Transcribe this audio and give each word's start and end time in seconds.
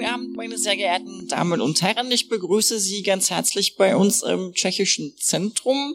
Guten 0.00 0.12
Abend, 0.14 0.34
meine 0.34 0.56
sehr 0.56 0.78
geehrten 0.78 1.28
Damen 1.28 1.60
und 1.60 1.82
Herren. 1.82 2.10
Ich 2.10 2.30
begrüße 2.30 2.80
Sie 2.80 3.02
ganz 3.02 3.28
herzlich 3.28 3.76
bei 3.76 3.94
uns 3.94 4.22
im 4.22 4.54
Tschechischen 4.54 5.14
Zentrum 5.18 5.94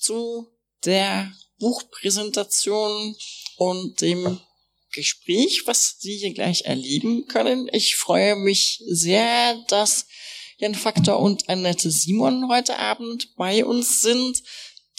zu 0.00 0.48
der 0.84 1.30
Buchpräsentation 1.60 3.14
und 3.56 4.00
dem 4.00 4.40
Gespräch, 4.90 5.62
was 5.66 5.94
Sie 6.00 6.16
hier 6.16 6.34
gleich 6.34 6.62
erleben 6.64 7.28
können. 7.28 7.68
Ich 7.70 7.94
freue 7.94 8.34
mich 8.34 8.82
sehr, 8.88 9.54
dass 9.68 10.06
Jan 10.58 10.74
Faktor 10.74 11.20
und 11.20 11.48
Annette 11.48 11.92
Simon 11.92 12.48
heute 12.48 12.76
Abend 12.80 13.36
bei 13.36 13.64
uns 13.64 14.02
sind, 14.02 14.42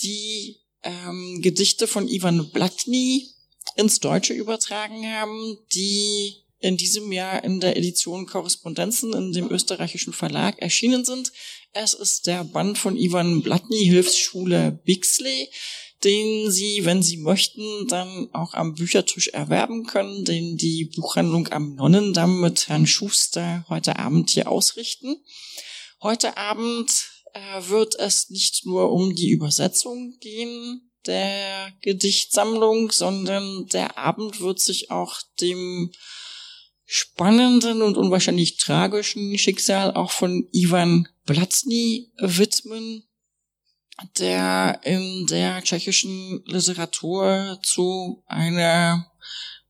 die 0.02 0.61
ähm, 0.84 1.41
Gedichte 1.41 1.86
von 1.86 2.07
Ivan 2.07 2.50
Blatny 2.52 3.27
ins 3.75 4.00
Deutsche 4.00 4.34
übertragen 4.34 5.05
haben, 5.05 5.57
die 5.73 6.46
in 6.60 6.78
diesem 6.78 7.12
Jahr 7.12 7.44
in 7.44 7.60
der 7.60 7.78
Edition 7.78 8.25
Korrespondenzen 8.25 9.14
in 9.14 9.32
dem 9.32 9.50
österreichischen 9.50 10.14
Verlag 10.14 10.60
erschienen 10.60 11.06
sind. 11.06 11.32
Es 11.74 11.93
ist 11.93 12.28
der 12.28 12.43
Band 12.43 12.78
von 12.78 12.98
Ivan 12.98 13.42
Blatny, 13.43 13.86
Hilfsschule 13.86 14.79
Bixley, 14.84 15.50
den 16.04 16.51
Sie, 16.51 16.86
wenn 16.86 17.01
Sie 17.01 17.18
möchten, 17.18 17.88
dann 17.88 18.29
auch 18.34 18.54
am 18.54 18.75
Büchertisch 18.75 19.29
erwerben 19.29 19.86
können, 19.86 20.25
den 20.25 20.57
die 20.57 20.86
Buchhandlung 20.86 21.48
am 21.50 21.75
Nonnendamm 21.75 22.39
mit 22.42 22.70
Herrn 22.70 22.87
Schuster 22.87 23.65
heute 23.70 23.98
Abend 23.98 24.29
hier 24.29 24.50
ausrichten. 24.50 25.18
Heute 26.01 26.37
Abend 26.37 27.07
äh, 27.34 27.70
wird 27.70 27.96
es 28.00 28.29
nicht 28.29 28.65
nur 28.65 28.92
um 28.92 29.15
die 29.15 29.29
Übersetzung 29.29 30.18
gehen 30.20 30.87
der 31.07 31.71
Gedichtsammlung, 31.82 32.92
sondern 32.92 33.66
der 33.67 33.98
Abend 33.98 34.42
wird 34.42 34.59
sich 34.59 34.92
auch 34.92 35.22
dem 35.39 35.92
spannenden 36.89 37.81
und 37.81 37.97
unwahrscheinlich 37.97 38.55
tragischen 38.55 39.38
Schicksal 39.38 39.94
auch 39.94 40.12
von 40.12 40.48
Ivan 40.53 41.09
Blatzny 41.25 42.14
widmen, 42.17 43.03
der 44.17 44.80
in 44.84 45.28
der 45.28 45.62
tschechischen 45.62 46.44
Literatur 46.45 47.59
zu 47.62 48.23
einer 48.25 49.12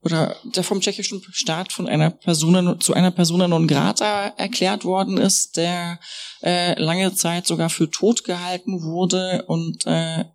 oder 0.03 0.35
der 0.43 0.63
vom 0.63 0.79
tschechischen 0.79 1.23
Staat 1.31 1.73
von 1.73 1.87
einer 1.87 2.11
Persona 2.11 2.79
zu 2.79 2.93
einer 2.93 3.09
Persona 3.09 3.47
non 3.47 3.67
grata 3.67 4.27
erklärt 4.37 4.85
worden 4.85 5.17
ist, 5.17 5.57
der 5.57 5.99
äh, 6.43 6.79
lange 6.79 7.15
Zeit 7.15 7.47
sogar 7.47 7.71
für 7.71 7.89
tot 7.89 8.23
gehalten 8.23 8.83
wurde 8.83 9.43
und 9.47 9.87
äh, 9.87 10.25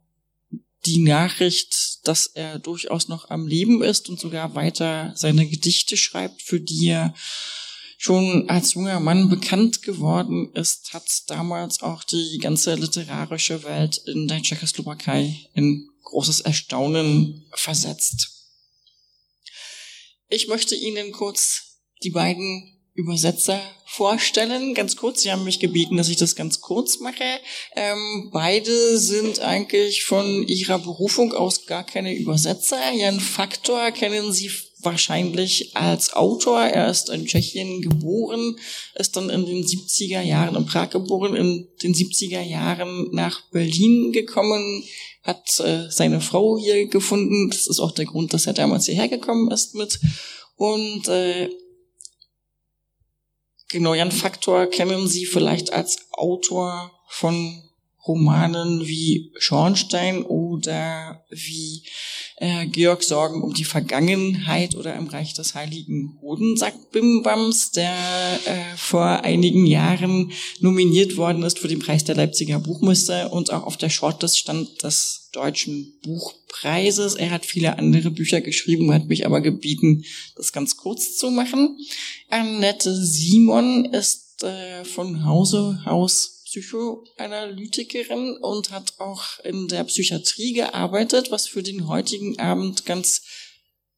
die 0.86 0.98
Nachricht, 0.98 2.06
dass 2.06 2.26
er 2.26 2.58
durchaus 2.58 3.08
noch 3.08 3.30
am 3.30 3.46
Leben 3.46 3.82
ist 3.82 4.08
und 4.08 4.18
sogar 4.18 4.54
weiter 4.54 5.12
seine 5.16 5.46
Gedichte 5.46 5.96
schreibt, 5.96 6.42
für 6.42 6.60
die 6.60 6.88
er 6.88 7.14
schon 7.98 8.48
als 8.48 8.74
junger 8.74 8.98
Mann 8.98 9.28
bekannt 9.28 9.82
geworden 9.82 10.52
ist, 10.54 10.92
hat 10.92 11.04
damals 11.28 11.82
auch 11.82 12.02
die 12.02 12.38
ganze 12.38 12.74
literarische 12.74 13.62
Welt 13.62 13.96
in 14.06 14.26
der 14.26 14.42
Tschechoslowakei 14.42 15.36
in 15.54 15.88
großes 16.02 16.40
Erstaunen 16.40 17.46
versetzt. 17.54 18.48
Ich 20.28 20.48
möchte 20.48 20.74
Ihnen 20.74 21.12
kurz 21.12 21.78
die 22.02 22.10
beiden 22.10 22.81
Übersetzer 22.94 23.60
vorstellen. 23.86 24.74
Ganz 24.74 24.96
kurz, 24.96 25.22
Sie 25.22 25.32
haben 25.32 25.44
mich 25.44 25.60
gebeten, 25.60 25.96
dass 25.96 26.08
ich 26.08 26.16
das 26.16 26.36
ganz 26.36 26.60
kurz 26.60 27.00
mache. 27.00 27.24
Ähm, 27.74 28.30
beide 28.32 28.98
sind 28.98 29.40
eigentlich 29.40 30.04
von 30.04 30.46
ihrer 30.46 30.78
Berufung 30.78 31.32
aus 31.32 31.66
gar 31.66 31.84
keine 31.84 32.14
Übersetzer. 32.14 32.92
Jan 32.92 33.20
Faktor 33.20 33.90
kennen 33.92 34.32
Sie 34.32 34.50
wahrscheinlich 34.82 35.76
als 35.76 36.12
Autor. 36.12 36.60
Er 36.60 36.90
ist 36.90 37.08
in 37.08 37.26
Tschechien 37.26 37.80
geboren, 37.80 38.56
ist 38.94 39.16
dann 39.16 39.30
in 39.30 39.46
den 39.46 39.64
70er 39.64 40.20
Jahren 40.20 40.56
in 40.56 40.66
Prag 40.66 40.90
geboren, 40.90 41.34
in 41.34 41.68
den 41.82 41.94
70er 41.94 42.42
Jahren 42.42 43.08
nach 43.12 43.48
Berlin 43.50 44.12
gekommen, 44.12 44.84
hat 45.22 45.60
äh, 45.60 45.90
seine 45.90 46.20
Frau 46.20 46.58
hier 46.58 46.86
gefunden. 46.88 47.48
Das 47.48 47.66
ist 47.66 47.78
auch 47.78 47.92
der 47.92 48.06
Grund, 48.06 48.34
dass 48.34 48.46
er 48.46 48.54
damals 48.54 48.86
hierher 48.86 49.08
gekommen 49.08 49.50
ist 49.50 49.74
mit. 49.74 50.00
Und 50.56 51.08
äh, 51.08 51.48
Genau, 53.72 53.94
Jan 53.94 54.12
Faktor 54.12 54.66
kennen 54.66 55.08
Sie 55.08 55.24
vielleicht 55.24 55.72
als 55.72 56.06
Autor 56.12 56.92
von 57.08 57.62
Romanen 58.06 58.86
wie 58.86 59.32
Schornstein 59.38 60.24
oder 60.24 61.24
wie 61.30 61.82
äh, 62.36 62.66
Georg 62.66 63.02
Sorgen 63.02 63.42
um 63.42 63.54
die 63.54 63.64
Vergangenheit 63.64 64.74
oder 64.74 64.94
im 64.94 65.06
Reich 65.06 65.34
des 65.34 65.54
Heiligen 65.54 66.18
Hodensack 66.20 66.90
Bimbams, 66.90 67.70
der 67.72 67.94
äh, 68.44 68.76
vor 68.76 69.24
einigen 69.24 69.66
Jahren 69.66 70.32
nominiert 70.60 71.16
worden 71.16 71.42
ist 71.42 71.58
für 71.58 71.68
den 71.68 71.78
Preis 71.78 72.04
der 72.04 72.16
Leipziger 72.16 72.58
Buchmesse 72.58 73.28
und 73.28 73.52
auch 73.52 73.64
auf 73.64 73.76
der 73.76 73.90
Shortlist 73.90 74.38
stand 74.38 74.82
des 74.82 75.28
Deutschen 75.32 75.94
Buchpreises. 76.02 77.14
Er 77.14 77.30
hat 77.30 77.46
viele 77.46 77.78
andere 77.78 78.10
Bücher 78.10 78.40
geschrieben, 78.40 78.92
hat 78.92 79.08
mich 79.08 79.24
aber 79.24 79.40
gebeten, 79.40 80.04
das 80.36 80.52
ganz 80.52 80.76
kurz 80.76 81.16
zu 81.16 81.30
machen. 81.30 81.78
Annette 82.28 82.94
Simon 82.94 83.86
ist 83.86 84.42
äh, 84.42 84.84
von 84.84 85.24
Hause 85.24 85.80
aus 85.86 86.31
Psychoanalytikerin 86.52 88.36
und 88.36 88.70
hat 88.70 88.98
auch 88.98 89.38
in 89.42 89.68
der 89.68 89.84
Psychiatrie 89.84 90.52
gearbeitet, 90.52 91.30
was 91.30 91.46
für 91.46 91.62
den 91.62 91.88
heutigen 91.88 92.38
Abend 92.38 92.84
ganz 92.84 93.22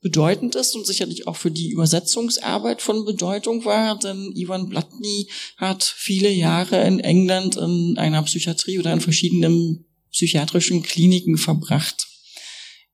bedeutend 0.00 0.54
ist 0.54 0.76
und 0.76 0.87
sicherlich 0.87 1.26
auch 1.26 1.37
für 1.37 1.50
die 1.50 1.70
Übersetzungsarbeit 1.70 2.81
von 2.81 3.04
Bedeutung 3.04 3.64
war, 3.64 3.98
denn 3.98 4.31
Ivan 4.37 4.69
Blatny 4.69 5.28
hat 5.56 5.82
viele 5.82 6.31
Jahre 6.31 6.87
in 6.87 7.00
England 7.00 7.56
in 7.56 7.97
einer 7.98 8.22
Psychiatrie 8.22 8.78
oder 8.78 8.93
in 8.93 9.00
verschiedenen 9.00 9.87
psychiatrischen 10.12 10.82
Kliniken 10.82 11.38
verbracht. 11.38 12.06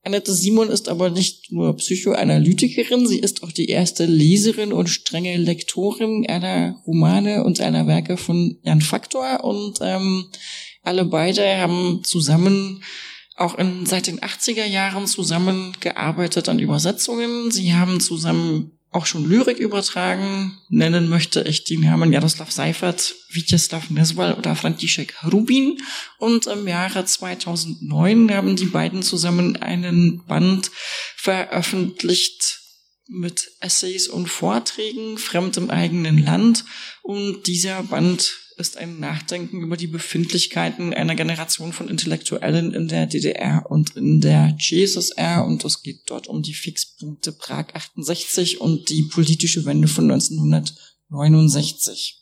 Annette 0.03 0.33
Simon 0.33 0.71
ist 0.71 0.88
aber 0.88 1.11
nicht 1.11 1.53
nur 1.53 1.77
Psychoanalytikerin, 1.77 3.06
sie 3.06 3.19
ist 3.19 3.43
auch 3.43 3.53
die 3.53 3.69
erste 3.69 4.06
Leserin 4.06 4.72
und 4.72 4.88
strenge 4.88 5.37
Lektorin 5.37 6.27
einer 6.27 6.81
Romane 6.87 7.44
und 7.44 7.61
einer 7.61 7.87
Werke 7.87 8.16
von 8.16 8.59
Jan 8.62 8.81
Faktor 8.81 9.44
und 9.44 9.78
ähm, 9.83 10.27
alle 10.83 11.05
beide 11.05 11.59
haben 11.59 12.00
zusammen 12.03 12.83
auch 13.37 13.56
in, 13.59 13.87
seit 13.87 14.06
den 14.06 14.21
80er 14.21 14.65
Jahren 14.65 15.06
zusammengearbeitet 15.06 16.49
an 16.49 16.59
Übersetzungen. 16.59 17.50
Sie 17.50 17.75
haben 17.75 18.00
zusammen 18.00 18.80
auch 18.93 19.06
schon 19.06 19.28
Lyrik 19.28 19.59
übertragen. 19.59 20.59
Nennen 20.69 21.09
möchte 21.09 21.43
ich 21.43 21.65
die 21.65 21.78
Namen 21.78 22.12
Jaroslav 22.12 22.51
Seifert, 22.51 23.15
Vyacheslav 23.28 23.91
Neswal 23.91 24.34
oder 24.34 24.56
František 24.56 25.15
Rubin. 25.33 25.78
Und 26.19 26.47
im 26.47 26.67
Jahre 26.67 27.05
2009 27.05 28.34
haben 28.34 28.56
die 28.56 28.67
beiden 28.67 29.03
zusammen 29.03 29.56
einen 29.56 30.25
Band 30.27 30.71
veröffentlicht 31.17 32.59
mit 33.06 33.50
Essays 33.61 34.09
und 34.09 34.29
Vorträgen, 34.29 35.19
Fremd 35.19 35.56
im 35.56 35.71
eigenen 35.71 36.19
Land. 36.19 36.65
Und 37.03 37.47
dieser 37.47 37.83
Band 37.84 38.40
ist 38.60 38.76
ein 38.76 39.00
Nachdenken 39.00 39.62
über 39.62 39.76
die 39.76 39.88
Befindlichkeiten 39.88 40.94
einer 40.94 41.16
Generation 41.16 41.72
von 41.72 41.88
Intellektuellen 41.88 42.72
in 42.72 42.87
der 42.87 43.06
DDR 43.06 43.66
und 43.69 43.97
in 43.97 44.21
der 44.21 44.56
CSSR 44.60 45.44
und 45.44 45.65
es 45.65 45.82
geht 45.82 46.03
dort 46.06 46.28
um 46.28 46.43
die 46.43 46.54
Fixpunkte 46.54 47.32
Prag 47.32 47.75
68 47.75 48.60
und 48.60 48.88
die 48.91 49.03
politische 49.04 49.65
Wende 49.65 49.88
von 49.88 50.10
1969. 50.10 52.19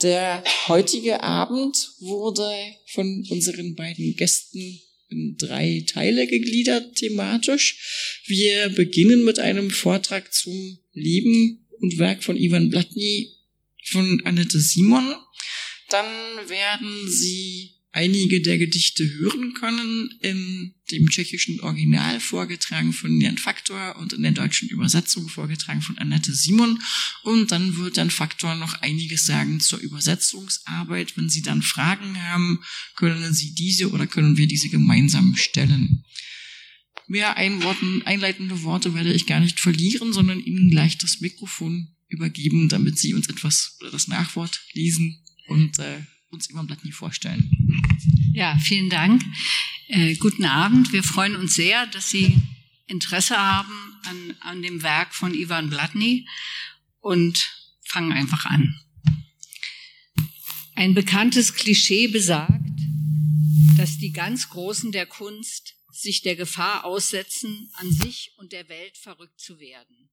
Der 0.00 0.44
heutige 0.68 1.24
Abend 1.24 1.90
wurde 1.98 2.48
von 2.92 3.26
unseren 3.28 3.74
beiden 3.74 4.14
Gästen 4.14 4.80
in 5.10 5.36
drei 5.38 5.84
Teile 5.86 6.26
gegliedert 6.26 6.94
thematisch. 6.94 8.22
Wir 8.26 8.68
beginnen 8.68 9.24
mit 9.24 9.40
einem 9.40 9.70
Vortrag 9.70 10.32
zum 10.32 10.78
Leben 10.92 11.66
und 11.80 11.98
Werk 11.98 12.22
von 12.22 12.36
Ivan 12.36 12.70
Blatny 12.70 13.34
von 13.90 14.20
Annette 14.24 14.60
Simon. 14.60 15.14
Dann 15.88 16.06
werden 16.48 17.10
Sie 17.10 17.78
einige 17.92 18.42
der 18.42 18.58
Gedichte 18.58 19.08
hören 19.14 19.54
können 19.54 20.10
in 20.20 20.74
dem 20.90 21.08
tschechischen 21.08 21.60
Original 21.60 22.20
vorgetragen 22.20 22.92
von 22.92 23.20
Jan 23.20 23.38
Faktor 23.38 23.96
und 23.96 24.12
in 24.12 24.22
der 24.22 24.32
deutschen 24.32 24.68
Übersetzung 24.68 25.28
vorgetragen 25.28 25.80
von 25.80 25.98
Annette 25.98 26.32
Simon. 26.32 26.80
Und 27.22 27.50
dann 27.50 27.76
wird 27.76 27.96
Jan 27.96 28.10
Faktor 28.10 28.54
noch 28.54 28.74
einiges 28.82 29.26
sagen 29.26 29.60
zur 29.60 29.78
Übersetzungsarbeit. 29.78 31.16
Wenn 31.16 31.30
Sie 31.30 31.42
dann 31.42 31.62
Fragen 31.62 32.22
haben, 32.22 32.60
können 32.94 33.32
Sie 33.32 33.54
diese 33.54 33.90
oder 33.90 34.06
können 34.06 34.36
wir 34.36 34.46
diese 34.46 34.68
gemeinsam 34.68 35.34
stellen. 35.36 36.04
Mehr 37.06 37.38
Einworten, 37.38 38.02
einleitende 38.04 38.62
Worte 38.62 38.94
werde 38.94 39.14
ich 39.14 39.26
gar 39.26 39.40
nicht 39.40 39.58
verlieren, 39.58 40.12
sondern 40.12 40.40
Ihnen 40.40 40.70
gleich 40.70 40.98
das 40.98 41.20
Mikrofon 41.20 41.96
übergeben, 42.08 42.68
damit 42.68 42.98
Sie 42.98 43.14
uns 43.14 43.28
etwas 43.28 43.78
oder 43.80 43.90
das 43.90 44.08
Nachwort 44.08 44.60
lesen 44.74 45.24
und 45.48 45.78
äh, 45.78 46.00
uns 46.30 46.50
Ivan 46.50 46.66
Blatt 46.66 46.84
nie 46.84 46.92
vorstellen. 46.92 47.50
Ja, 48.32 48.56
vielen 48.58 48.90
Dank. 48.90 49.24
Äh, 49.88 50.14
guten 50.16 50.44
Abend. 50.44 50.92
Wir 50.92 51.02
freuen 51.02 51.36
uns 51.36 51.54
sehr, 51.54 51.86
dass 51.86 52.10
Sie 52.10 52.40
Interesse 52.86 53.36
haben 53.36 53.96
an, 54.04 54.36
an 54.40 54.62
dem 54.62 54.82
Werk 54.82 55.14
von 55.14 55.34
Ivan 55.34 55.70
Blatny 55.70 56.26
und 57.00 57.50
fangen 57.84 58.12
einfach 58.12 58.44
an. 58.44 58.78
Ein 60.74 60.94
bekanntes 60.94 61.54
Klischee 61.54 62.06
besagt, 62.06 62.52
dass 63.76 63.98
die 63.98 64.12
ganz 64.12 64.48
Großen 64.48 64.92
der 64.92 65.06
Kunst 65.06 65.74
sich 65.90 66.22
der 66.22 66.36
Gefahr 66.36 66.84
aussetzen, 66.84 67.70
an 67.74 67.90
sich 67.90 68.32
und 68.36 68.52
der 68.52 68.68
Welt 68.68 68.96
verrückt 68.96 69.40
zu 69.40 69.58
werden. 69.58 70.10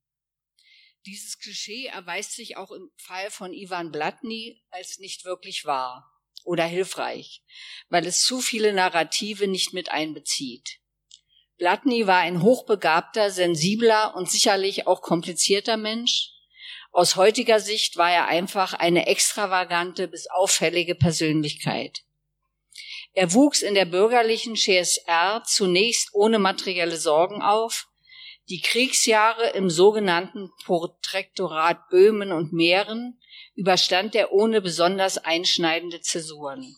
Dieses 1.06 1.38
Klischee 1.38 1.86
erweist 1.86 2.34
sich 2.34 2.58
auch 2.58 2.72
im 2.72 2.90
Fall 2.98 3.30
von 3.30 3.54
Ivan 3.54 3.92
Blatny 3.92 4.64
als 4.72 4.98
nicht 4.98 5.24
wirklich 5.24 5.64
wahr 5.66 6.12
oder 6.44 6.66
hilfreich, 6.66 7.44
weil 7.90 8.08
es 8.08 8.24
zu 8.24 8.42
viele 8.42 8.74
Narrative 8.74 9.48
nicht 9.48 9.72
mit 9.72 9.90
einbezieht. 9.90 10.80
Blatny 11.58 12.08
war 12.08 12.20
ein 12.20 12.42
hochbegabter, 12.42 13.30
sensibler 13.30 14.16
und 14.16 14.32
sicherlich 14.32 14.88
auch 14.88 15.02
komplizierter 15.02 15.78
Mensch. 15.78 16.32
Aus 16.92 17.16
heutiger 17.16 17.60
Sicht 17.60 17.98
war 17.98 18.12
er 18.12 18.26
einfach 18.26 18.74
eine 18.74 19.06
extravagante 19.06 20.08
bis 20.08 20.28
auffällige 20.28 20.96
Persönlichkeit. 20.96 22.02
Er 23.14 23.34
wuchs 23.34 23.62
in 23.62 23.76
der 23.76 23.86
bürgerlichen 23.86 24.56
CSR 24.56 25.44
zunächst 25.46 26.10
ohne 26.14 26.40
materielle 26.40 26.98
Sorgen 26.98 27.42
auf, 27.42 27.88
die 28.50 28.62
Kriegsjahre 28.62 29.50
im 29.52 29.70
sogenannten 29.70 30.52
Protektorat 30.66 31.90
Böhmen 31.90 32.32
und 32.32 32.54
Mähren 32.54 33.20
überstand 33.56 34.16
er 34.16 34.32
ohne 34.32 34.62
besonders 34.62 35.18
einschneidende 35.18 36.02
Zäsuren. 36.02 36.76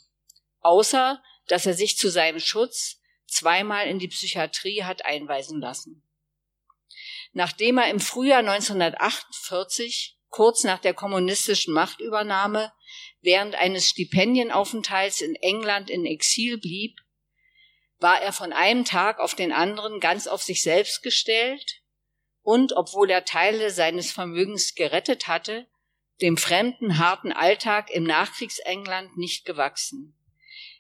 Außer, 0.62 1.22
dass 1.48 1.66
er 1.66 1.74
sich 1.74 1.98
zu 1.98 2.10
seinem 2.10 2.40
Schutz 2.40 3.02
zweimal 3.26 3.88
in 3.88 4.00
die 4.00 4.08
Psychiatrie 4.08 4.84
hat 4.84 5.06
einweisen 5.06 5.60
lassen. 5.60 6.04
Nachdem 7.34 7.78
er 7.78 7.90
im 7.90 8.00
Frühjahr 8.00 8.40
1948, 8.40 10.18
kurz 10.30 10.64
nach 10.64 10.80
der 10.80 10.94
kommunistischen 10.94 11.74
Machtübernahme, 11.74 12.72
während 13.22 13.56
eines 13.56 13.90
Stipendienaufenthalts 13.90 15.22
in 15.22 15.36
England 15.36 15.90
in 15.90 16.06
Exil 16.06 16.58
blieb, 16.58 16.98
war 18.00 18.22
er 18.22 18.34
von 18.34 18.54
einem 18.54 18.86
Tag 18.86 19.20
auf 19.20 19.36
den 19.36 19.52
anderen 19.52 20.00
ganz 20.00 20.28
auf 20.28 20.44
sich 20.44 20.62
selbst 20.62 21.02
gestellt 21.02 21.82
und, 22.42 22.74
obwohl 22.74 23.10
er 23.10 23.26
Teile 23.26 23.72
seines 23.72 24.12
Vermögens 24.12 24.76
gerettet 24.76 25.28
hatte, 25.28 25.68
dem 26.22 26.38
fremden, 26.38 26.98
harten 26.98 27.32
Alltag 27.32 27.90
im 27.92 28.04
Nachkriegsengland 28.04 29.18
nicht 29.18 29.46
gewachsen. 29.46 30.18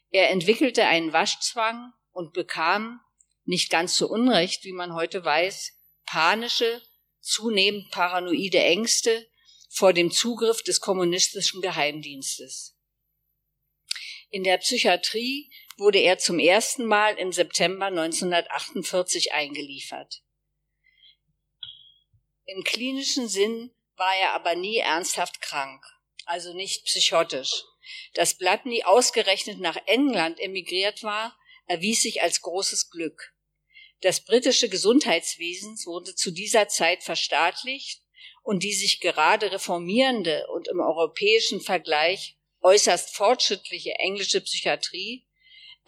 Er 0.09 0.29
entwickelte 0.29 0.85
einen 0.85 1.13
Waschzwang 1.13 1.93
und 2.11 2.33
bekam, 2.33 3.01
nicht 3.45 3.69
ganz 3.69 3.95
so 3.95 4.07
unrecht, 4.07 4.63
wie 4.63 4.73
man 4.73 4.93
heute 4.93 5.23
weiß, 5.23 5.73
panische, 6.05 6.81
zunehmend 7.19 7.91
paranoide 7.91 8.59
Ängste 8.59 9.27
vor 9.69 9.93
dem 9.93 10.11
Zugriff 10.11 10.63
des 10.63 10.79
kommunistischen 10.79 11.61
Geheimdienstes. 11.61 12.77
In 14.29 14.43
der 14.43 14.57
Psychiatrie 14.57 15.51
wurde 15.77 15.99
er 15.99 16.17
zum 16.17 16.39
ersten 16.39 16.85
Mal 16.85 17.17
im 17.17 17.31
September 17.31 17.87
1948 17.87 19.33
eingeliefert. 19.33 20.23
Im 22.45 22.63
klinischen 22.63 23.27
Sinn 23.27 23.71
war 23.95 24.15
er 24.15 24.33
aber 24.33 24.55
nie 24.55 24.77
ernsthaft 24.77 25.41
krank, 25.41 25.85
also 26.25 26.53
nicht 26.53 26.85
psychotisch. 26.85 27.63
Dass 28.13 28.37
Blatny 28.37 28.83
ausgerechnet 28.83 29.59
nach 29.59 29.77
England 29.85 30.39
emigriert 30.39 31.03
war, 31.03 31.37
erwies 31.67 32.01
sich 32.01 32.21
als 32.21 32.41
großes 32.41 32.89
Glück. 32.89 33.33
Das 34.01 34.23
britische 34.23 34.69
Gesundheitswesen 34.69 35.77
wurde 35.85 36.15
zu 36.15 36.31
dieser 36.31 36.67
Zeit 36.67 37.03
verstaatlicht 37.03 38.01
und 38.43 38.63
die 38.63 38.73
sich 38.73 38.99
gerade 38.99 39.51
reformierende 39.51 40.47
und 40.47 40.67
im 40.67 40.79
europäischen 40.79 41.61
Vergleich 41.61 42.37
äußerst 42.61 43.15
fortschrittliche 43.15 43.91
englische 43.95 44.41
Psychiatrie 44.41 45.27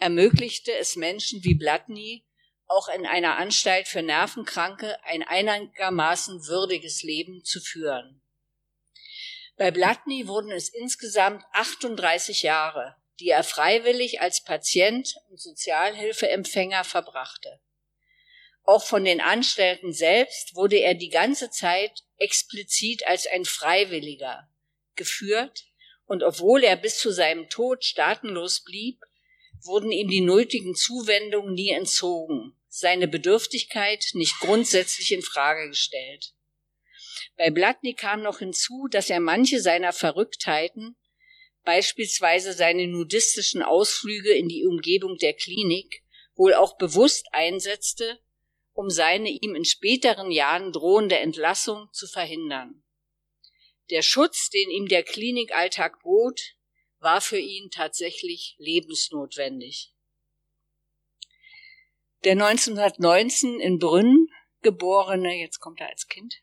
ermöglichte 0.00 0.72
es 0.72 0.96
Menschen 0.96 1.44
wie 1.44 1.54
Blatny, 1.54 2.26
auch 2.66 2.88
in 2.88 3.06
einer 3.06 3.36
Anstalt 3.36 3.86
für 3.86 4.02
Nervenkranke 4.02 5.02
ein 5.04 5.22
einigermaßen 5.22 6.46
würdiges 6.46 7.02
Leben 7.02 7.44
zu 7.44 7.60
führen. 7.60 8.22
Bei 9.56 9.70
Blatny 9.70 10.26
wurden 10.26 10.50
es 10.50 10.68
insgesamt 10.70 11.44
38 11.52 12.42
Jahre, 12.42 12.96
die 13.18 13.28
er 13.28 13.44
freiwillig 13.44 14.20
als 14.20 14.42
Patient 14.42 15.14
und 15.28 15.38
Sozialhilfeempfänger 15.38 16.84
verbrachte. 16.84 17.60
Auch 18.62 18.84
von 18.84 19.04
den 19.04 19.20
Anstellten 19.20 19.92
selbst 19.92 20.54
wurde 20.54 20.76
er 20.76 20.94
die 20.94 21.10
ganze 21.10 21.50
Zeit 21.50 22.04
explizit 22.16 23.06
als 23.06 23.26
ein 23.26 23.44
Freiwilliger 23.44 24.48
geführt, 24.96 25.66
und 26.06 26.22
obwohl 26.22 26.64
er 26.64 26.76
bis 26.76 26.98
zu 26.98 27.12
seinem 27.12 27.48
Tod 27.48 27.84
staatenlos 27.84 28.64
blieb, 28.64 29.00
wurden 29.64 29.92
ihm 29.92 30.08
die 30.08 30.20
nötigen 30.20 30.74
Zuwendungen 30.74 31.54
nie 31.54 31.70
entzogen, 31.70 32.56
seine 32.68 33.08
Bedürftigkeit 33.08 34.04
nicht 34.14 34.38
grundsätzlich 34.40 35.12
in 35.12 35.22
Frage 35.22 35.68
gestellt. 35.68 36.34
Bei 37.36 37.50
Blatny 37.50 37.94
kam 37.94 38.22
noch 38.22 38.38
hinzu, 38.38 38.86
dass 38.90 39.10
er 39.10 39.20
manche 39.20 39.60
seiner 39.60 39.92
Verrücktheiten, 39.92 40.96
beispielsweise 41.64 42.52
seine 42.52 42.86
nudistischen 42.86 43.62
Ausflüge 43.62 44.32
in 44.32 44.48
die 44.48 44.64
Umgebung 44.66 45.16
der 45.16 45.34
Klinik, 45.34 46.02
wohl 46.34 46.54
auch 46.54 46.78
bewusst 46.78 47.26
einsetzte, 47.32 48.18
um 48.72 48.88
seine 48.88 49.30
ihm 49.30 49.54
in 49.54 49.64
späteren 49.64 50.30
Jahren 50.30 50.72
drohende 50.72 51.18
Entlassung 51.18 51.88
zu 51.92 52.06
verhindern. 52.06 52.82
Der 53.90 54.02
Schutz, 54.02 54.50
den 54.50 54.70
ihm 54.70 54.86
der 54.86 55.02
Klinikalltag 55.02 56.00
bot, 56.02 56.40
war 57.00 57.20
für 57.20 57.38
ihn 57.38 57.70
tatsächlich 57.70 58.54
lebensnotwendig. 58.58 59.92
Der 62.24 62.32
1919 62.32 63.60
in 63.60 63.78
Brünn 63.78 64.28
geborene, 64.60 65.34
jetzt 65.36 65.58
kommt 65.58 65.80
er 65.80 65.88
als 65.88 66.06
Kind, 66.06 66.42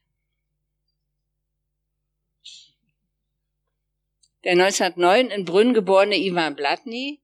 der 4.43 4.53
1909 4.53 5.29
in 5.29 5.45
Brünn 5.45 5.73
geborene 5.73 6.17
Ivan 6.17 6.55
Blatny, 6.55 7.21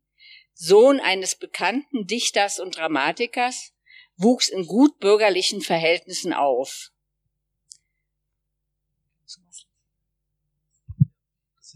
Sohn 0.53 0.99
eines 0.99 1.35
bekannten 1.35 2.05
Dichters 2.05 2.59
und 2.59 2.77
Dramatikers, 2.77 3.73
wuchs 4.17 4.49
in 4.49 4.67
gut 4.67 4.99
bürgerlichen 4.99 5.61
Verhältnissen 5.61 6.33
auf. 6.33 6.92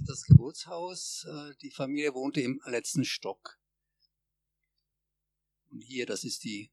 Das 0.06 0.24
Geburtshaus. 0.24 1.25
Äh, 1.30 1.56
die 1.62 1.72
Familie 1.72 2.13
wohnte 2.13 2.42
im 2.42 2.62
letzten 2.66 3.06
Stock. 3.06 3.60
Und 5.70 5.82
hier, 5.82 6.06
das 6.06 6.24
ist 6.24 6.44
die 6.44 6.72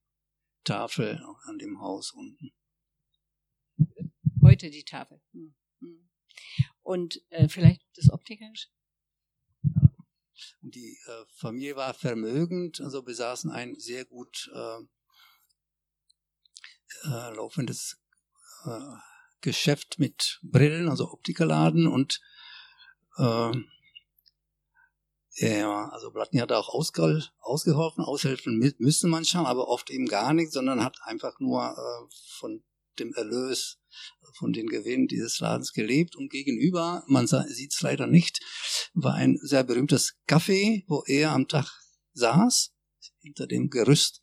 Tafel 0.65 1.23
an 1.45 1.59
dem 1.59 1.81
Haus 1.81 2.13
unten. 2.13 2.53
Heute 4.43 4.71
die 4.71 4.85
Tafel. 4.85 5.21
Hm, 5.33 5.55
hm. 5.81 6.09
Und 6.83 7.23
äh, 7.31 7.49
vielleicht 7.49 7.83
das 7.97 8.11
Optikerisch? 8.11 8.69
Und 10.63 10.75
die 10.75 10.99
äh, 11.07 11.25
Familie 11.35 11.77
war 11.77 11.95
vermögend, 11.95 12.81
also 12.81 13.03
besaßen 13.03 13.51
ein 13.51 13.79
sehr 13.79 14.05
gut 14.05 14.51
äh, 14.55 14.81
äh, 17.05 17.35
laufendes 17.35 18.01
äh, 18.65 18.97
Geschäft 19.41 19.99
mit 19.99 20.41
Brillen, 20.43 20.89
also 20.89 21.11
Optikerladen 21.11 21.87
und 21.87 22.21
äh, 23.19 23.53
ja, 25.37 25.89
also 25.89 26.11
Blattny 26.13 26.39
hat 26.39 26.53
auch 26.53 26.69
ausge 26.69 27.25
ausgeholfen, 27.41 28.05
aushelfen 28.05 28.75
müssen 28.79 29.11
manchmal, 29.11 29.47
aber 29.47 29.69
oft 29.69 29.91
eben 29.91 30.07
gar 30.07 30.33
nicht, 30.33 30.53
sondern 30.53 30.85
hat 30.85 30.97
einfach 31.03 31.41
nur 31.41 31.63
äh, 31.65 32.15
von 32.39 32.63
dem 33.01 33.13
Erlös, 33.15 33.79
von 34.39 34.53
den 34.53 34.69
Gewinnen 34.69 35.09
dieses 35.09 35.41
Ladens 35.41 35.73
gelebt 35.73 36.15
und 36.15 36.31
gegenüber, 36.31 37.03
man 37.09 37.27
sieht 37.27 37.73
es 37.73 37.81
leider 37.81 38.07
nicht, 38.07 38.41
war 38.95 39.15
ein 39.15 39.37
sehr 39.43 39.65
berühmtes 39.65 40.15
Café, 40.29 40.85
wo 40.87 41.03
er 41.07 41.33
am 41.33 41.49
Tag 41.49 41.67
saß, 42.13 42.73
hinter 43.21 43.47
dem 43.47 43.71
Gerüst 43.71 44.23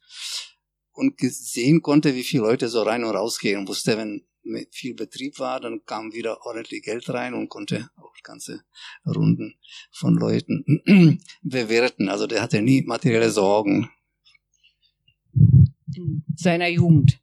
und 0.91 1.19
sehen 1.19 1.81
konnte, 1.81 2.15
wie 2.15 2.23
viele 2.23 2.43
Leute 2.43 2.69
so 2.69 2.83
rein 2.83 3.03
und 3.03 3.15
rausgehen. 3.15 3.59
Und 3.59 3.67
wusste, 3.67 3.97
wenn 3.97 4.25
viel 4.71 4.93
Betrieb 4.93 5.39
war, 5.39 5.59
dann 5.59 5.83
kam 5.85 6.13
wieder 6.13 6.45
ordentlich 6.45 6.83
Geld 6.83 7.09
rein 7.09 7.33
und 7.33 7.49
konnte 7.49 7.89
auch 8.11 8.23
ganze 8.23 8.63
Runden 9.05 9.55
von 9.91 10.15
Leuten 10.15 11.19
bewerten. 11.41 12.09
Also 12.09 12.27
der 12.27 12.41
hatte 12.41 12.61
nie 12.61 12.81
materielle 12.83 13.29
Sorgen. 13.29 13.89
In 15.33 16.23
seiner 16.35 16.67
Jugend. 16.67 17.19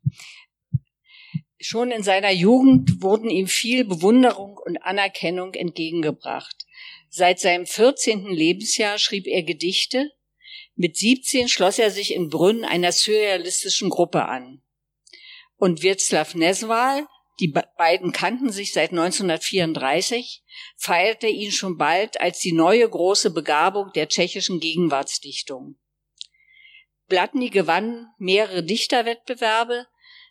Schon 1.60 1.90
in 1.90 2.02
seiner 2.02 2.30
Jugend 2.30 3.02
wurden 3.02 3.30
ihm 3.30 3.48
viel 3.48 3.84
Bewunderung 3.84 4.58
und 4.58 4.78
Anerkennung 4.78 5.54
entgegengebracht. 5.54 6.66
Seit 7.10 7.40
seinem 7.40 7.66
14. 7.66 8.26
Lebensjahr 8.26 8.98
schrieb 8.98 9.26
er 9.26 9.42
Gedichte. 9.42 10.12
Mit 10.76 10.96
17 10.96 11.48
schloss 11.48 11.78
er 11.78 11.90
sich 11.90 12.14
in 12.14 12.28
Brünn 12.28 12.64
einer 12.64 12.92
surrealistischen 12.92 13.90
Gruppe 13.90 14.26
an. 14.26 14.62
Und 15.56 15.82
Wirzlaw 15.82 16.38
Neswal, 16.38 17.08
Die 17.40 17.48
beiden 17.48 18.10
kannten 18.12 18.50
sich 18.50 18.72
seit 18.72 18.90
1934, 18.90 20.42
feierte 20.76 21.28
ihn 21.28 21.52
schon 21.52 21.78
bald 21.78 22.20
als 22.20 22.40
die 22.40 22.52
neue 22.52 22.88
große 22.88 23.30
Begabung 23.30 23.92
der 23.94 24.08
tschechischen 24.08 24.58
Gegenwartsdichtung. 24.58 25.78
Blatny 27.06 27.50
gewann 27.50 28.08
mehrere 28.18 28.62
Dichterwettbewerbe. 28.62 29.86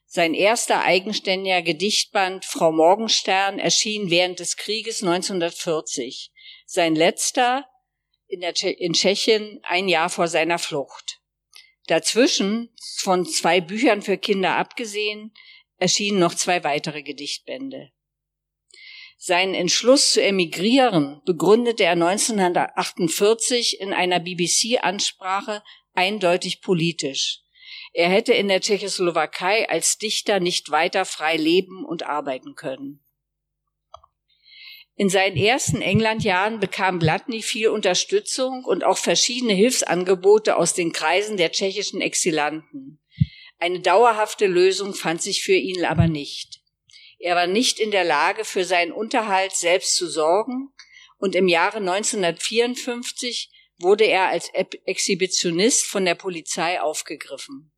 Sein 0.06 0.34
erster 0.34 0.84
eigenständiger 0.84 1.62
Gedichtband 1.62 2.46
Frau 2.46 2.72
Morgenstern 2.72 3.58
erschien 3.58 4.10
während 4.10 4.40
des 4.40 4.58
Krieges 4.58 5.02
1940. 5.02 6.32
Sein 6.66 6.96
letzter 6.96 7.66
in, 8.28 8.42
der, 8.42 8.54
in 8.80 8.94
Tschechien 8.94 9.60
ein 9.64 9.88
Jahr 9.88 10.10
vor 10.10 10.28
seiner 10.28 10.60
Flucht. 10.60 11.22
Dazwischen, 11.88 12.76
von 12.98 13.26
zwei 13.26 13.62
Büchern 13.62 14.02
für 14.02 14.18
Kinder 14.18 14.56
abgesehen, 14.56 15.34
erschienen 15.78 16.20
noch 16.20 16.34
zwei 16.34 16.64
weitere 16.64 17.04
Gedichtbände. 17.04 17.92
Seinen 19.18 19.56
Entschluss 19.56 20.12
zu 20.12 20.22
emigrieren 20.22 21.22
begründete 21.26 21.84
er 21.84 21.94
1948 21.94 23.80
in 23.80 23.92
einer 23.92 24.20
BBC-Ansprache 24.20 25.64
eindeutig 25.94 26.62
politisch. 26.62 27.42
Er 27.94 28.10
hätte 28.10 28.34
in 28.34 28.48
der 28.48 28.62
Tschechoslowakei 28.62 29.68
als 29.70 29.98
Dichter 29.98 30.40
nicht 30.40 30.70
weiter 30.70 31.04
frei 31.04 31.36
leben 31.36 31.84
und 31.84 32.04
arbeiten 32.04 32.54
können. 32.54 33.04
In 34.96 35.10
seinen 35.10 35.38
ersten 35.38 35.82
Englandjahren 35.82 36.60
bekam 36.60 36.98
Blatny 36.98 37.42
viel 37.42 37.70
Unterstützung 37.70 38.64
und 38.66 38.84
auch 38.84 38.98
verschiedene 38.98 39.54
Hilfsangebote 39.54 40.58
aus 40.58 40.74
den 40.74 40.92
Kreisen 40.92 41.38
der 41.38 41.52
tschechischen 41.52 42.02
Exilanten. 42.02 43.00
Eine 43.60 43.80
dauerhafte 43.80 44.46
Lösung 44.46 44.94
fand 44.94 45.22
sich 45.22 45.44
für 45.44 45.56
ihn 45.56 45.84
aber 45.86 46.08
nicht. 46.08 46.62
Er 47.20 47.36
war 47.36 47.48
nicht 47.48 47.80
in 47.80 47.92
der 47.92 48.04
Lage, 48.04 48.46
für 48.46 48.64
seinen 48.64 48.92
Unterhalt 48.92 49.54
selbst 49.56 49.96
zu 49.96 50.08
sorgen, 50.08 50.74
und 51.18 51.36
im 51.36 51.48
Jahre 51.48 51.78
1954 51.78 53.50
wurde 53.80 54.06
er 54.06 54.28
als 54.28 54.50
Exhibitionist 54.86 55.86
von 55.86 56.06
der 56.06 56.16
Polizei 56.16 56.80
aufgegriffen. 56.80 57.72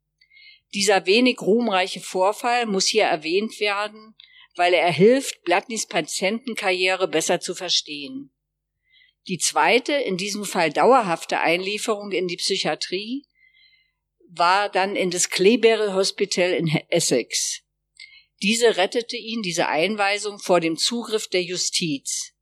Dieser 0.73 1.05
wenig 1.05 1.41
ruhmreiche 1.41 2.01
Vorfall 2.01 2.65
muss 2.65 2.87
hier 2.87 3.05
erwähnt 3.05 3.59
werden, 3.59 4.15
weil 4.55 4.73
er 4.73 4.91
hilft, 4.91 5.43
Blattnys 5.43 5.87
Patientenkarriere 5.87 7.07
besser 7.07 7.39
zu 7.39 7.55
verstehen. 7.55 8.31
Die 9.27 9.37
zweite, 9.37 9.93
in 9.93 10.17
diesem 10.17 10.43
Fall 10.43 10.71
dauerhafte 10.71 11.39
Einlieferung 11.39 12.11
in 12.11 12.27
die 12.27 12.37
Psychiatrie 12.37 13.25
war 14.31 14.69
dann 14.69 14.95
in 14.95 15.09
das 15.09 15.29
Clayberry 15.29 15.91
Hospital 15.91 16.51
in 16.51 16.67
Essex. 16.89 17.61
Diese 18.41 18.77
rettete 18.77 19.17
ihn, 19.17 19.41
diese 19.41 19.67
Einweisung, 19.67 20.39
vor 20.39 20.59
dem 20.59 20.77
Zugriff 20.77 21.27
der 21.27 21.43
Justiz. 21.43 22.33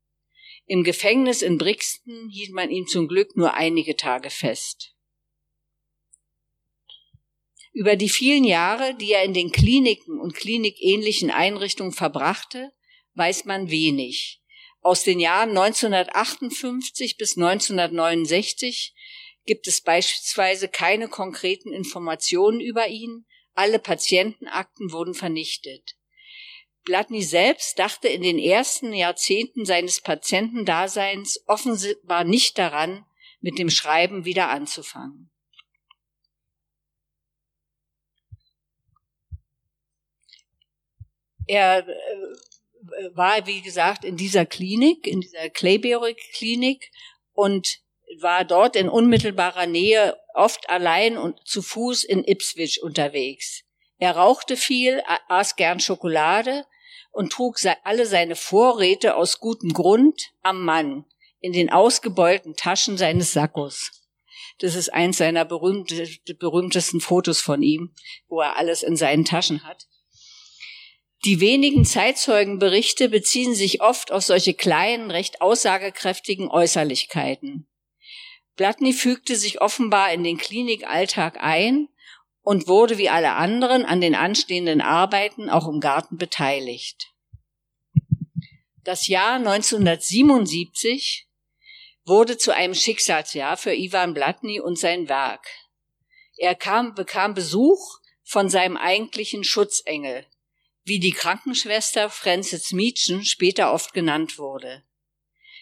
Im 0.66 0.84
Gefängnis 0.84 1.42
in 1.42 1.58
Brixton 1.58 2.30
hielt 2.30 2.52
man 2.52 2.70
ihn 2.70 2.88
zum 2.88 3.08
Glück 3.08 3.36
nur 3.36 3.54
einige 3.54 3.96
Tage 3.96 4.30
fest. 4.30 4.94
Über 7.72 7.96
die 7.96 8.10
vielen 8.10 8.44
Jahre, 8.44 8.96
die 8.96 9.14
er 9.14 9.24
in 9.24 9.34
den 9.34 9.52
Kliniken 9.52 10.20
und 10.20 10.34
klinikähnlichen 10.34 11.32
Einrichtungen 11.32 11.94
verbrachte, 11.94 12.74
weiß 13.14 13.46
man 13.46 13.72
wenig. 13.72 14.42
Aus 14.82 15.04
den 15.04 15.20
Jahren 15.20 15.50
1958 15.50 17.18
bis 17.18 17.38
1969 17.38 18.94
gibt 19.48 19.68
es 19.68 19.82
beispielsweise 19.82 20.68
keine 20.68 21.08
konkreten 21.08 21.74
Informationen 21.74 22.60
über 22.60 22.88
ihn, 22.88 23.26
alle 23.56 23.80
Patientenakten 23.80 24.92
wurden 24.92 25.16
vernichtet. 25.16 25.96
Blatny 26.84 27.24
selbst 27.24 27.80
dachte 27.80 28.08
in 28.08 28.22
den 28.22 28.38
ersten 28.38 28.94
Jahrzehnten 28.94 29.66
seines 29.66 30.02
Patientendaseins 30.02 31.44
offenbar 31.48 32.24
nicht 32.24 32.58
daran, 32.58 33.06
mit 33.42 33.58
dem 33.58 33.70
Schreiben 33.70 34.26
wieder 34.26 34.50
anzufangen. 34.50 35.32
Er 41.46 41.88
äh, 41.88 43.16
war, 43.16 43.48
wie 43.48 43.62
gesagt, 43.62 44.04
in 44.04 44.18
dieser 44.18 44.46
Klinik, 44.46 45.08
in 45.08 45.22
dieser 45.22 45.50
Clayberry-Klinik 45.50 46.92
und 47.34 47.80
war 48.22 48.46
dort 48.46 48.76
in 48.76 48.90
unmittelbarer 48.90 49.66
Nähe 49.66 50.18
oft 50.34 50.70
allein 50.70 51.18
und 51.18 51.40
zu 51.46 51.62
Fuß 51.62 52.04
in 52.04 52.24
Ipswich 52.24 52.82
unterwegs. 52.84 53.64
Er 53.98 54.16
rauchte 54.16 54.58
viel, 54.58 55.02
aß 55.28 55.56
gern 55.56 55.80
Schokolade 55.80 56.66
und 57.12 57.32
trug 57.32 57.58
alle 57.84 58.06
seine 58.06 58.36
Vorräte 58.36 59.16
aus 59.16 59.40
gutem 59.40 59.74
Grund 59.74 60.32
am 60.44 60.64
Mann 60.64 61.06
in 61.40 61.54
den 61.54 61.72
ausgebeulten 61.72 62.56
Taschen 62.56 62.98
seines 62.98 63.34
Sackos. 63.34 63.92
Das 64.60 64.76
ist 64.76 64.94
eins 64.94 65.18
seiner 65.18 65.46
berühmtesten 65.46 67.02
Fotos 67.02 67.42
von 67.42 67.62
ihm, 67.62 67.94
wo 68.28 68.42
er 68.42 68.56
alles 68.58 68.84
in 68.84 68.96
seinen 68.96 69.26
Taschen 69.26 69.64
hat. 69.64 69.88
Die 71.26 71.40
wenigen 71.40 71.86
Zeitzeugenberichte 71.86 73.10
beziehen 73.10 73.56
sich 73.56 73.82
oft 73.82 74.12
auf 74.12 74.24
solche 74.24 74.54
kleinen, 74.54 75.10
recht 75.12 75.42
aussagekräftigen 75.42 76.50
Äußerlichkeiten. 76.50 77.68
Blatny 78.58 78.92
fügte 78.92 79.36
sich 79.36 79.62
offenbar 79.62 80.12
in 80.12 80.24
den 80.24 80.38
Klinikalltag 80.38 81.38
ein 81.40 81.88
und 82.42 82.68
wurde 82.68 82.98
wie 82.98 83.10
alle 83.10 83.34
anderen 83.34 83.86
an 83.86 84.02
den 84.02 84.16
anstehenden 84.16 84.82
Arbeiten 84.82 85.50
auch 85.50 85.68
im 85.68 85.80
Garten 85.80 86.18
beteiligt. 86.18 87.14
Das 88.84 89.08
Jahr 89.08 89.36
1977 89.36 91.28
wurde 92.06 92.38
zu 92.38 92.54
einem 92.54 92.74
Schicksalsjahr 92.74 93.58
für 93.58 93.76
Ivan 93.76 94.14
Blatny 94.14 94.60
und 94.60 94.80
sein 94.80 95.08
Werk. 95.08 95.46
Er 96.38 96.56
kam, 96.56 96.96
bekam 96.96 97.34
Besuch 97.34 98.00
von 98.24 98.50
seinem 98.50 98.78
eigentlichen 98.78 99.44
Schutzengel, 99.44 100.26
wie 100.84 101.00
die 101.00 101.12
Krankenschwester 101.12 102.10
Frances 102.10 102.72
Mietchen 102.72 103.24
später 103.26 103.74
oft 103.74 103.94
genannt 103.94 104.40
wurde. 104.40 104.84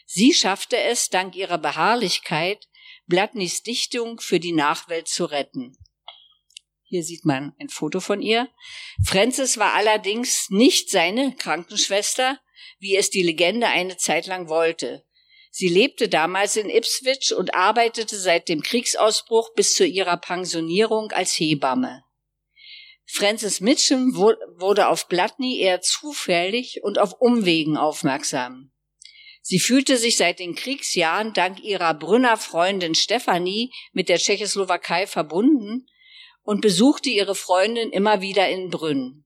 Sie 0.06 0.34
schaffte 0.34 0.78
es, 0.78 1.10
dank 1.10 1.36
ihrer 1.36 1.58
Beharrlichkeit, 1.58 2.68
Blatnys 3.08 3.64
Dichtung 3.64 4.20
für 4.20 4.40
die 4.40 4.52
Nachwelt 4.52 5.08
zu 5.08 5.26
retten. 5.26 5.78
Hier 6.84 7.04
sieht 7.04 7.26
man 7.26 7.54
ein 7.60 7.70
Foto 7.70 8.00
von 8.00 8.22
ihr. 8.22 8.48
Frances 9.04 9.58
war 9.58 9.74
allerdings 9.74 10.50
nicht 10.50 10.90
seine 10.90 11.36
Krankenschwester, 11.36 12.40
wie 12.80 12.96
es 12.96 13.10
die 13.10 13.24
Legende 13.24 13.68
eine 13.68 13.98
Zeit 13.98 14.28
lang 14.28 14.50
wollte. 14.50 15.06
Sie 15.52 15.70
lebte 15.70 16.10
damals 16.10 16.58
in 16.58 16.70
Ipswich 16.70 17.34
und 17.34 17.56
arbeitete 17.56 18.18
seit 18.18 18.50
dem 18.50 18.62
Kriegsausbruch 18.62 19.54
bis 19.54 19.74
zu 19.76 19.86
ihrer 19.86 20.18
Pensionierung 20.18 21.12
als 21.12 21.40
Hebamme. 21.40 22.04
Frances 23.06 23.62
Mitchum 23.62 24.16
wurde 24.16 24.88
auf 24.88 25.08
Blatny 25.08 25.60
eher 25.60 25.82
zufällig 25.82 26.84
und 26.84 27.00
auf 27.00 27.14
Umwegen 27.20 27.78
aufmerksam. 27.78 28.72
Sie 29.48 29.60
fühlte 29.60 29.98
sich 29.98 30.18
seit 30.18 30.40
den 30.40 30.56
Kriegsjahren 30.56 31.32
dank 31.34 31.64
ihrer 31.64 31.94
Brünner 31.94 32.36
Freundin 32.36 32.96
Stephanie 32.96 33.72
mit 33.94 34.10
der 34.10 34.18
Tschechoslowakei 34.18 35.06
verbunden 35.06 35.86
und 36.42 36.62
besuchte 36.62 37.12
ihre 37.12 37.36
Freundin 37.36 37.92
immer 37.92 38.22
wieder 38.22 38.50
in 38.50 38.72
Brünn. 38.72 39.24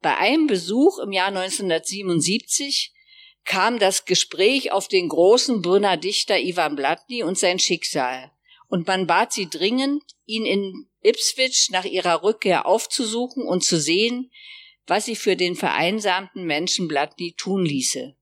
Bei 0.00 0.16
einem 0.16 0.46
Besuch 0.46 1.00
im 1.00 1.10
Jahr 1.10 1.34
1977 1.34 2.92
kam 3.44 3.80
das 3.80 4.04
Gespräch 4.04 4.70
auf 4.70 4.86
den 4.86 5.08
großen 5.08 5.60
Brünner 5.60 5.96
Dichter 5.96 6.38
Ivan 6.38 6.76
Blatny 6.76 7.24
und 7.24 7.36
sein 7.36 7.58
Schicksal, 7.58 8.30
und 8.68 8.86
man 8.86 9.08
bat 9.08 9.32
sie 9.32 9.50
dringend, 9.50 10.04
ihn 10.24 10.46
in 10.46 10.88
Ipswich 11.02 11.70
nach 11.72 11.84
ihrer 11.84 12.22
Rückkehr 12.22 12.64
aufzusuchen 12.64 13.42
und 13.42 13.64
zu 13.64 13.80
sehen, 13.80 14.30
was 14.86 15.06
sie 15.06 15.16
für 15.16 15.34
den 15.34 15.56
vereinsamten 15.56 16.44
Menschen 16.44 16.86
Blatny 16.86 17.34
tun 17.36 17.64
ließe. 17.64 18.14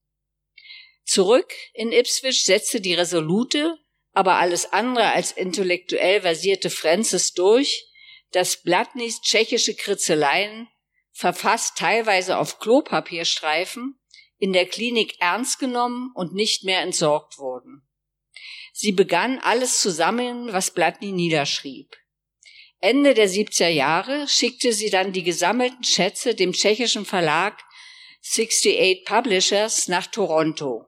Zurück 1.06 1.54
in 1.72 1.92
Ipswich 1.92 2.42
setzte 2.42 2.80
die 2.80 2.94
resolute, 2.94 3.78
aber 4.12 4.34
alles 4.34 4.72
andere 4.72 5.12
als 5.12 5.30
intellektuell 5.30 6.22
versierte 6.22 6.68
Francis 6.68 7.32
durch, 7.32 7.88
dass 8.32 8.62
Blatnys 8.62 9.20
tschechische 9.20 9.74
Kritzeleien, 9.76 10.68
verfasst 11.12 11.78
teilweise 11.78 12.38
auf 12.38 12.58
Klopapierstreifen, 12.58 13.98
in 14.38 14.52
der 14.52 14.66
Klinik 14.66 15.14
ernst 15.20 15.58
genommen 15.58 16.10
und 16.14 16.34
nicht 16.34 16.64
mehr 16.64 16.80
entsorgt 16.80 17.38
wurden. 17.38 17.88
Sie 18.72 18.92
begann 18.92 19.38
alles 19.38 19.80
zu 19.80 19.90
sammeln, 19.90 20.52
was 20.52 20.72
Blatny 20.72 21.12
niederschrieb. 21.12 21.96
Ende 22.80 23.14
der 23.14 23.28
70er 23.28 23.68
Jahre 23.68 24.28
schickte 24.28 24.72
sie 24.72 24.90
dann 24.90 25.12
die 25.12 25.22
gesammelten 25.22 25.84
Schätze 25.84 26.34
dem 26.34 26.52
tschechischen 26.52 27.06
Verlag 27.06 27.62
68 28.22 29.04
Publishers 29.04 29.88
nach 29.88 30.08
Toronto, 30.08 30.84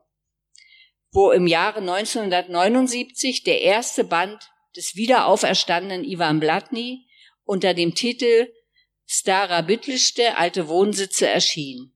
wo 1.10 1.30
im 1.30 1.46
Jahre 1.46 1.80
1979 1.80 3.42
der 3.44 3.62
erste 3.62 4.04
Band 4.04 4.50
des 4.76 4.94
wiederauferstandenen 4.94 6.04
Ivan 6.04 6.40
Blatny 6.40 7.06
unter 7.44 7.74
dem 7.74 7.94
Titel 7.94 8.52
Stara 9.06 9.62
Büttlichte 9.62 10.36
alte 10.36 10.68
Wohnsitze 10.68 11.26
erschien. 11.26 11.94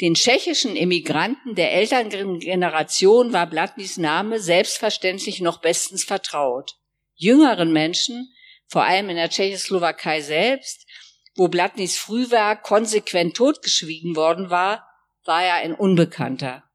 Den 0.00 0.14
tschechischen 0.14 0.76
Emigranten 0.76 1.56
der 1.56 1.72
älteren 1.72 2.38
Generation 2.38 3.32
war 3.32 3.46
Blatnys 3.46 3.98
Name 3.98 4.40
selbstverständlich 4.40 5.40
noch 5.40 5.60
bestens 5.60 6.04
vertraut. 6.04 6.76
Jüngeren 7.16 7.72
Menschen, 7.72 8.32
vor 8.66 8.84
allem 8.84 9.10
in 9.10 9.16
der 9.16 9.28
Tschechoslowakei 9.28 10.22
selbst, 10.22 10.86
wo 11.34 11.48
Blatnys 11.48 11.98
Frühwerk 11.98 12.62
konsequent 12.62 13.36
totgeschwiegen 13.36 14.16
worden 14.16 14.48
war, 14.48 14.86
war 15.24 15.42
er 15.44 15.54
ein 15.56 15.74
Unbekannter. 15.74 16.69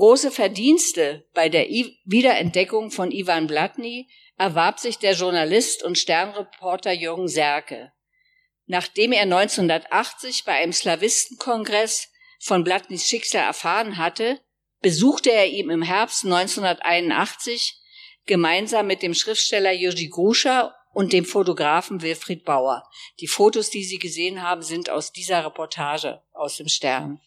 Große 0.00 0.30
Verdienste 0.30 1.28
bei 1.34 1.50
der 1.50 1.66
Wiederentdeckung 1.66 2.90
von 2.90 3.12
Ivan 3.12 3.46
Blatny 3.46 4.08
erwarb 4.38 4.80
sich 4.80 4.96
der 4.96 5.12
Journalist 5.12 5.82
und 5.82 5.98
Sternreporter 5.98 6.92
Jürgen 6.92 7.28
Serke. 7.28 7.92
Nachdem 8.64 9.12
er 9.12 9.24
1980 9.24 10.44
bei 10.46 10.52
einem 10.52 10.72
Slawistenkongress 10.72 12.08
von 12.38 12.64
Blatnys 12.64 13.06
Schicksal 13.06 13.44
erfahren 13.44 13.98
hatte, 13.98 14.40
besuchte 14.80 15.32
er 15.32 15.48
ihn 15.48 15.68
im 15.68 15.82
Herbst 15.82 16.24
1981 16.24 17.78
gemeinsam 18.24 18.86
mit 18.86 19.02
dem 19.02 19.12
Schriftsteller 19.12 19.72
Joji 19.72 20.08
Gruscha 20.08 20.74
und 20.94 21.12
dem 21.12 21.26
Fotografen 21.26 22.00
Wilfried 22.00 22.46
Bauer. 22.46 22.88
Die 23.20 23.28
Fotos, 23.28 23.68
die 23.68 23.84
Sie 23.84 23.98
gesehen 23.98 24.40
haben, 24.40 24.62
sind 24.62 24.88
aus 24.88 25.12
dieser 25.12 25.44
Reportage 25.44 26.22
aus 26.32 26.56
dem 26.56 26.68
Stern. 26.68 27.20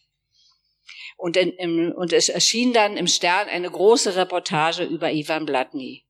Und, 1.24 1.38
in, 1.38 1.52
im, 1.52 1.90
und 1.92 2.12
es 2.12 2.28
erschien 2.28 2.74
dann 2.74 2.98
im 2.98 3.06
Stern 3.06 3.48
eine 3.48 3.70
große 3.70 4.14
Reportage 4.14 4.84
über 4.84 5.10
Ivan 5.10 5.46
Blatny. 5.46 6.04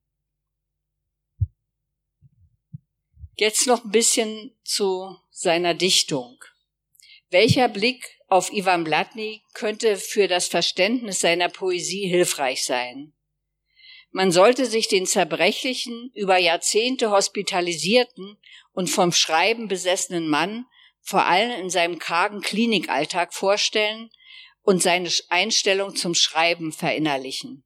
Jetzt 3.36 3.68
noch 3.68 3.84
ein 3.84 3.92
bisschen 3.92 4.56
zu 4.64 5.16
seiner 5.30 5.72
Dichtung. 5.72 6.42
Welcher 7.30 7.68
Blick 7.68 8.18
auf 8.26 8.52
Ivan 8.52 8.82
Blatny 8.82 9.44
könnte 9.52 9.98
für 9.98 10.26
das 10.26 10.48
Verständnis 10.48 11.20
seiner 11.20 11.48
Poesie 11.48 12.08
hilfreich 12.08 12.64
sein? 12.64 13.12
Man 14.10 14.32
sollte 14.32 14.66
sich 14.66 14.88
den 14.88 15.06
zerbrechlichen, 15.06 16.10
über 16.14 16.38
Jahrzehnte 16.38 17.12
hospitalisierten 17.12 18.36
und 18.72 18.90
vom 18.90 19.12
Schreiben 19.12 19.68
besessenen 19.68 20.28
Mann 20.28 20.66
vor 21.02 21.24
allem 21.26 21.52
in 21.60 21.70
seinem 21.70 22.00
kargen 22.00 22.40
Klinikalltag 22.40 23.32
vorstellen, 23.32 24.10
und 24.64 24.82
seine 24.82 25.10
Einstellung 25.28 25.94
zum 25.94 26.14
Schreiben 26.14 26.72
verinnerlichen. 26.72 27.64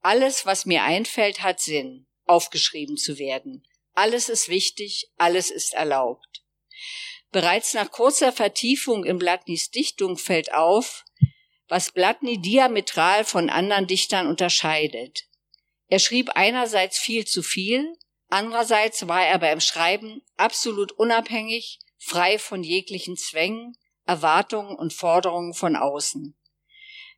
Alles, 0.00 0.46
was 0.46 0.66
mir 0.66 0.82
einfällt, 0.82 1.42
hat 1.42 1.60
Sinn, 1.60 2.06
aufgeschrieben 2.24 2.96
zu 2.96 3.18
werden. 3.18 3.66
Alles 3.92 4.28
ist 4.28 4.48
wichtig, 4.48 5.10
alles 5.16 5.50
ist 5.50 5.74
erlaubt. 5.74 6.42
Bereits 7.32 7.74
nach 7.74 7.90
kurzer 7.90 8.32
Vertiefung 8.32 9.04
in 9.04 9.18
Blatnys 9.18 9.70
Dichtung 9.70 10.16
fällt 10.16 10.52
auf, 10.52 11.04
was 11.68 11.92
Blatny 11.92 12.40
diametral 12.40 13.24
von 13.24 13.50
anderen 13.50 13.86
Dichtern 13.86 14.26
unterscheidet. 14.26 15.24
Er 15.88 15.98
schrieb 15.98 16.30
einerseits 16.30 16.98
viel 16.98 17.26
zu 17.26 17.42
viel, 17.42 17.92
andererseits 18.28 19.06
war 19.08 19.26
er 19.26 19.38
beim 19.38 19.60
Schreiben 19.60 20.22
absolut 20.36 20.92
unabhängig, 20.92 21.80
frei 21.98 22.38
von 22.38 22.62
jeglichen 22.62 23.16
Zwängen, 23.16 23.76
Erwartungen 24.06 24.76
und 24.76 24.92
Forderungen 24.92 25.54
von 25.54 25.76
außen. 25.76 26.36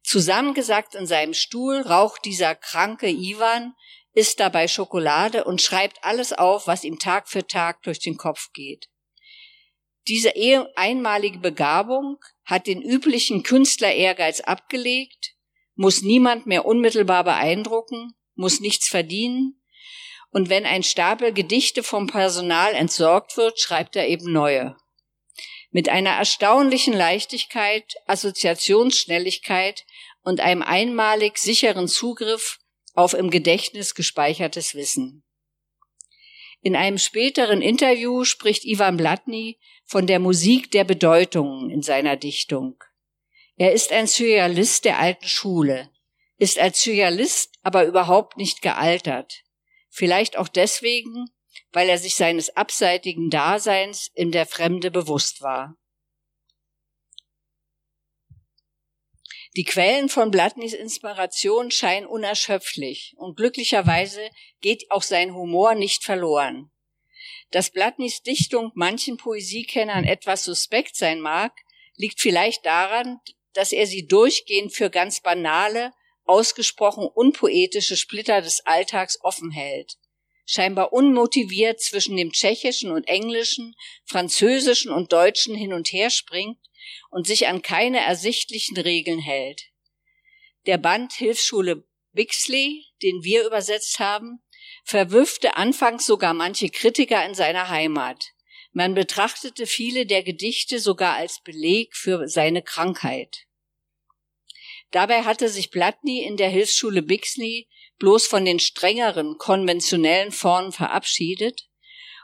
Zusammengesackt 0.02 0.94
in 0.94 1.06
seinem 1.06 1.34
Stuhl 1.34 1.82
raucht 1.82 2.24
dieser 2.24 2.54
kranke 2.54 3.08
Ivan, 3.08 3.74
isst 4.14 4.40
dabei 4.40 4.66
Schokolade 4.66 5.44
und 5.44 5.60
schreibt 5.60 6.02
alles 6.02 6.32
auf, 6.32 6.66
was 6.66 6.84
ihm 6.84 6.98
Tag 6.98 7.28
für 7.28 7.46
Tag 7.46 7.82
durch 7.82 8.00
den 8.00 8.16
Kopf 8.16 8.52
geht. 8.52 8.88
Diese 10.08 10.32
einmalige 10.76 11.38
Begabung 11.38 12.16
hat 12.44 12.66
den 12.66 12.80
üblichen 12.80 13.42
Künstler-Ehrgeiz 13.42 14.40
abgelegt, 14.40 15.34
muss 15.74 16.00
niemand 16.00 16.46
mehr 16.46 16.64
unmittelbar 16.64 17.24
beeindrucken, 17.24 18.14
muss 18.34 18.60
nichts 18.60 18.88
verdienen, 18.88 19.62
und 20.30 20.48
wenn 20.48 20.66
ein 20.66 20.82
Stapel 20.82 21.32
Gedichte 21.32 21.82
vom 21.82 22.06
Personal 22.06 22.72
entsorgt 22.72 23.36
wird, 23.36 23.60
schreibt 23.60 23.96
er 23.96 24.08
eben 24.08 24.32
neue 24.32 24.76
mit 25.70 25.88
einer 25.88 26.10
erstaunlichen 26.10 26.94
Leichtigkeit, 26.94 27.94
Assoziationsschnelligkeit 28.06 29.84
und 30.22 30.40
einem 30.40 30.62
einmalig 30.62 31.38
sicheren 31.38 31.88
Zugriff 31.88 32.58
auf 32.94 33.14
im 33.14 33.30
Gedächtnis 33.30 33.94
gespeichertes 33.94 34.74
Wissen. 34.74 35.24
In 36.60 36.74
einem 36.74 36.98
späteren 36.98 37.62
Interview 37.62 38.24
spricht 38.24 38.64
Ivan 38.64 38.96
Blatny 38.96 39.58
von 39.84 40.06
der 40.06 40.18
Musik 40.18 40.70
der 40.72 40.84
Bedeutungen 40.84 41.70
in 41.70 41.82
seiner 41.82 42.16
Dichtung. 42.16 42.82
Er 43.56 43.72
ist 43.72 43.92
ein 43.92 44.06
Surrealist 44.06 44.84
der 44.84 44.98
alten 44.98 45.26
Schule, 45.26 45.90
ist 46.36 46.58
als 46.58 46.82
Surrealist 46.82 47.54
aber 47.62 47.84
überhaupt 47.84 48.36
nicht 48.36 48.62
gealtert. 48.62 49.44
Vielleicht 49.88 50.36
auch 50.36 50.48
deswegen, 50.48 51.26
weil 51.72 51.88
er 51.88 51.98
sich 51.98 52.14
seines 52.14 52.56
abseitigen 52.56 53.30
Daseins 53.30 54.10
in 54.14 54.32
der 54.32 54.46
Fremde 54.46 54.90
bewusst 54.90 55.42
war. 55.42 55.76
Die 59.56 59.64
Quellen 59.64 60.08
von 60.08 60.30
Blatnys 60.30 60.72
Inspiration 60.72 61.70
scheinen 61.70 62.06
unerschöpflich 62.06 63.14
und 63.16 63.36
glücklicherweise 63.36 64.30
geht 64.60 64.90
auch 64.90 65.02
sein 65.02 65.34
Humor 65.34 65.74
nicht 65.74 66.04
verloren. 66.04 66.70
Dass 67.50 67.70
Blatnys 67.70 68.22
Dichtung 68.22 68.70
manchen 68.74 69.16
Poesiekennern 69.16 70.04
etwas 70.04 70.44
suspekt 70.44 70.96
sein 70.96 71.20
mag, 71.20 71.52
liegt 71.96 72.20
vielleicht 72.20 72.64
daran, 72.66 73.20
dass 73.54 73.72
er 73.72 73.86
sie 73.86 74.06
durchgehend 74.06 74.72
für 74.74 74.90
ganz 74.90 75.20
banale, 75.20 75.92
ausgesprochen 76.24 77.08
unpoetische 77.12 77.96
Splitter 77.96 78.42
des 78.42 78.64
Alltags 78.66 79.18
offen 79.22 79.50
hält 79.50 79.96
scheinbar 80.50 80.94
unmotiviert 80.94 81.78
zwischen 81.78 82.16
dem 82.16 82.32
Tschechischen 82.32 82.90
und 82.90 83.06
Englischen, 83.06 83.76
Französischen 84.06 84.90
und 84.90 85.12
Deutschen 85.12 85.54
hin 85.54 85.74
und 85.74 85.92
her 85.92 86.08
springt 86.08 86.58
und 87.10 87.26
sich 87.26 87.48
an 87.48 87.60
keine 87.60 88.00
ersichtlichen 88.00 88.78
Regeln 88.78 89.18
hält. 89.18 89.66
Der 90.64 90.78
Band 90.78 91.12
Hilfsschule 91.12 91.86
Bixley, 92.12 92.86
den 93.02 93.22
wir 93.22 93.46
übersetzt 93.46 93.98
haben, 93.98 94.42
verwirfte 94.84 95.56
anfangs 95.56 96.06
sogar 96.06 96.32
manche 96.32 96.70
Kritiker 96.70 97.24
in 97.26 97.34
seiner 97.34 97.68
Heimat. 97.68 98.32
Man 98.72 98.94
betrachtete 98.94 99.66
viele 99.66 100.06
der 100.06 100.22
Gedichte 100.22 100.80
sogar 100.80 101.16
als 101.16 101.42
Beleg 101.42 101.94
für 101.94 102.26
seine 102.26 102.62
Krankheit. 102.62 103.44
Dabei 104.92 105.24
hatte 105.24 105.50
sich 105.50 105.70
Blatny 105.70 106.22
in 106.22 106.38
der 106.38 106.48
Hilfsschule 106.48 107.02
Bixley 107.02 107.68
bloß 107.98 108.26
von 108.26 108.44
den 108.44 108.60
strengeren 108.60 109.38
konventionellen 109.38 110.32
Formen 110.32 110.72
verabschiedet 110.72 111.68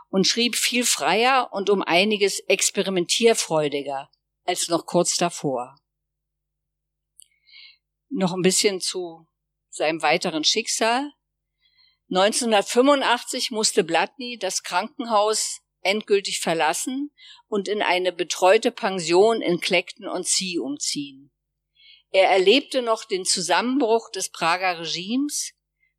und 0.08 0.26
schrieb 0.26 0.56
viel 0.56 0.84
freier 0.84 1.48
und 1.52 1.70
um 1.70 1.82
einiges 1.82 2.40
experimentierfreudiger 2.40 4.10
als 4.44 4.68
noch 4.68 4.86
kurz 4.86 5.16
davor. 5.16 5.76
Noch 8.10 8.32
ein 8.32 8.42
bisschen 8.42 8.80
zu 8.80 9.26
seinem 9.70 10.02
weiteren 10.02 10.44
Schicksal. 10.44 11.10
1985 12.10 13.50
musste 13.50 13.82
Blatny 13.82 14.38
das 14.38 14.62
Krankenhaus 14.62 15.62
endgültig 15.80 16.40
verlassen 16.40 17.12
und 17.48 17.66
in 17.66 17.82
eine 17.82 18.12
betreute 18.12 18.70
Pension 18.70 19.42
in 19.42 19.60
Kleckten 19.60 20.06
und 20.06 20.28
Zie 20.28 20.58
umziehen. 20.58 21.32
Er 22.10 22.30
erlebte 22.30 22.82
noch 22.82 23.04
den 23.04 23.24
Zusammenbruch 23.24 24.10
des 24.10 24.30
Prager 24.30 24.78
Regimes 24.78 25.52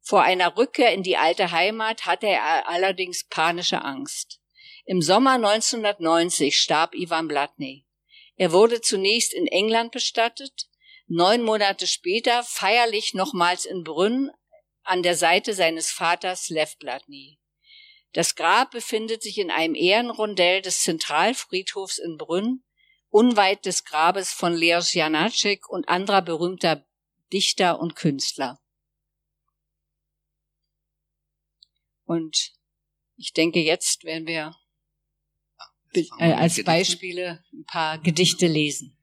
vor 0.08 0.22
einer 0.22 0.56
Rückkehr 0.56 0.94
in 0.94 1.02
die 1.02 1.18
alte 1.18 1.52
Heimat 1.52 2.06
hatte 2.06 2.28
er 2.28 2.70
allerdings 2.70 3.24
panische 3.28 3.84
Angst. 3.84 4.40
Im 4.86 5.02
Sommer 5.02 5.32
1990 5.32 6.60
starb 6.60 6.94
Ivan 6.94 7.28
Blatny. 7.28 7.88
Er 8.36 8.52
wurde 8.52 8.82
zunächst 8.82 9.34
in 9.34 9.48
England 9.48 9.92
bestattet, 9.92 10.68
neun 11.08 11.42
Monate 11.42 11.88
später 11.88 12.44
feierlich 12.44 13.16
nochmals 13.16 13.66
in 13.66 13.84
Brünn 13.84 14.30
an 14.84 15.02
der 15.02 15.16
Seite 15.16 15.56
seines 15.56 15.90
Vaters 15.90 16.50
Lev 16.50 16.78
Blatny. 16.78 17.40
Das 18.14 18.36
Grab 18.36 18.72
befindet 18.72 19.24
sich 19.24 19.40
in 19.40 19.50
einem 19.50 19.74
Ehrenrondell 19.74 20.62
des 20.62 20.84
Zentralfriedhofs 20.84 21.98
in 21.98 22.18
Brünn, 22.18 22.64
unweit 23.10 23.66
des 23.66 23.86
Grabes 23.86 24.32
von 24.32 24.54
Leos 24.54 24.94
Janacek 24.94 25.68
und 25.68 25.90
anderer 25.90 26.22
berühmter 26.22 26.86
Dichter 27.34 27.80
und 27.80 27.96
Künstler. 27.96 28.60
Und 32.06 32.54
ich 33.18 33.34
denke, 33.34 33.60
jetzt 33.60 34.04
werden 34.04 34.28
wir 34.28 34.56
äh, 35.94 36.34
als 36.34 36.64
Beispiele 36.64 37.44
ein 37.54 37.66
paar 37.66 37.98
Gedichte 37.98 38.48
lesen. 38.48 38.98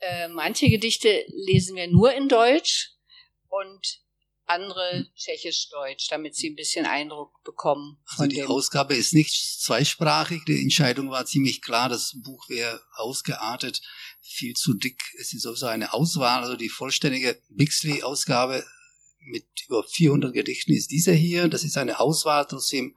Äh, 0.00 0.28
manche 0.28 0.70
Gedichte 0.70 1.24
lesen 1.28 1.74
wir 1.76 1.88
nur 1.88 2.12
in 2.12 2.28
Deutsch 2.28 2.92
und 3.48 4.00
andere 4.48 5.06
Tschechisch-Deutsch, 5.14 6.08
damit 6.08 6.34
Sie 6.34 6.50
ein 6.50 6.56
bisschen 6.56 6.86
Eindruck 6.86 7.42
bekommen. 7.44 7.98
Also 8.06 8.26
die 8.26 8.42
Ausgabe 8.42 8.94
ist 8.94 9.12
nicht 9.12 9.60
zweisprachig. 9.60 10.42
Die 10.46 10.62
Entscheidung 10.62 11.10
war 11.10 11.26
ziemlich 11.26 11.60
klar. 11.60 11.88
Das 11.88 12.16
Buch 12.22 12.48
wäre 12.48 12.80
ausgeartet, 12.94 13.82
viel 14.28 14.54
zu 14.54 14.74
dick. 14.74 15.00
Es 15.18 15.32
ist 15.32 15.42
sowieso 15.42 15.66
eine 15.66 15.92
Auswahl. 15.92 16.42
Also 16.42 16.56
die 16.56 16.68
vollständige 16.68 17.40
Bixley-Ausgabe 17.48 18.64
mit 19.20 19.46
über 19.66 19.84
400 19.84 20.32
Gedichten 20.32 20.72
ist 20.72 20.90
diese 20.90 21.12
hier. 21.12 21.48
Das 21.48 21.64
ist 21.64 21.76
eine 21.76 22.00
Auswahl, 22.00 22.46
trotzdem 22.46 22.96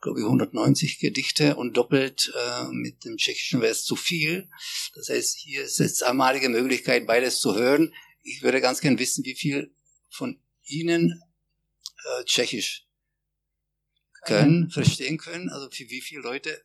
glaube 0.00 0.20
ich 0.20 0.26
190 0.26 0.98
Gedichte 0.98 1.56
und 1.56 1.76
doppelt 1.76 2.30
äh, 2.36 2.64
mit 2.70 3.04
dem 3.04 3.16
Tschechischen 3.16 3.62
wäre 3.62 3.72
es 3.72 3.84
zu 3.84 3.96
viel. 3.96 4.50
Das 4.94 5.08
heißt, 5.08 5.38
hier 5.38 5.64
ist 5.64 5.78
jetzt 5.78 6.02
einmalige 6.02 6.50
Möglichkeit, 6.50 7.06
beides 7.06 7.40
zu 7.40 7.54
hören. 7.54 7.94
Ich 8.22 8.42
würde 8.42 8.60
ganz 8.60 8.80
gern 8.80 8.98
wissen, 8.98 9.24
wie 9.24 9.34
viel 9.34 9.74
von 10.10 10.38
Ihnen 10.64 11.22
äh, 12.20 12.24
Tschechisch 12.24 12.86
können, 14.26 14.70
verstehen 14.70 15.16
können. 15.16 15.48
Also 15.48 15.70
für 15.70 15.88
wie 15.88 16.02
viele 16.02 16.20
Leute 16.20 16.62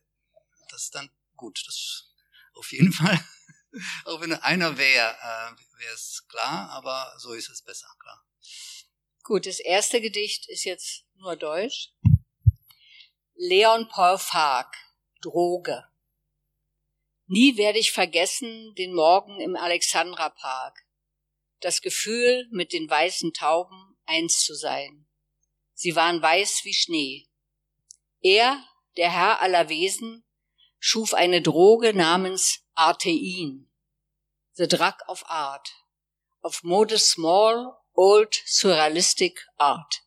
das 0.70 0.90
dann 0.90 1.10
gut. 1.36 1.62
Das 1.66 2.12
auf 2.54 2.72
jeden 2.72 2.92
Fall. 2.92 3.18
Auch 4.04 4.20
wenn 4.20 4.32
einer 4.32 4.76
wäre, 4.78 5.12
äh, 5.12 5.78
wäre 5.78 5.94
es 5.94 6.26
klar, 6.28 6.70
aber 6.70 7.14
so 7.18 7.32
ist 7.32 7.48
es 7.48 7.62
besser, 7.62 7.88
klar. 7.98 8.24
Gut, 9.22 9.46
das 9.46 9.60
erste 9.60 10.00
Gedicht 10.00 10.48
ist 10.48 10.64
jetzt 10.64 11.04
nur 11.14 11.36
Deutsch. 11.36 11.92
Leon 13.34 13.88
Paul 13.88 14.18
Fark, 14.18 14.76
Droge. 15.22 15.84
Nie 17.26 17.56
werde 17.56 17.78
ich 17.78 17.92
vergessen 17.92 18.74
den 18.76 18.92
Morgen 18.92 19.40
im 19.40 19.54
Alexandra 19.54 20.30
Park. 20.30 20.84
Das 21.60 21.80
Gefühl, 21.80 22.48
mit 22.50 22.72
den 22.72 22.90
weißen 22.90 23.32
Tauben 23.32 23.96
eins 24.04 24.44
zu 24.44 24.54
sein. 24.54 25.06
Sie 25.74 25.94
waren 25.94 26.20
weiß 26.20 26.64
wie 26.64 26.74
Schnee. 26.74 27.28
Er, 28.20 28.62
der 28.96 29.12
Herr 29.12 29.40
aller 29.40 29.68
Wesen, 29.68 30.24
schuf 30.78 31.14
eine 31.14 31.40
Droge 31.40 31.94
namens 31.94 32.64
Artein. 32.80 33.66
The 34.56 34.66
Drug 34.66 34.94
of 35.06 35.22
Art. 35.28 35.68
Of 36.42 36.64
modest 36.64 37.10
small, 37.10 37.76
old, 37.94 38.34
surrealistic 38.46 39.40
art. 39.58 40.02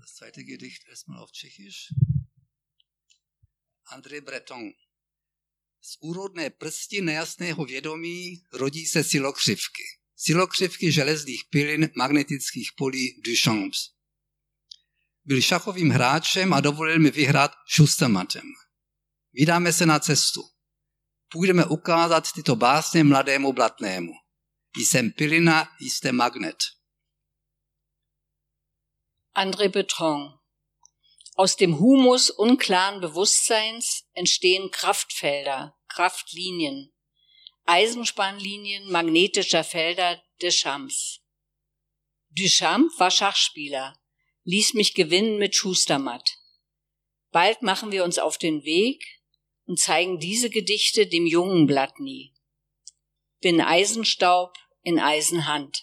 Das 0.00 0.14
zweite 0.14 0.44
Gedicht 0.44 0.86
erstmal 0.88 1.18
auf 1.18 1.32
Tschechisch. 1.32 1.92
André 3.86 4.20
Breton. 4.20 4.72
Z 5.80 5.96
úrodné 6.00 6.50
prsti 6.50 7.00
nejasného 7.00 7.64
vědomí 7.64 8.44
rodí 8.52 8.86
se 8.86 9.04
silokřivky. 9.04 9.82
Silokřivky 10.16 10.92
železných 10.92 11.44
pilin 11.50 11.90
magnetických 11.96 12.70
polí 12.76 13.22
Duchamps. 13.22 13.90
Byl 15.24 15.40
šachovým 15.40 15.90
hráčem 15.90 16.54
a 16.54 16.60
dovolil 16.60 16.98
mi 16.98 17.10
vyhrát 17.10 17.52
šustamatem. 17.66 18.52
Vydáme 19.36 19.72
se 19.72 19.86
na 19.86 19.98
cestu. 19.98 20.42
Půjdeme 21.28 21.64
ukázat 21.64 22.32
tyto 22.32 22.56
básně 22.56 23.04
mladému 23.04 23.52
blatnému. 23.52 24.12
Jsem 24.76 25.12
pilina, 25.12 25.68
jste 25.80 26.12
magnet. 26.12 26.56
André 29.34 29.68
Betron. 29.68 30.38
Aus 31.38 31.56
dem 31.56 31.72
Humus 31.72 32.30
unklaren 32.30 33.00
Bewusstseins 33.00 33.86
entstehen 34.14 34.70
Kraftfelder, 34.70 35.72
Kraftlinien, 35.86 36.92
Eisenspannlinien 37.66 38.90
magnetischer 38.90 39.64
Felder 39.64 40.22
Deschamps. 40.42 41.20
Duchamp 42.30 42.90
war 42.98 43.10
Schachspieler, 43.10 43.98
ließ 44.44 44.74
mich 44.74 44.94
gewinnen 44.94 45.38
mit 45.38 45.54
Schustermatt. 45.54 46.30
Bald 47.32 47.62
machen 47.62 47.92
wir 47.92 48.04
uns 48.04 48.18
auf 48.18 48.38
den 48.38 48.64
Weg 48.64 49.15
und 49.66 49.78
zeigen 49.78 50.18
diese 50.18 50.50
Gedichte 50.50 51.06
dem 51.06 51.26
jungen 51.26 51.66
Blatt. 51.66 51.94
Bin 53.40 53.60
Eisenstaub 53.60 54.52
in 54.82 54.98
Eisenhand. 54.98 55.76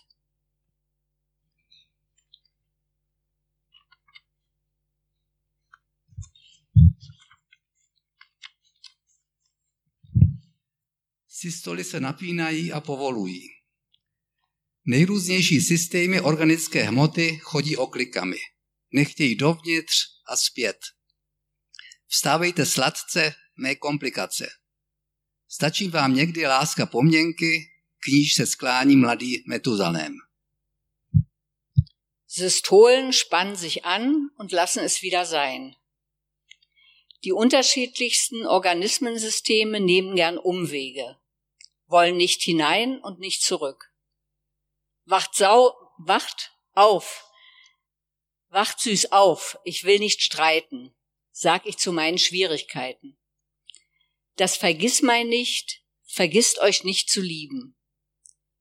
Systoly 11.27 11.83
se 11.83 11.99
napínají 11.99 12.71
a 12.71 12.81
povolují. 12.81 13.49
Nejrůznější 14.85 15.61
systémy 15.61 16.21
organické 16.21 16.83
hmoty 16.83 17.39
chodí 17.41 17.77
oklikami. 17.77 18.37
Nechtějí 18.91 19.35
dovnitř 19.35 19.95
a 20.27 20.35
zpět. 20.35 20.77
Vstávejte 22.07 22.65
sladce, 22.65 23.33
mé 23.57 23.75
komplikace. 23.75 24.49
Stačí 25.47 25.87
vám 25.87 26.15
někdy 26.15 26.47
láska 26.47 26.85
poměnky, 26.85 27.69
k 27.99 28.07
níž 28.07 28.33
se 28.33 28.45
sklání 28.45 28.95
mladý 28.95 29.43
Metuzalém. 29.47 30.17
Systolen 32.27 33.13
spannen 33.13 33.55
sich 33.55 33.85
an 33.85 34.03
und 34.39 34.51
lassen 34.51 34.85
es 34.85 35.01
wieder 35.01 35.25
sein. 35.25 35.75
Die 37.23 37.33
unterschiedlichsten 37.33 38.47
Organismensysteme 38.47 39.79
nehmen 39.79 40.15
gern 40.15 40.37
Umwege 40.37 41.15
wollen 41.93 42.17
nicht 42.17 42.41
hinein 42.41 42.99
und 42.99 43.19
nicht 43.19 43.43
zurück. 43.43 43.93
Wacht 45.05 45.35
sau, 45.35 45.73
wacht 45.97 46.51
auf. 46.73 47.23
Wacht 48.49 48.79
süß 48.79 49.11
auf. 49.11 49.57
Ich 49.63 49.83
will 49.83 49.99
nicht 49.99 50.21
streiten, 50.21 50.93
sag 51.31 51.65
ich 51.65 51.77
zu 51.77 51.93
meinen 51.93 52.17
Schwierigkeiten. 52.17 53.17
Das 54.35 54.57
vergiss 54.57 55.01
mein 55.01 55.27
nicht, 55.27 55.83
vergisst 56.03 56.59
euch 56.59 56.83
nicht 56.83 57.09
zu 57.09 57.21
lieben. 57.21 57.77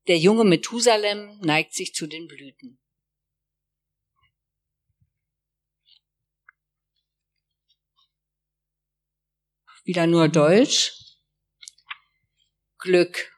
Der 0.07 0.17
junge 0.17 0.43
Methusalem 0.43 1.39
neigt 1.39 1.73
sich 1.73 1.93
zu 1.93 2.07
den 2.07 2.27
Blüten. 2.27 2.79
Wieder 9.85 10.07
nur 10.07 10.29
Deutsch. 10.29 10.93
Glück. 12.77 13.31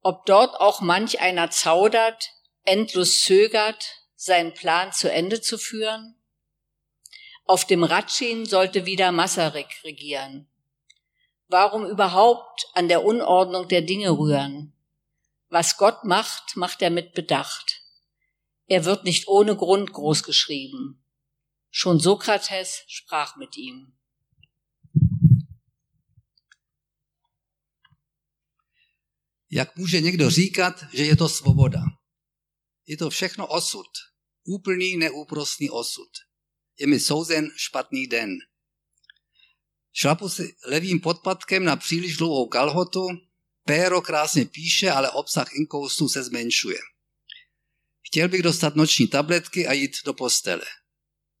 Ob 0.00 0.24
dort 0.26 0.60
auch 0.60 0.80
manch 0.80 1.20
einer 1.20 1.50
zaudert, 1.50 2.30
endlos 2.64 3.22
zögert, 3.22 4.08
seinen 4.14 4.54
Plan 4.54 4.92
zu 4.92 5.10
Ende 5.10 5.40
zu 5.40 5.58
führen? 5.58 6.17
Auf 7.48 7.64
dem 7.64 7.82
Ratschin 7.82 8.44
sollte 8.44 8.84
wieder 8.84 9.10
Masaryk 9.10 9.82
regieren. 9.82 10.46
Warum 11.46 11.86
überhaupt 11.86 12.66
an 12.74 12.88
der 12.88 13.02
Unordnung 13.02 13.68
der 13.68 13.80
Dinge 13.80 14.10
rühren? 14.10 14.74
Was 15.48 15.78
Gott 15.78 16.04
macht, 16.04 16.56
macht 16.56 16.82
er 16.82 16.90
mit 16.90 17.14
Bedacht. 17.14 17.82
Er 18.66 18.84
wird 18.84 19.04
nicht 19.04 19.28
ohne 19.28 19.56
Grund 19.56 19.94
großgeschrieben. 19.94 21.02
Schon 21.70 21.98
Sokrates 22.00 22.84
sprach 22.86 23.36
mit 23.36 23.56
ihm. 23.56 23.94
Jak 29.50 29.76
může 29.76 30.00
někdo 30.00 30.30
říkat, 30.30 30.84
že 30.92 31.04
je 31.04 31.16
to 31.16 31.28
svoboda? 31.28 31.84
Je 32.86 32.96
to 32.96 33.10
všechno 33.10 33.46
osud. 33.46 33.88
Úplný 34.44 34.96
neúprostný 34.96 35.70
osud. 35.70 36.27
Je 36.78 36.86
mi 36.86 37.00
souzen 37.00 37.50
špatný 37.56 38.06
den. 38.06 38.38
Šlapu 39.92 40.28
si 40.28 40.54
levým 40.64 41.00
podpadkem 41.00 41.64
na 41.64 41.76
příliš 41.76 42.16
dlouhou 42.16 42.48
kalhotu, 42.48 43.08
péro 43.64 44.02
krásně 44.02 44.44
píše, 44.44 44.90
ale 44.90 45.10
obsah 45.10 45.54
inkoustu 45.54 46.08
se 46.08 46.22
zmenšuje. 46.22 46.78
Chtěl 48.02 48.28
bych 48.28 48.42
dostat 48.42 48.76
noční 48.76 49.08
tabletky 49.08 49.66
a 49.66 49.72
jít 49.72 49.96
do 50.04 50.14
postele. 50.14 50.64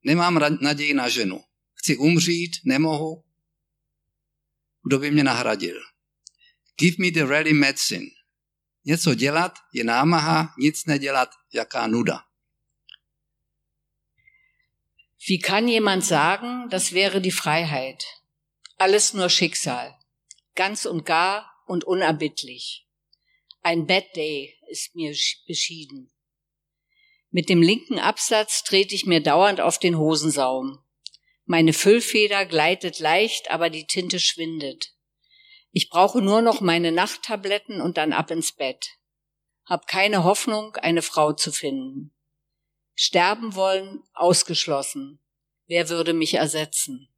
Nemám 0.04 0.58
naději 0.60 0.94
na 0.94 1.08
ženu. 1.08 1.44
Chci 1.74 1.96
umřít, 1.96 2.56
nemohu. 2.64 3.24
Kdo 4.82 4.98
by 4.98 5.10
mě 5.10 5.24
nahradil? 5.24 5.80
Give 6.80 6.96
me 6.98 7.10
the 7.10 7.24
ready 7.24 7.52
medicine. 7.52 8.06
Něco 8.84 9.14
dělat 9.14 9.54
je 9.72 9.84
námaha, 9.84 10.54
nic 10.58 10.84
nedělat, 10.84 11.30
jaká 11.52 11.86
nuda. 11.86 12.27
Wie 15.24 15.38
kann 15.38 15.68
jemand 15.68 16.04
sagen, 16.04 16.68
das 16.70 16.92
wäre 16.92 17.20
die 17.20 17.32
Freiheit? 17.32 18.04
Alles 18.76 19.14
nur 19.14 19.28
Schicksal. 19.28 19.98
Ganz 20.54 20.86
und 20.86 21.04
gar 21.04 21.52
und 21.66 21.84
unerbittlich. 21.84 22.86
Ein 23.62 23.86
Bad 23.86 24.14
Day 24.14 24.56
ist 24.68 24.94
mir 24.94 25.14
beschieden. 25.46 26.12
Mit 27.30 27.48
dem 27.48 27.60
linken 27.60 27.98
Absatz 27.98 28.62
trete 28.62 28.94
ich 28.94 29.04
mir 29.04 29.20
dauernd 29.20 29.60
auf 29.60 29.78
den 29.78 29.98
Hosensaum. 29.98 30.78
Meine 31.44 31.72
Füllfeder 31.72 32.46
gleitet 32.46 32.98
leicht, 32.98 33.50
aber 33.50 33.70
die 33.70 33.86
Tinte 33.86 34.20
schwindet. 34.20 34.94
Ich 35.72 35.90
brauche 35.90 36.22
nur 36.22 36.40
noch 36.40 36.60
meine 36.60 36.92
Nachttabletten 36.92 37.80
und 37.80 37.98
dann 37.98 38.12
ab 38.12 38.30
ins 38.30 38.52
Bett. 38.52 38.90
hab 39.66 39.86
keine 39.86 40.24
Hoffnung, 40.24 40.76
eine 40.76 41.02
Frau 41.02 41.32
zu 41.34 41.52
finden. 41.52 42.14
Sterben 43.00 43.54
wollen, 43.54 44.02
ausgeschlossen. 44.12 45.20
Wer 45.68 45.88
würde 45.88 46.14
mich 46.14 46.34
ersetzen? 46.34 47.08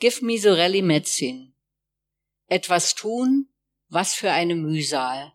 Give 0.00 0.24
me 0.24 0.38
Sorelli 0.38 0.82
Metzin. 0.82 1.54
Etwas 2.48 2.96
tun, 2.96 3.48
was 3.86 4.14
für 4.14 4.32
eine 4.32 4.56
Mühsal. 4.56 5.32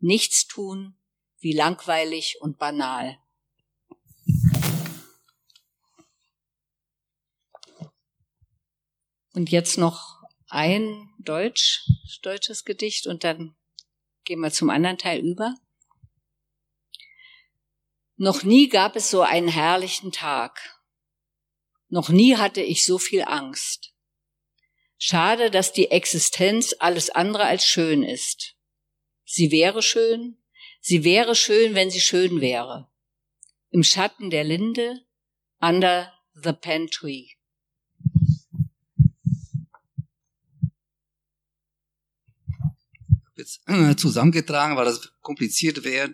Nichts 0.00 0.48
tun, 0.48 0.98
wie 1.38 1.52
langweilig 1.52 2.38
und 2.40 2.58
banal. 2.58 3.18
Und 9.32 9.52
jetzt 9.52 9.78
noch 9.78 10.24
ein 10.48 11.08
Deutsch, 11.20 11.88
deutsches 12.22 12.64
Gedicht 12.64 13.06
und 13.06 13.22
dann 13.22 13.54
gehen 14.24 14.40
wir 14.40 14.50
zum 14.50 14.70
anderen 14.70 14.98
Teil 14.98 15.20
über. 15.20 15.54
Noch 18.16 18.42
nie 18.42 18.68
gab 18.68 18.96
es 18.96 19.10
so 19.10 19.22
einen 19.22 19.48
herrlichen 19.48 20.12
Tag. 20.12 20.78
Noch 21.88 22.08
nie 22.08 22.36
hatte 22.36 22.62
ich 22.62 22.84
so 22.84 22.98
viel 22.98 23.22
Angst. 23.22 23.92
Schade, 24.98 25.50
dass 25.50 25.72
die 25.72 25.90
Existenz 25.90 26.76
alles 26.78 27.10
andere 27.10 27.44
als 27.44 27.66
schön 27.66 28.02
ist. 28.02 28.56
Sie 29.24 29.50
wäre 29.50 29.82
schön, 29.82 30.42
sie 30.80 31.04
wäre 31.04 31.34
schön, 31.34 31.74
wenn 31.74 31.90
sie 31.90 32.00
schön 32.00 32.40
wäre. 32.40 32.90
Im 33.70 33.82
Schatten 33.82 34.30
der 34.30 34.44
Linde, 34.44 35.04
under 35.60 36.12
the 36.34 36.52
pen 36.52 36.88
jetzt 43.42 43.60
äh, 43.66 43.96
zusammengetragen, 43.96 44.76
weil 44.76 44.84
das 44.84 45.12
kompliziert 45.20 45.84
wäre, 45.84 46.12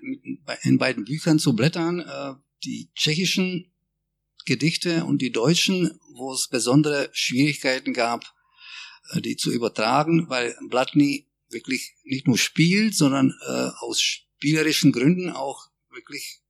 in 0.63 0.79
beiden 0.79 1.05
Büchern 1.05 1.39
zu 1.39 1.55
blättern. 1.55 2.01
Äh, 2.01 2.35
die 2.65 2.91
tschechischen 2.95 3.73
Gedichte 4.45 5.05
und 5.05 5.23
die 5.23 5.31
deutschen, 5.31 5.99
wo 6.15 6.33
es 6.33 6.49
besondere 6.49 7.11
Schwierigkeiten 7.13 7.93
gab, 7.93 8.35
äh, 9.13 9.21
die 9.21 9.37
zu 9.37 9.53
übertragen, 9.53 10.29
weil 10.29 10.57
Blatny 10.69 11.29
wirklich 11.51 11.95
nicht 12.05 12.27
nur 12.27 12.37
spielt, 12.37 12.95
sondern 12.95 13.33
aus 13.81 14.03
spielerischen 14.03 14.93
Gründen 14.93 15.31
auch 15.31 15.71
wirklich 15.91 16.43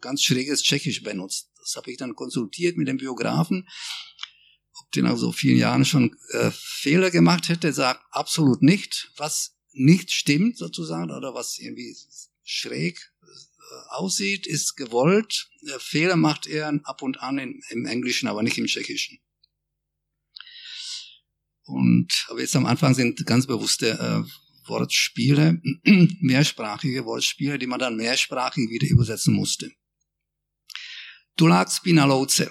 ganz 0.00 0.22
schräges 0.22 0.62
Tschechisch 0.62 1.02
benutzt. 1.02 1.50
Das 1.58 1.76
habe 1.76 1.90
ich 1.90 1.96
dann 1.96 2.14
konsultiert 2.14 2.76
mit 2.76 2.88
dem 2.88 2.96
Biografen, 2.96 3.68
ob 4.80 4.92
den 4.92 5.04
nach 5.04 5.16
so 5.16 5.32
vielen 5.32 5.58
Jahren 5.58 5.84
schon 5.84 6.16
äh, 6.30 6.50
Fehler 6.52 7.10
gemacht 7.10 7.48
hätte, 7.48 7.72
sagt 7.72 8.04
absolut 8.10 8.62
nicht. 8.62 9.10
Was 9.16 9.55
nicht 9.76 10.10
stimmt 10.10 10.56
sozusagen 10.56 11.10
oder 11.10 11.34
was 11.34 11.58
irgendwie 11.58 11.96
schräg 12.42 12.98
äh, 13.22 13.26
aussieht, 13.90 14.46
ist 14.46 14.76
gewollt. 14.76 15.48
Fehler 15.78 16.16
macht 16.16 16.46
er 16.46 16.80
ab 16.84 17.02
und 17.02 17.20
an 17.20 17.38
in, 17.38 17.60
im 17.70 17.86
Englischen, 17.86 18.28
aber 18.28 18.42
nicht 18.42 18.58
im 18.58 18.66
Tschechischen. 18.66 19.18
Und 21.64 22.26
aber 22.28 22.40
jetzt 22.40 22.54
am 22.56 22.66
Anfang 22.66 22.94
sind 22.94 23.26
ganz 23.26 23.46
bewusste 23.46 23.90
äh, 23.90 24.68
Wortspiele, 24.68 25.60
mehrsprachige 26.20 27.04
Wortspiele, 27.04 27.58
die 27.58 27.66
man 27.66 27.80
dann 27.80 27.96
mehrsprachig 27.96 28.70
wieder 28.70 28.88
übersetzen 28.88 29.34
musste. 29.34 29.70
Tulák 31.36 31.68
spí 31.68 31.92
na 31.92 32.04
louce. 32.04 32.48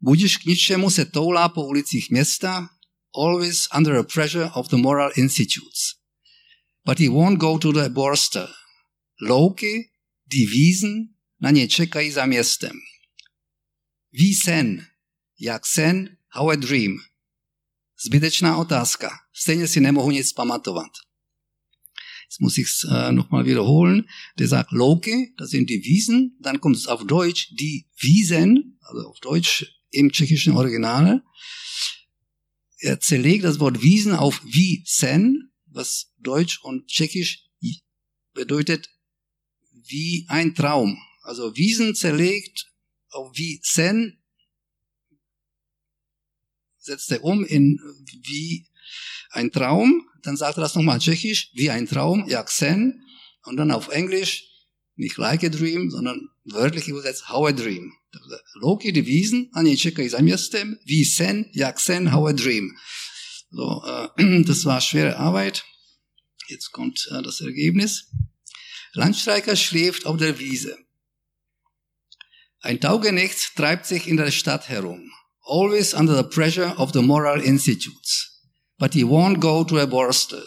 Budíš 0.00 0.36
k 0.36 0.46
ničemu 0.46 0.90
se 0.90 1.04
toulá 1.04 1.48
po 1.48 1.66
ulicích 1.66 2.10
města, 2.10 2.68
always 3.14 3.68
under 3.76 3.96
a 3.96 4.02
pressure 4.02 4.50
of 4.54 4.68
the 4.68 4.76
moral 4.76 5.10
institutes. 5.16 5.94
But 6.86 6.98
he 6.98 7.08
won't 7.08 7.38
go 7.38 7.58
to 7.58 7.72
the 7.72 7.90
Borster. 7.90 8.48
Louky, 9.20 9.90
Wiesen, 10.30 11.14
na 11.40 11.50
nie 11.50 11.68
czekají 11.68 12.10
za 12.10 12.26
městem. 12.26 12.80
Ví 14.12 14.34
sen, 14.34 14.86
jak 15.40 15.66
sen, 15.66 16.16
how 16.28 16.50
a 16.50 16.56
dream. 16.56 16.98
Zbytečná 18.04 18.56
otázka. 18.56 19.10
Stejně 19.34 19.68
si 19.68 19.80
nemohu 19.80 20.10
nic 20.10 20.32
pamatovat. 20.32 20.92
Jetzt 22.28 22.40
muss 22.40 22.58
ich 22.58 22.66
es 22.66 22.84
äh, 22.90 23.12
nochmal 23.12 23.44
wiederholen. 23.44 24.04
Der 24.38 24.48
sagt 24.48 24.72
Loki, 24.72 25.34
das 25.38 25.50
sind 25.50 25.68
die 25.70 25.82
Wiesen. 25.84 26.36
Dann 26.40 26.60
kommt 26.60 26.76
es 26.76 26.86
auf 26.86 27.04
Deutsch 27.06 27.48
die 27.54 27.86
Wiesen, 28.00 28.78
also 28.80 29.08
auf 29.08 29.20
Deutsch 29.20 29.64
im 29.90 30.10
tschechischen 30.10 30.56
Original. 30.56 31.22
Er 32.78 33.00
zerlegt 33.00 33.44
das 33.44 33.60
Wort 33.60 33.82
Wiesen 33.82 34.12
auf 34.12 34.42
Wiesen 34.44 35.52
was 35.76 36.12
Deutsch 36.18 36.60
und 36.62 36.88
Tschechisch 36.88 37.44
bedeutet 38.32 38.90
wie 39.72 40.26
ein 40.28 40.54
Traum. 40.54 40.98
Also 41.22 41.56
Wiesen 41.56 41.94
zerlegt 41.94 42.72
auf 43.08 43.30
wie 43.34 43.60
Sen 43.62 44.18
setzt 46.78 47.10
er 47.10 47.24
um 47.24 47.44
in 47.44 47.78
wie 48.28 48.68
ein 49.30 49.50
Traum. 49.50 50.08
Dann 50.22 50.36
sagt 50.36 50.58
er 50.58 50.62
das 50.62 50.74
nochmal 50.74 50.98
tschechisch, 50.98 51.50
wie 51.54 51.70
ein 51.70 51.86
Traum, 51.86 52.28
ja 52.28 52.42
Xen. 52.42 53.02
Und 53.44 53.56
dann 53.56 53.70
auf 53.70 53.88
Englisch, 53.88 54.44
nicht 54.96 55.16
like 55.18 55.44
a 55.44 55.48
dream, 55.48 55.90
sondern 55.90 56.28
wörtlich 56.44 56.88
übersetzt, 56.88 57.28
how 57.28 57.48
a 57.48 57.52
dream. 57.52 57.92
Loki 58.54 58.92
die 58.92 59.06
Wiesen, 59.06 59.50
ani 59.52 59.76
czekaj 59.76 60.08
za 60.08 60.22
miastem, 60.22 60.78
wie 60.84 61.04
sen, 61.04 61.50
jak 61.52 61.80
sen, 61.80 62.12
how 62.12 62.28
a 62.28 62.32
dream. 62.32 62.76
So, 63.50 63.82
äh, 63.84 64.42
das 64.46 64.64
war 64.64 64.80
schwere 64.80 65.16
Arbeit. 65.16 65.64
Jetzt 66.48 66.72
kommt 66.72 67.08
äh, 67.12 67.22
das 67.22 67.40
Ergebnis. 67.40 68.10
Landstreicher 68.92 69.56
schläft 69.56 70.06
auf 70.06 70.16
der 70.16 70.38
Wiese. 70.38 70.76
Ein 72.60 72.80
Taugenichts 72.80 73.54
treibt 73.54 73.86
sich 73.86 74.08
in 74.08 74.16
der 74.16 74.30
Stadt 74.30 74.68
herum, 74.68 75.12
always 75.44 75.94
under 75.94 76.16
the 76.16 76.28
pressure 76.28 76.76
of 76.78 76.92
the 76.92 77.02
moral 77.02 77.40
institutes. 77.40 78.42
But 78.78 78.94
he 78.94 79.04
won't 79.04 79.40
go 79.40 79.64
to 79.64 79.78
a 79.78 79.86
borstel. 79.86 80.44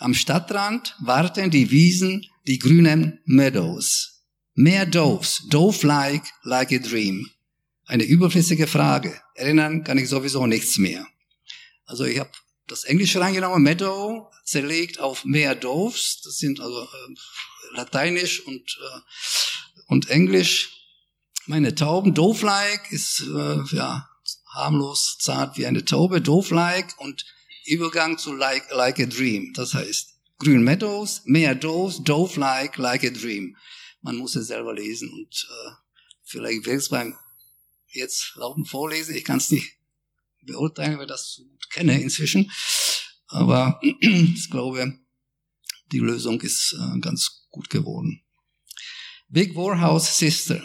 Am 0.00 0.14
Stadtrand 0.14 0.94
warten 1.00 1.50
die 1.50 1.70
Wiesen, 1.70 2.24
die 2.46 2.58
grünen 2.58 3.20
Meadows. 3.24 4.22
Mehr 4.54 4.86
Doves, 4.86 5.42
dove-like, 5.48 6.24
like 6.42 6.72
a 6.72 6.78
dream. 6.78 7.28
Eine 7.86 8.04
überflüssige 8.04 8.66
Frage. 8.66 9.20
Erinnern 9.34 9.82
kann 9.82 9.98
ich 9.98 10.08
sowieso 10.08 10.46
nichts 10.46 10.78
mehr. 10.78 11.06
Also 11.88 12.04
ich 12.04 12.18
habe 12.18 12.30
das 12.66 12.84
Englische 12.84 13.18
reingenommen, 13.18 13.62
Meadow, 13.62 14.30
zerlegt 14.44 15.00
auf 15.00 15.24
mehr 15.24 15.54
Doves, 15.54 16.20
das 16.22 16.36
sind 16.36 16.60
also 16.60 16.82
äh, 16.82 17.14
Lateinisch 17.72 18.46
und, 18.46 18.78
äh, 18.80 19.00
und 19.86 20.10
Englisch. 20.10 20.74
Meine 21.46 21.74
Tauben, 21.74 22.14
Dove-like 22.14 22.92
ist 22.92 23.20
äh, 23.22 23.62
ja 23.74 24.08
harmlos, 24.52 25.16
zart 25.18 25.56
wie 25.56 25.66
eine 25.66 25.84
Taube, 25.84 26.20
Dove-like 26.20 26.94
und 26.98 27.24
Übergang 27.64 28.18
zu 28.18 28.34
like, 28.34 28.70
like 28.70 29.00
a 29.00 29.06
dream. 29.06 29.52
Das 29.54 29.72
heißt, 29.72 30.14
Grün 30.38 30.62
Meadows, 30.62 31.22
mehr 31.24 31.54
Doves, 31.54 32.04
Dove-like, 32.04 32.76
like 32.76 33.04
a 33.04 33.10
dream. 33.10 33.56
Man 34.02 34.16
muss 34.16 34.36
es 34.36 34.48
selber 34.48 34.74
lesen 34.74 35.10
und 35.10 35.48
äh, 35.50 35.70
vielleicht 36.22 36.66
will 36.66 36.76
es 36.76 36.90
beim 36.90 37.16
jetzt 37.88 38.34
lauten 38.36 38.66
Vorlesen, 38.66 39.16
ich 39.16 39.24
kann 39.24 39.38
es 39.38 39.50
nicht 39.50 39.77
beurteilen, 40.48 40.98
wer 40.98 41.06
das 41.06 41.34
so 41.34 41.42
gut 41.44 41.64
kenne 41.70 42.00
inzwischen. 42.00 42.50
Aber 43.28 43.80
ich 44.38 44.50
glaube, 44.50 44.98
die 45.92 46.00
Lösung 46.00 46.40
ist 46.40 46.74
äh, 46.78 47.00
ganz 47.00 47.46
gut 47.50 47.70
geworden. 47.70 48.20
Big 49.28 49.54
Warhouse 49.54 50.10
Sister. 50.12 50.60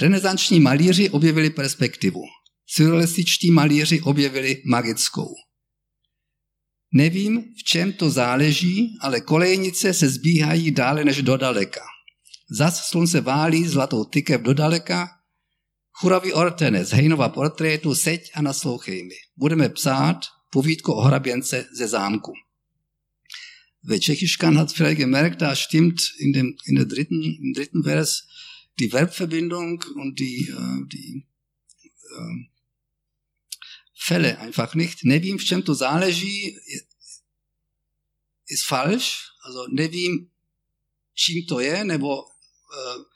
Renesanční 0.00 0.60
malíři 0.60 1.10
objevili 1.10 1.50
perspektivu. 1.50 2.20
Surrealističtí 2.66 3.50
malíři 3.50 4.00
objevili 4.00 4.62
magickou. 4.66 5.34
Nevím, 6.94 7.42
v 7.42 7.64
čem 7.64 7.92
to 7.92 8.10
záleží, 8.10 8.98
ale 9.00 9.20
kolejnice 9.20 9.94
se 9.94 10.08
zbíhají 10.08 10.70
dále 10.70 11.04
než 11.04 11.22
do 11.22 11.36
daleka. 11.36 11.80
Zas 12.50 12.88
slunce 12.88 13.20
válí 13.20 13.68
zlatou 13.68 14.04
tykev 14.04 14.40
do 14.40 14.54
daleka, 14.54 15.08
Churavý 15.92 16.32
ortenec, 16.32 16.92
Hejnova 16.92 17.28
portrétu, 17.28 17.94
seď 17.94 18.30
a 18.34 18.42
naslouchej 18.42 19.02
mi. 19.02 19.14
Budeme 19.36 19.68
psát 19.68 20.20
povídku 20.50 20.92
o 20.92 21.00
hraběnce 21.00 21.68
ze 21.72 21.88
zámku. 21.88 22.32
Wer 23.82 23.98
Tschechisch 23.98 24.36
kann, 24.38 24.58
hat 24.58 24.72
vielleicht 24.72 24.98
gemerkt, 24.98 25.40
da 25.40 25.56
stimmt 25.56 26.00
in 26.18 26.32
dem, 26.32 26.56
in 26.66 26.74
der 26.74 26.84
dritten, 26.84 27.22
im 27.22 27.52
dritten 27.52 27.82
Vers 27.82 28.26
die 28.78 28.88
Verbverbindung 28.88 29.82
und 29.96 30.18
die, 30.18 30.48
äh, 30.48 30.86
die 30.86 31.26
äh, 31.82 32.52
Fälle 33.94 34.38
einfach 34.38 34.74
nicht. 34.74 35.04
Nevím, 35.04 35.38
v 35.38 35.44
čem 35.44 35.62
to 35.62 35.74
záleží, 35.74 36.56
ist 38.46 38.66
falsch. 38.66 39.32
Also 39.44 39.66
nevím, 39.70 40.30
čím 41.14 41.46
to 41.46 41.60
je, 41.60 41.84
nebo 41.84 42.24
äh, 42.24 43.11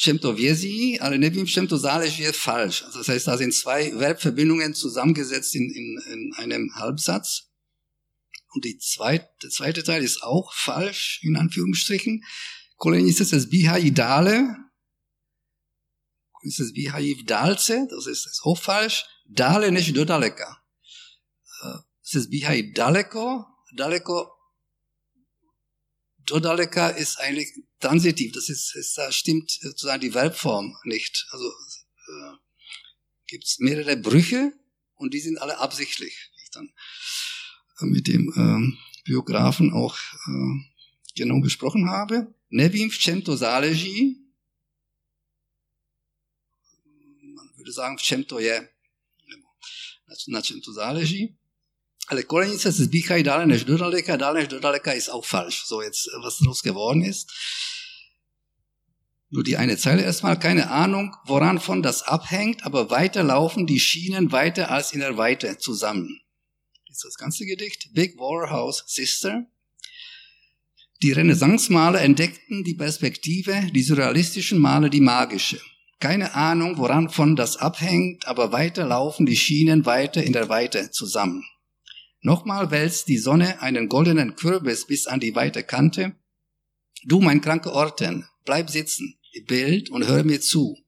čem 0.00 0.18
to 0.18 0.32
vězí, 0.32 1.00
ale 1.00 1.18
nevím, 1.18 1.46
v 1.46 1.50
čem 1.50 1.66
to 1.66 1.78
záleží, 1.78 2.22
je 2.22 2.32
falsch. 2.32 2.82
Also 2.82 2.98
das 2.98 3.08
heißt, 3.08 3.26
da 3.26 3.36
sind 3.36 3.54
zwei 3.54 3.90
Verbverbindungen 3.90 4.74
zusammengesetzt 4.74 5.54
in, 5.54 5.70
in, 5.70 5.98
in 6.12 6.32
einem 6.38 6.70
Halbsatz. 6.74 7.50
und 8.52 8.64
die 8.64 8.78
zweite, 8.78 9.28
der 9.42 9.50
zweite 9.50 9.82
Teil 9.82 10.02
ist 10.02 10.22
auch 10.22 10.52
falsch, 10.52 11.20
in 11.22 11.36
Anführungsstrichen. 11.36 12.24
Kolonist 12.76 13.20
ist 13.20 13.32
das 13.32 13.48
Bihaidale. 13.48 14.56
Ist 16.42 16.58
das 16.58 16.72
Bihaidalce, 16.72 17.86
das 17.90 18.06
ist, 18.06 18.26
ist 18.26 18.42
auch 18.44 18.58
falsch. 18.58 19.04
Dale 19.26 19.70
nicht 19.70 19.96
do 19.96 20.04
daleka. 20.04 20.62
Es 22.02 22.14
ist 22.14 22.30
Bihaidaleko. 22.30 23.44
Daleko, 23.76 24.32
do 26.26 26.40
daleka 26.40 26.88
ist 26.88 27.20
eigentlich 27.20 27.52
transitiv. 27.80 28.32
Das 28.32 28.48
ist, 28.48 28.74
ist 28.76 28.96
da 28.96 29.10
stimmt 29.10 29.50
sozusagen 29.50 30.00
die 30.00 30.12
Verbform 30.12 30.76
nicht. 30.84 31.26
Also 31.30 31.46
äh, 31.46 32.36
gibt 33.26 33.44
es 33.44 33.58
mehrere 33.58 33.96
Brüche 33.96 34.52
und 34.94 35.14
die 35.14 35.20
sind 35.20 35.40
alle 35.40 35.58
absichtlich. 35.58 36.30
Ich 36.44 36.50
dann 36.50 36.72
mit 37.80 38.06
dem 38.06 38.32
ähm, 38.36 38.78
Biografen 39.04 39.72
auch 39.72 39.96
äh, 39.96 40.70
genau 41.16 41.40
besprochen 41.40 41.88
habe. 41.88 42.34
Nevím 42.50 42.90
v 42.90 42.98
čem 42.98 43.22
to 43.22 43.36
záleží. 43.36 44.16
Man 47.34 47.48
würde 47.56 47.72
sagen, 47.72 47.96
v 47.98 48.02
čem 48.02 48.24
to 48.24 48.38
je. 48.38 48.68
Nebo 49.28 49.46
na 50.28 50.42
to 50.42 50.72
záleží. 50.72 51.39
Ale 52.10 52.22
Kolenice 52.22 52.72
se 52.72 52.84
zbíchají 52.84 53.22
dále 53.22 53.46
než 53.46 53.64
do 53.64 53.78
daleka, 53.78 54.16
dále 54.16 54.40
než 54.40 54.48
do 54.48 54.60
daleka 54.60 54.92
ist 54.92 55.08
auch 55.08 55.26
falsch. 55.26 55.66
So 55.66 55.80
jetzt, 55.82 56.08
was 56.24 56.38
daraus 56.38 56.62
geworden 56.62 57.02
ist. 57.04 57.28
Nur 59.30 59.44
die 59.44 59.56
eine 59.56 59.76
Zeile 59.76 60.02
erstmal, 60.02 60.36
keine 60.38 60.70
Ahnung, 60.70 61.14
woran 61.24 61.60
von 61.60 61.82
das 61.82 62.02
abhängt, 62.02 62.64
aber 62.64 62.90
weiter 62.90 63.22
laufen 63.22 63.66
die 63.66 63.78
Schienen 63.78 64.32
weiter 64.32 64.70
als 64.70 64.92
in 64.92 65.00
der 65.00 65.16
Weite 65.16 65.58
zusammen 65.58 66.20
ist 66.90 67.04
das 67.04 67.16
ganze 67.16 67.46
Gedicht. 67.46 67.90
Big 67.94 68.18
Warehouse 68.18 68.84
Sister. 68.86 69.46
Die 71.02 71.12
Renaissance-Maler 71.12 72.02
entdeckten 72.02 72.62
die 72.62 72.74
Perspektive, 72.74 73.70
die 73.72 73.82
surrealistischen 73.82 74.58
Maler 74.58 74.90
die 74.90 75.00
magische. 75.00 75.60
Keine 75.98 76.34
Ahnung, 76.34 76.76
woran 76.76 77.08
von 77.08 77.36
das 77.36 77.56
abhängt, 77.56 78.26
aber 78.26 78.52
weiter 78.52 78.86
laufen 78.86 79.24
die 79.24 79.36
Schienen 79.36 79.86
weiter 79.86 80.22
in 80.22 80.32
der 80.32 80.48
Weite 80.48 80.90
zusammen. 80.90 81.44
Nochmal 82.22 82.70
wälzt 82.70 83.08
die 83.08 83.18
Sonne 83.18 83.62
einen 83.62 83.88
goldenen 83.88 84.36
Kürbis 84.36 84.86
bis 84.86 85.06
an 85.06 85.20
die 85.20 85.34
weite 85.34 85.62
Kante. 85.62 86.14
Du, 87.04 87.20
mein 87.20 87.40
kranke 87.40 87.72
Orten, 87.72 88.26
bleib 88.44 88.70
sitzen, 88.70 89.18
Bild 89.46 89.90
und 89.90 90.06
hör 90.06 90.22
mir 90.24 90.40
zu. 90.40 90.78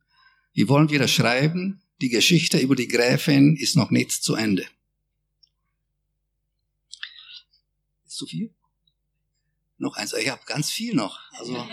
Wir 0.52 0.68
wollen 0.68 0.90
wieder 0.90 1.08
schreiben, 1.08 1.80
die 2.02 2.10
Geschichte 2.10 2.58
über 2.58 2.76
die 2.76 2.88
Gräfin 2.88 3.56
ist 3.56 3.76
noch 3.76 3.90
nicht 3.90 4.10
zu 4.10 4.34
Ende. 4.34 4.66
zu 8.22 8.26
viel? 8.26 8.50
Noch 9.78 9.96
eins. 9.96 10.12
Ich 10.12 10.28
habe 10.28 10.42
ganz 10.46 10.70
viel 10.70 10.94
noch. 10.94 11.18
Also, 11.32 11.66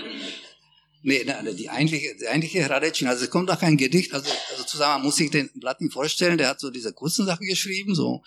nee, 1.03 1.23
die 1.53 1.69
eigentliche, 1.69 2.15
die 2.15 2.27
eigentliche 2.27 2.67
Radetschin. 2.69 3.07
Also 3.07 3.25
es 3.25 3.29
kommt 3.29 3.51
auch 3.51 3.61
ein 3.61 3.77
Gedicht. 3.77 4.13
Also, 4.13 4.31
also 4.51 4.63
zusammen 4.63 5.03
muss 5.03 5.19
ich 5.19 5.29
den 5.29 5.49
Blatt 5.59 5.79
nicht 5.79 5.93
vorstellen. 5.93 6.37
Der 6.37 6.49
hat 6.49 6.59
so 6.59 6.71
diese 6.71 6.93
kurzen 6.93 7.25
Sachen 7.25 7.45
geschrieben, 7.45 7.93
so 7.93 8.23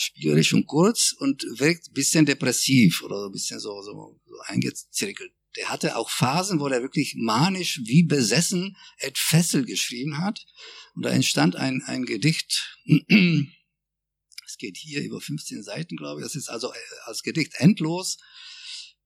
spielerisch 0.00 0.54
und 0.54 0.66
kurz 0.66 1.12
und 1.18 1.44
wirkt 1.58 1.92
bisschen 1.92 2.26
depressiv 2.26 3.02
oder 3.02 3.26
ein 3.26 3.32
bisschen 3.32 3.60
so, 3.60 3.82
so, 3.82 4.20
so 4.24 4.38
eingezirkelt. 4.46 5.32
Der 5.56 5.70
hatte 5.70 5.96
auch 5.96 6.10
Phasen, 6.10 6.60
wo 6.60 6.68
er 6.68 6.82
wirklich 6.82 7.14
manisch 7.16 7.80
wie 7.84 8.04
besessen 8.04 8.76
et 8.98 9.18
Fessel 9.18 9.64
geschrieben 9.64 10.18
hat. 10.18 10.46
Und 10.94 11.04
da 11.04 11.10
entstand 11.10 11.56
ein, 11.56 11.82
ein 11.86 12.04
Gedicht, 12.04 12.78
geht 14.58 14.76
hier 14.76 15.02
über 15.02 15.20
15 15.20 15.62
Seiten, 15.62 15.96
glaube 15.96 16.20
ich. 16.20 16.26
Das 16.26 16.34
ist 16.34 16.48
also 16.48 16.72
äh, 16.72 16.76
als 17.04 17.22
Gedicht 17.22 17.54
endlos. 17.56 18.18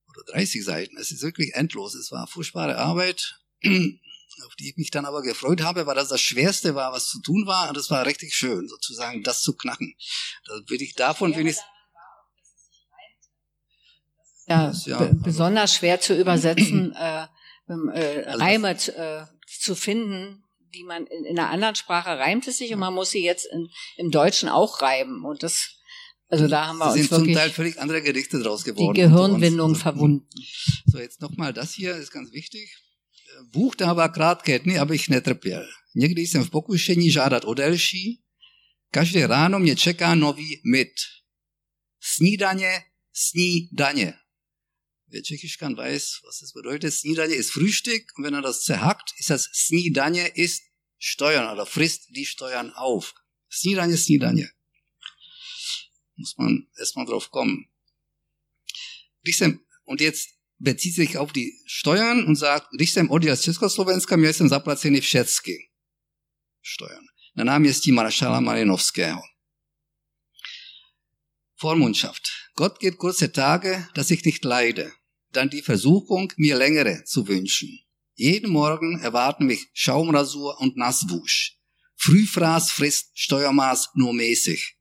Oder 0.09 0.33
30 0.33 0.65
Seiten. 0.65 0.97
Es 0.97 1.11
ist 1.11 1.23
wirklich 1.23 1.55
endlos. 1.55 1.95
Es 1.95 2.11
war 2.11 2.27
furchtbare 2.27 2.77
Arbeit, 2.77 3.39
auf 4.47 4.55
die 4.57 4.71
ich 4.71 4.77
mich 4.77 4.91
dann 4.91 5.05
aber 5.05 5.23
gefreut 5.23 5.63
habe, 5.63 5.87
weil 5.87 5.95
das 5.95 6.09
das 6.09 6.21
Schwerste 6.21 6.75
war, 6.75 6.93
was 6.93 7.09
zu 7.09 7.21
tun 7.21 7.47
war. 7.47 7.69
Und 7.69 7.77
es 7.77 7.91
war 7.91 8.07
richtig 8.07 8.35
schön, 8.35 8.69
sozusagen 8.69 9.23
das 9.23 9.43
zu 9.43 9.57
knacken. 9.57 9.95
Da 10.47 10.55
will 10.69 10.83
ich 10.83 10.95
davon 10.95 11.37
wenigstens 11.37 11.67
ja, 14.47 14.73
ja 14.87 15.11
besonders 15.15 15.75
schwer 15.75 16.01
zu 16.01 16.19
übersetzen, 16.19 16.93
äh, 16.99 17.27
äh, 17.69 18.25
also 18.25 18.39
Reime 18.39 18.71
äh, 18.71 19.25
zu 19.47 19.75
finden, 19.75 20.45
die 20.75 20.85
man 20.85 21.07
in, 21.07 21.25
in 21.25 21.39
einer 21.39 21.51
anderen 21.51 21.75
Sprache 21.75 22.11
reimt 22.19 22.49
es 22.49 22.59
sich 22.59 22.73
und 22.73 22.81
man 22.81 22.95
muss 22.95 23.11
sie 23.11 23.25
jetzt 23.25 23.47
in, 23.47 23.69
im 23.97 24.11
Deutschen 24.11 24.49
auch 24.49 24.83
reiben 24.83 25.25
und 25.25 25.43
das 25.43 25.79
also 26.29 26.49
da 26.49 26.67
haben 26.67 26.79
wir 26.79 26.87
das 26.87 26.95
uns 26.95 27.09
sind 27.11 27.25
zum 27.27 27.35
Teil 27.35 27.51
völlig 27.51 27.79
andere 27.79 28.01
Gedichte 28.01 28.41
draus 28.41 28.65
geworden. 28.65 28.95
Die 28.95 29.03
Gehirnwindung 29.03 29.75
verwunden. 29.75 30.27
So, 30.87 30.99
jetzt 30.99 31.21
nochmal 31.21 31.53
das 31.53 31.75
hier 31.75 31.95
ist 31.95 32.11
ganz 32.11 32.33
wichtig. 32.33 32.75
Bůh 33.43 33.77
dává 33.77 34.09
krátké 34.09 34.59
dny, 34.59 34.79
abych 34.79 35.09
netrpěl. 35.09 35.67
Někdy 35.95 36.23
jsem 36.23 36.45
v 36.45 36.51
pokušení 36.51 37.11
žádat 37.11 37.45
o 37.45 37.55
delší. 37.55 38.23
Každé 38.91 39.27
ráno 39.27 39.59
mě 39.59 39.77
čeká 39.77 40.15
nový 40.15 40.61
mit. 40.65 40.93
Snídaně, 42.01 42.81
snídaně. 43.13 44.15
Wer 45.13 45.23
Tschechisch 45.23 45.59
kann, 45.59 45.75
weiß, 45.75 46.23
was 46.25 46.41
das 46.41 46.53
bedeutet. 46.53 46.95
Snidanje 46.95 47.37
ist 47.37 47.51
Frühstück 47.51 48.13
und 48.17 48.25
wenn 48.25 48.35
er 48.35 48.41
das 48.41 48.65
zerhackt, 48.65 49.13
ist 49.19 49.29
das 49.29 49.45
Snidanje 49.53 50.27
ist 50.27 50.63
Steuern 50.99 51.53
oder 51.53 51.67
frisst 51.67 52.09
die 52.17 52.25
Steuern 52.25 52.71
auf. 52.71 53.15
Snidanje, 53.51 53.99
Snidanje. 53.99 54.51
Muss 56.17 56.39
man 56.39 56.67
erstmal 56.79 57.05
drauf 57.05 57.31
kommen. 57.31 57.69
Und 59.85 60.01
jetzt 60.01 60.31
bezieht 60.63 60.95
sich 60.95 61.19
auf 61.19 61.33
die 61.33 61.53
Steuern 61.67 62.25
und 62.25 62.37
sagt, 62.37 62.67
Richtem 62.81 63.11
odjel 63.11 63.37
Československa 63.37 64.17
měl 64.17 64.33
jsem 64.33 64.49
zaplaceny 64.49 65.01
všechny 65.01 65.69
Steuern. 66.63 67.05
Na 67.37 67.45
náměstí 67.45 67.93
Maršala 67.93 68.41
Marinovského. 68.41 69.21
Vormundschaft. 71.57 72.23
Gott 72.57 72.79
gibt 72.79 72.99
kurze 72.99 73.29
Tage, 73.29 73.87
dass 73.95 74.11
ich 74.11 74.25
nicht 74.25 74.45
leide 74.45 74.93
dann 75.33 75.51
die 75.51 75.63
Versuchung, 75.63 76.33
mir 76.37 76.57
längere 76.57 77.05
zu 77.05 77.27
wünschen. 77.27 77.81
Jeden 78.15 78.51
Morgen 78.51 79.01
erwarten 79.01 79.47
mich 79.47 79.69
Schaumrasur 79.73 80.61
und 80.61 80.77
Nasswusch. 80.77 81.57
Frühfraß 81.97 82.71
frisst 82.71 83.19
Steuermaß 83.19 83.91
nur 83.95 84.13
mäßig. 84.13 84.77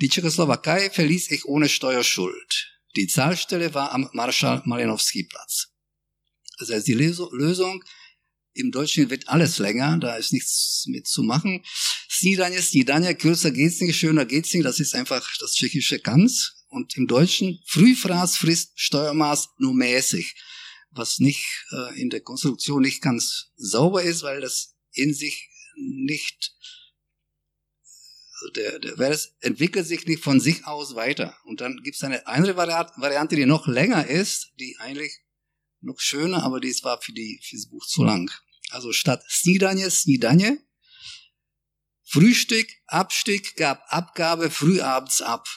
Die 0.00 0.08
Tschechoslowakei 0.08 0.90
verließ 0.90 1.30
ich 1.30 1.44
ohne 1.44 1.68
Steuerschuld. 1.68 2.69
Die 2.96 3.06
Zahlstelle 3.06 3.72
war 3.74 3.92
am 3.92 4.08
Marschall 4.12 4.62
Malinowski 4.64 5.24
Platz. 5.24 5.68
Das 6.58 6.70
heißt, 6.70 6.86
die 6.86 6.94
Lösung 6.94 7.82
im 8.52 8.70
Deutschen 8.72 9.10
wird 9.10 9.28
alles 9.28 9.58
länger, 9.58 9.98
da 9.98 10.16
ist 10.16 10.32
nichts 10.32 10.84
mit 10.88 11.06
zu 11.06 11.22
machen. 11.22 11.64
Snidanje, 12.10 12.60
Snidanje, 12.60 13.14
kürzer 13.14 13.50
geht's 13.52 13.80
nicht, 13.80 13.96
schöner 13.96 14.26
geht's 14.26 14.52
nicht, 14.52 14.64
das 14.64 14.80
ist 14.80 14.94
einfach 14.94 15.36
das 15.38 15.54
tschechische 15.54 16.00
Ganz 16.00 16.64
und 16.68 16.96
im 16.96 17.06
Deutschen 17.06 17.60
Frühfraß 17.66 18.36
frisst 18.36 18.72
Steuermaß 18.74 19.50
nur 19.58 19.74
mäßig, 19.74 20.34
was 20.90 21.18
nicht 21.18 21.46
äh, 21.72 22.00
in 22.00 22.10
der 22.10 22.20
Konstruktion 22.20 22.82
nicht 22.82 23.02
ganz 23.02 23.50
sauber 23.56 24.02
ist, 24.02 24.22
weil 24.22 24.40
das 24.40 24.74
in 24.92 25.14
sich 25.14 25.48
nicht 25.76 26.52
der, 28.54 28.78
der 28.78 28.96
Vers 28.96 29.34
entwickelt 29.40 29.86
sich 29.86 30.06
nicht 30.06 30.22
von 30.22 30.40
sich 30.40 30.66
aus 30.66 30.94
weiter. 30.94 31.36
Und 31.44 31.60
dann 31.60 31.80
gibt 31.82 31.96
es 31.96 32.02
eine 32.02 32.26
andere 32.26 32.56
Variante, 32.56 33.36
die 33.36 33.46
noch 33.46 33.66
länger 33.66 34.06
ist, 34.06 34.52
die 34.58 34.76
eigentlich 34.78 35.12
noch 35.80 35.98
schöner, 35.98 36.42
aber 36.42 36.60
die 36.60 36.74
war 36.82 37.00
für, 37.00 37.12
die, 37.12 37.40
für 37.42 37.56
das 37.56 37.68
Buch 37.68 37.86
zu 37.86 38.04
lang. 38.04 38.30
Also 38.70 38.92
statt 38.92 39.24
Snidanje, 39.28 39.90
Snidanje, 39.90 40.58
Frühstück, 42.04 42.68
Abstieg 42.86 43.56
gab 43.56 43.84
Abgabe 43.88 44.50
frühabends 44.50 45.22
ab. 45.22 45.48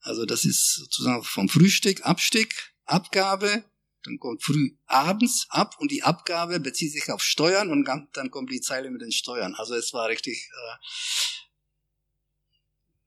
Also 0.00 0.26
das 0.26 0.44
ist 0.44 0.74
sozusagen 0.74 1.22
vom 1.22 1.48
Frühstück, 1.48 2.04
Abstieg, 2.04 2.74
Abgabe, 2.84 3.64
dann 4.04 4.18
kommt 4.18 4.42
früh 4.42 4.76
abends 4.86 5.46
ab 5.48 5.76
und 5.78 5.90
die 5.90 6.02
Abgabe 6.02 6.60
bezieht 6.60 6.92
sich 6.92 7.10
auf 7.10 7.22
Steuern 7.22 7.70
und 7.70 7.88
dann 8.12 8.30
kommt 8.30 8.52
die 8.52 8.60
Zeile 8.60 8.90
mit 8.90 9.00
den 9.00 9.12
Steuern. 9.12 9.54
Also 9.54 9.74
es 9.74 9.92
war 9.94 10.08
richtig, 10.08 10.50
äh, 10.52 10.76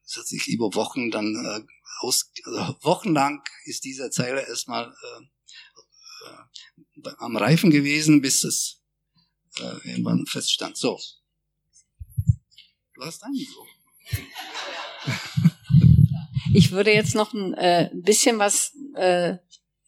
es 0.07 0.15
hat 0.15 0.25
sich 0.25 0.47
über 0.47 0.73
Wochen 0.73 1.11
dann 1.11 1.35
äh, 1.35 1.61
aus, 1.99 2.31
also 2.45 2.77
wochenlang 2.81 3.43
ist 3.65 3.83
diese 3.83 4.09
Zeile 4.09 4.47
erstmal 4.47 4.85
äh, 4.85 5.23
äh, 7.05 7.11
am 7.17 7.35
Reifen 7.35 7.71
gewesen, 7.71 8.21
bis 8.21 8.43
es 8.43 8.81
äh, 9.59 9.89
irgendwann 9.89 10.25
feststand. 10.25 10.77
So. 10.77 10.99
Du 12.93 13.03
hast 13.03 13.21
so. 13.21 13.27
Ich 16.53 16.71
würde 16.71 16.93
jetzt 16.93 17.13
noch 17.13 17.33
ein 17.33 17.53
äh, 17.55 17.91
bisschen 17.93 18.39
was 18.39 18.71
äh, 18.95 19.35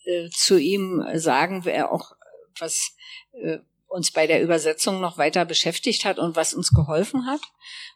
äh, 0.03 0.30
zu 0.30 0.57
ihm 0.59 1.03
sagen, 1.15 1.63
wer 1.63 1.91
auch 1.91 2.11
was 2.59 2.91
äh, 3.32 3.59
uns 3.90 4.12
bei 4.12 4.28
der 4.28 4.42
Übersetzung 4.42 5.02
noch 5.02 5.18
weiter 5.18 5.46
beschäftigt 5.46 6.06
hat 6.06 6.20
und 6.20 6.36
was 6.36 6.54
uns 6.54 6.70
geholfen 6.72 7.26
hat. 7.26 7.42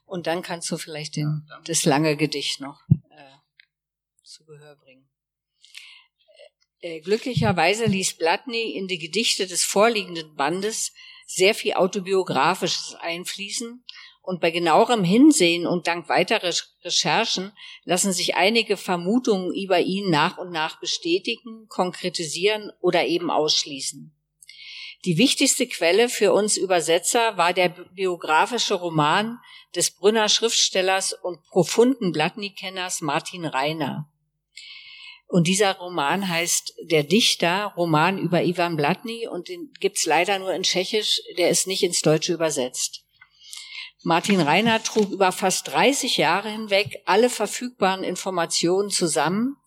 Und 0.05 0.27
dann 0.27 0.41
kannst 0.41 0.69
du 0.71 0.77
vielleicht 0.77 1.15
den, 1.15 1.47
das 1.65 1.85
lange 1.85 2.17
Gedicht 2.17 2.59
noch 2.59 2.81
äh, 2.89 3.37
zu 4.23 4.43
Gehör 4.45 4.75
bringen. 4.75 5.07
Äh, 6.79 6.99
glücklicherweise 6.99 7.85
ließ 7.85 8.17
Blatny 8.17 8.75
in 8.75 8.87
die 8.87 8.97
Gedichte 8.97 9.47
des 9.47 9.63
vorliegenden 9.63 10.35
Bandes 10.35 10.91
sehr 11.27 11.55
viel 11.55 11.73
autobiografisches 11.73 12.95
einfließen 12.99 13.85
und 14.21 14.39
bei 14.39 14.51
genauerem 14.51 15.03
Hinsehen 15.03 15.67
und 15.67 15.87
dank 15.87 16.09
weiterer 16.09 16.53
Recherchen 16.83 17.51
lassen 17.83 18.13
sich 18.13 18.35
einige 18.35 18.77
Vermutungen 18.77 19.53
über 19.53 19.79
ihn 19.79 20.09
nach 20.09 20.37
und 20.37 20.51
nach 20.51 20.79
bestätigen, 20.79 21.67
konkretisieren 21.67 22.71
oder 22.79 23.05
eben 23.05 23.29
ausschließen. 23.29 24.12
Die 25.05 25.17
wichtigste 25.17 25.67
Quelle 25.67 26.07
für 26.07 26.31
uns 26.31 26.55
Übersetzer 26.55 27.35
war 27.35 27.51
der 27.51 27.69
biografische 27.69 28.75
Roman 28.75 29.39
des 29.75 29.91
Brünner 29.91 30.29
Schriftstellers 30.29 31.11
und 31.11 31.43
profunden 31.47 32.13
Blatny-Kenners 32.13 33.01
Martin 33.01 33.45
Reiner. 33.45 34.09
Und 35.27 35.47
dieser 35.47 35.73
Roman 35.73 36.29
heißt 36.29 36.75
Der 36.83 37.03
Dichter, 37.03 37.73
Roman 37.75 38.17
über 38.17 38.43
Ivan 38.43 38.77
Blatny 38.77 39.27
und 39.27 39.49
den 39.49 39.73
gibt's 39.79 40.05
leider 40.05 40.39
nur 40.39 40.53
in 40.53 40.63
Tschechisch, 40.63 41.19
der 41.37 41.49
ist 41.49 41.67
nicht 41.67 41.83
ins 41.83 42.01
Deutsche 42.01 42.33
übersetzt. 42.33 43.03
Martin 44.03 44.39
Reiner 44.39 44.83
trug 44.83 45.11
über 45.11 45.33
fast 45.33 45.67
30 45.69 46.15
Jahre 46.15 46.49
hinweg 46.49 47.01
alle 47.05 47.29
verfügbaren 47.29 48.03
Informationen 48.03 48.89
zusammen, 48.89 49.57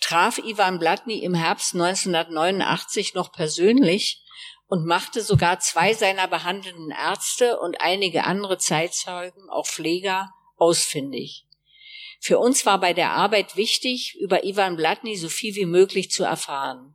traf 0.00 0.38
Ivan 0.38 0.78
Blatny 0.78 1.18
im 1.18 1.34
Herbst 1.34 1.74
1989 1.74 3.12
noch 3.14 3.32
persönlich 3.32 4.22
und 4.68 4.84
machte 4.84 5.22
sogar 5.22 5.60
zwei 5.60 5.94
seiner 5.94 6.28
behandelnden 6.28 6.90
Ärzte 6.90 7.58
und 7.58 7.80
einige 7.80 8.24
andere 8.24 8.58
Zeitzeugen, 8.58 9.48
auch 9.50 9.66
Pfleger, 9.66 10.32
ausfindig. 10.56 11.46
Für 12.20 12.38
uns 12.38 12.66
war 12.66 12.78
bei 12.78 12.92
der 12.92 13.12
Arbeit 13.12 13.56
wichtig, 13.56 14.16
über 14.20 14.44
Ivan 14.44 14.76
Blatny 14.76 15.16
so 15.16 15.28
viel 15.28 15.54
wie 15.54 15.66
möglich 15.66 16.10
zu 16.10 16.24
erfahren. 16.24 16.94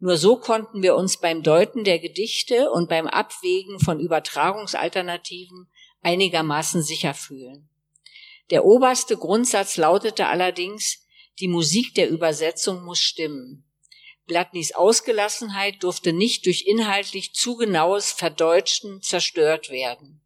Nur 0.00 0.16
so 0.18 0.36
konnten 0.36 0.82
wir 0.82 0.96
uns 0.96 1.18
beim 1.18 1.42
Deuten 1.42 1.84
der 1.84 1.98
Gedichte 1.98 2.70
und 2.70 2.88
beim 2.88 3.06
Abwägen 3.06 3.78
von 3.78 4.00
Übertragungsalternativen 4.00 5.68
einigermaßen 6.02 6.82
sicher 6.82 7.14
fühlen. 7.14 7.70
Der 8.50 8.64
oberste 8.66 9.16
Grundsatz 9.16 9.76
lautete 9.76 10.26
allerdings, 10.26 11.06
die 11.40 11.48
Musik 11.48 11.94
der 11.94 12.10
Übersetzung 12.10 12.84
muss 12.84 12.98
stimmen. 12.98 13.64
Blattnys 14.26 14.72
Ausgelassenheit 14.72 15.82
durfte 15.82 16.12
nicht 16.12 16.46
durch 16.46 16.64
inhaltlich 16.66 17.34
zu 17.34 17.56
genaues 17.56 18.10
Verdeutschen 18.10 19.02
zerstört 19.02 19.70
werden. 19.70 20.22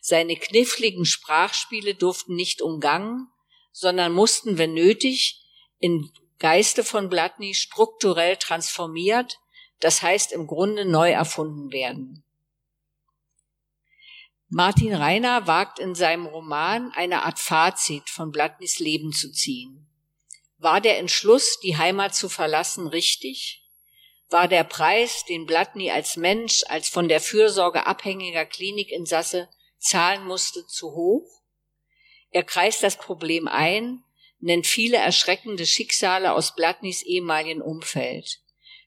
Seine 0.00 0.36
kniffligen 0.36 1.04
Sprachspiele 1.04 1.94
durften 1.94 2.34
nicht 2.34 2.62
umgangen, 2.62 3.28
sondern 3.72 4.12
mussten, 4.12 4.58
wenn 4.58 4.74
nötig, 4.74 5.42
in 5.78 6.10
Geiste 6.38 6.84
von 6.84 7.08
Blattny 7.08 7.54
strukturell 7.54 8.36
transformiert, 8.36 9.38
das 9.80 10.02
heißt 10.02 10.32
im 10.32 10.46
Grunde 10.46 10.84
neu 10.84 11.10
erfunden 11.10 11.72
werden. 11.72 12.24
Martin 14.48 14.94
Reiner 14.94 15.46
wagt 15.46 15.78
in 15.78 15.94
seinem 15.94 16.26
Roman 16.26 16.90
eine 16.92 17.24
Art 17.24 17.38
Fazit 17.38 18.08
von 18.08 18.30
Blattnys 18.30 18.78
Leben 18.78 19.12
zu 19.12 19.30
ziehen. 19.30 19.87
War 20.58 20.80
der 20.80 20.98
Entschluss, 20.98 21.60
die 21.60 21.76
Heimat 21.76 22.14
zu 22.14 22.28
verlassen, 22.28 22.88
richtig? 22.88 23.64
War 24.28 24.48
der 24.48 24.64
Preis, 24.64 25.24
den 25.24 25.46
Blattny 25.46 25.90
als 25.90 26.16
Mensch, 26.16 26.64
als 26.66 26.88
von 26.88 27.08
der 27.08 27.20
Fürsorge 27.20 27.86
abhängiger 27.86 28.44
Klinikinsasse 28.44 29.48
zahlen 29.78 30.24
musste, 30.24 30.66
zu 30.66 30.92
hoch? 30.92 31.42
Er 32.30 32.42
kreist 32.42 32.82
das 32.82 32.96
Problem 32.96 33.46
ein, 33.46 34.02
nennt 34.40 34.66
viele 34.66 34.98
erschreckende 34.98 35.64
Schicksale 35.64 36.32
aus 36.32 36.54
Blattnys 36.54 37.02
ehemaligen 37.02 37.62
Umfeld, 37.62 38.40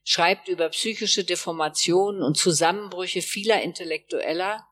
schreibt 0.04 0.48
über 0.48 0.68
psychische 0.68 1.24
Deformationen 1.24 2.22
und 2.22 2.36
Zusammenbrüche 2.36 3.22
vieler 3.22 3.62
Intellektueller, 3.62 4.66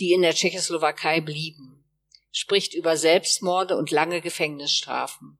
die 0.00 0.12
in 0.12 0.22
der 0.22 0.34
Tschechoslowakei 0.34 1.20
blieben, 1.20 1.84
spricht 2.32 2.74
über 2.74 2.96
Selbstmorde 2.96 3.76
und 3.76 3.90
lange 3.90 4.20
Gefängnisstrafen. 4.20 5.39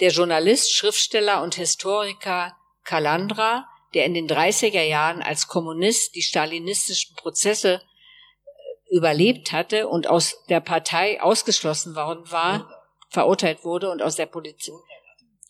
Der 0.00 0.10
Journalist, 0.10 0.74
Schriftsteller 0.74 1.42
und 1.42 1.54
Historiker 1.54 2.56
Kalandra, 2.84 3.66
der 3.94 4.04
in 4.04 4.14
den 4.14 4.28
30er 4.28 4.82
Jahren 4.82 5.22
als 5.22 5.48
Kommunist 5.48 6.14
die 6.14 6.22
stalinistischen 6.22 7.16
Prozesse 7.16 7.80
äh, 7.80 8.96
überlebt 8.96 9.52
hatte 9.52 9.88
und 9.88 10.06
aus 10.06 10.44
der 10.48 10.60
Partei 10.60 11.20
ausgeschlossen 11.22 11.96
worden 11.96 12.30
war, 12.30 12.70
verurteilt 13.08 13.64
wurde 13.64 13.90
und 13.90 14.02
aus 14.02 14.16
der 14.16 14.26
Polizei, 14.26 14.72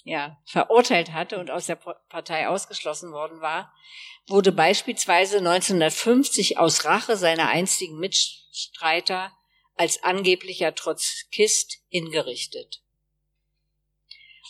ja, 0.04 0.38
verurteilt 0.46 1.12
hatte 1.12 1.38
und 1.38 1.50
aus 1.50 1.66
der 1.66 1.76
Partei 1.76 2.48
ausgeschlossen 2.48 3.12
worden 3.12 3.40
war, 3.40 3.72
wurde 4.28 4.52
beispielsweise 4.52 5.38
1950 5.38 6.58
aus 6.58 6.84
Rache 6.84 7.16
seiner 7.16 7.48
einstigen 7.48 7.98
Mitstreiter 7.98 9.32
als 9.74 10.02
angeblicher 10.04 10.74
Trotzkist 10.74 11.78
hingerichtet. 11.88 12.82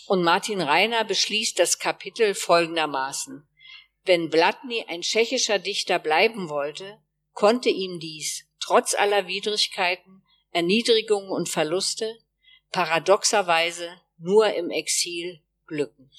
Und 0.07 0.23
Martin 0.23 0.61
Reiner 0.61 1.05
beschließt 1.05 1.59
das 1.59 1.79
Kapitel 1.79 2.35
folgendermaßen. 2.35 3.47
Wenn 4.05 4.31
Blatny 4.31 4.85
ein 4.89 5.03
tschechischer 5.03 5.59
Dichter 5.59 5.99
bleiben 5.99 6.49
wollte, 6.49 6.99
konnte 7.33 7.71
ihm 7.71 7.99
dies, 7.99 8.47
trotz 8.61 8.95
aller 8.95 9.27
Widrigkeiten, 9.27 10.23
Erniedrigungen 10.53 11.31
und 11.31 11.49
Verluste, 11.49 12.17
paradoxerweise 12.71 14.01
nur 14.19 14.55
im 14.55 14.71
Exil 14.71 15.41
glücken. 15.67 16.11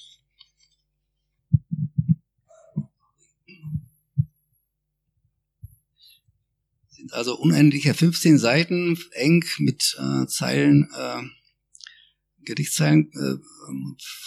also 7.10 7.36
unendliche 7.36 7.94
15 7.94 8.38
Seiten, 8.38 8.98
eng 9.12 9.44
mit 9.58 9.96
äh, 9.98 10.26
Zeilen, 10.26 10.90
äh, 10.94 11.22
Gedichtzeilen 12.48 13.10
äh, 13.12 13.36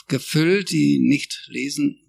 gefüllt, 0.07 0.72
die 0.72 0.99
nicht 0.99 1.47
lesen 1.47 1.99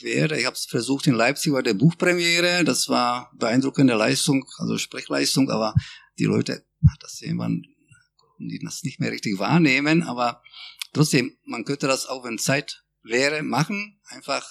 werde. 0.00 0.38
Ich 0.38 0.46
habe 0.46 0.56
es 0.56 0.66
versucht 0.66 1.06
in 1.06 1.14
Leipzig 1.14 1.52
bei 1.52 1.62
der 1.62 1.74
Buchpremiere. 1.74 2.64
Das 2.64 2.88
war 2.88 3.30
beeindruckende 3.36 3.94
Leistung, 3.94 4.44
also 4.58 4.78
Sprechleistung, 4.78 5.50
aber 5.50 5.74
die 6.18 6.24
Leute, 6.24 6.64
das 7.00 7.22
man, 7.32 7.62
die 8.38 8.58
das 8.58 8.82
nicht 8.82 9.00
mehr 9.00 9.12
richtig 9.12 9.38
wahrnehmen. 9.38 10.02
Aber 10.02 10.42
trotzdem, 10.92 11.36
man 11.44 11.64
könnte 11.64 11.86
das 11.86 12.06
auch, 12.06 12.24
wenn 12.24 12.38
Zeit 12.38 12.84
wäre, 13.02 13.42
machen. 13.42 14.00
Einfach 14.04 14.46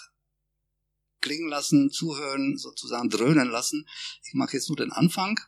klingen 1.21 1.49
lassen, 1.49 1.91
zuhören, 1.91 2.57
sozusagen 2.57 3.09
dröhnen 3.09 3.49
lassen. 3.49 3.87
Ich 4.25 4.33
mache 4.33 4.53
jetzt 4.53 4.69
nur 4.69 4.77
den 4.77 4.91
Anfang, 4.91 5.39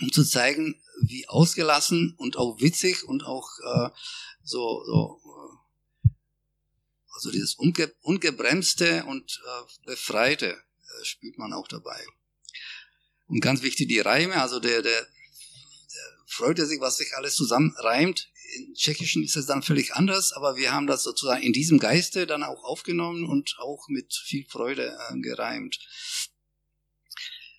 um 0.00 0.12
zu 0.12 0.24
zeigen, 0.24 0.80
wie 1.00 1.28
ausgelassen 1.28 2.14
und 2.18 2.36
auch 2.36 2.60
witzig 2.60 3.04
und 3.04 3.24
auch 3.24 3.48
äh, 3.64 3.88
so, 4.44 4.84
so 4.84 5.20
äh, 6.04 6.08
also 7.14 7.30
dieses 7.30 7.54
unge 7.54 7.92
ungebremste 8.02 9.04
und 9.04 9.40
äh, 9.44 9.86
befreite 9.86 10.50
äh, 10.50 11.04
spürt 11.04 11.38
man 11.38 11.52
auch 11.52 11.68
dabei. 11.68 12.04
Und 13.26 13.40
ganz 13.40 13.62
wichtig 13.62 13.88
die 13.88 14.00
Reime, 14.00 14.40
also 14.40 14.60
der, 14.60 14.82
der, 14.82 15.00
der 15.00 16.16
freut 16.26 16.58
er 16.58 16.66
sich, 16.66 16.80
was 16.80 16.96
sich 16.96 17.14
alles 17.16 17.34
zusammenreimt 17.34 18.32
in 18.54 18.74
Tschechischen 18.74 19.22
ist 19.22 19.36
es 19.36 19.46
dann 19.46 19.62
völlig 19.62 19.94
anders, 19.94 20.32
aber 20.32 20.56
wir 20.56 20.72
haben 20.72 20.86
das 20.86 21.02
sozusagen 21.02 21.42
in 21.42 21.52
diesem 21.52 21.78
Geiste 21.78 22.26
dann 22.26 22.42
auch 22.42 22.64
aufgenommen 22.64 23.24
und 23.24 23.56
auch 23.58 23.88
mit 23.88 24.12
viel 24.14 24.44
Freude 24.48 24.96
äh, 25.10 25.20
gereimt. 25.20 25.78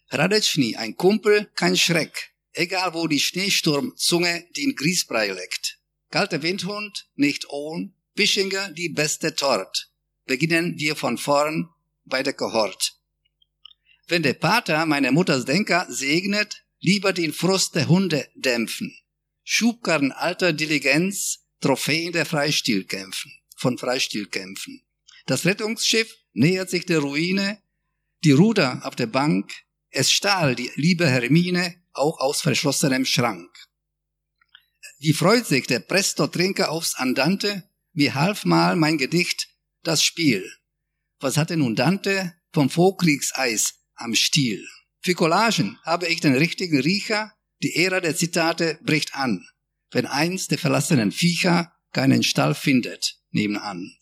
Radečný, 0.09 0.75
ein 0.77 0.95
Kumpel, 0.95 1.49
kein 1.55 1.75
Schreck, 1.75 2.33
egal 2.51 2.93
wo 2.93 3.07
die 3.07 3.19
Schneesturmzunge 3.19 4.47
den 4.55 4.75
Grießbrei 4.75 5.31
leckt. 5.31 5.79
Kalter 6.13 6.43
Windhund, 6.43 7.07
nicht 7.15 7.49
ohn, 7.49 7.95
Bischinger 8.13 8.69
die 8.69 8.89
beste 8.89 9.35
Tort. 9.35 9.89
Beginnen 10.27 10.77
wir 10.77 10.95
von 10.95 11.17
vorn 11.17 11.69
bei 12.05 12.21
der 12.21 12.33
Kohort. 12.33 12.99
Wenn 14.07 14.21
der 14.21 14.35
Pater 14.35 14.85
meine 14.85 15.11
Mutters 15.11 15.45
Denker 15.45 15.87
segnet, 15.89 16.65
lieber 16.79 17.13
den 17.13 17.33
Frust 17.33 17.73
der 17.73 17.87
Hunde 17.87 18.29
dämpfen. 18.35 18.95
Schubkarren 19.43 20.11
alter 20.11 20.53
Diligenz, 20.53 21.47
Trophäen 21.61 22.11
der 22.11 22.27
Freistilkämpfen, 22.27 23.33
von 23.55 23.79
Freistilkämpfen. 23.79 24.83
Das 25.25 25.45
Rettungsschiff 25.45 26.15
nähert 26.33 26.69
sich 26.69 26.85
der 26.85 26.99
Ruine, 26.99 27.59
die 28.23 28.33
Ruder 28.33 28.81
auf 28.83 28.95
der 28.95 29.07
Bank, 29.07 29.51
es 29.89 30.11
stahl 30.11 30.53
die 30.53 30.69
liebe 30.75 31.09
Hermine 31.09 31.81
auch 31.91 32.19
aus 32.19 32.41
verschlossenem 32.41 33.03
Schrank. 33.03 33.49
Wie 35.03 35.11
freut 35.11 35.45
sich 35.45 35.67
der 35.67 35.79
Presto-Trinker 35.79 36.71
aufs 36.71 36.95
Andante, 36.95 37.69
wie 37.91 38.13
half 38.13 38.45
mal 38.45 38.77
mein 38.77 38.97
Gedicht 38.97 39.49
das 39.83 40.01
Spiel. 40.01 40.49
Was 41.19 41.35
hatte 41.35 41.57
nun 41.57 41.75
Dante 41.75 42.33
vom 42.53 42.69
Vorkriegseis 42.69 43.81
am 43.95 44.15
Stiel? 44.15 44.65
Für 45.01 45.13
Collagen 45.13 45.77
habe 45.83 46.07
ich 46.07 46.21
den 46.21 46.35
richtigen 46.35 46.79
Riecher, 46.79 47.33
die 47.61 47.75
Ära 47.75 47.99
der 47.99 48.15
Zitate 48.15 48.79
bricht 48.81 49.13
an, 49.13 49.45
wenn 49.91 50.05
eins 50.05 50.47
der 50.47 50.57
verlassenen 50.57 51.11
Viecher 51.11 51.73
keinen 51.91 52.23
Stall 52.23 52.55
findet, 52.55 53.17
nebenan. 53.31 53.97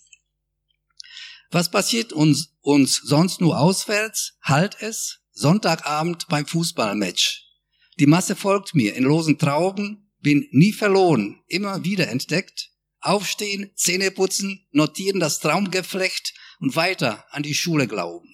Was 1.49 1.71
passiert 1.71 2.13
uns, 2.13 2.53
uns 2.61 2.97
sonst 2.97 3.41
nur 3.41 3.57
auswärts? 3.57 4.37
Halt 4.43 4.77
es, 4.81 5.21
Sonntagabend 5.31 6.27
beim 6.27 6.45
Fußballmatch. 6.45 7.43
Die 7.97 8.05
Masse 8.05 8.35
folgt 8.35 8.75
mir 8.75 8.93
in 8.93 9.03
losen 9.03 9.39
Trauben, 9.39 10.00
bin 10.21 10.47
nie 10.51 10.73
verloren, 10.73 11.41
immer 11.47 11.83
wieder 11.83 12.07
entdeckt. 12.07 12.71
Aufstehen, 12.99 13.71
Zähne 13.75 14.11
putzen, 14.11 14.67
notieren 14.71 15.19
das 15.19 15.39
Traumgeflecht 15.39 16.33
und 16.59 16.75
weiter 16.75 17.25
an 17.31 17.43
die 17.43 17.55
Schule 17.55 17.87
glauben. 17.87 18.29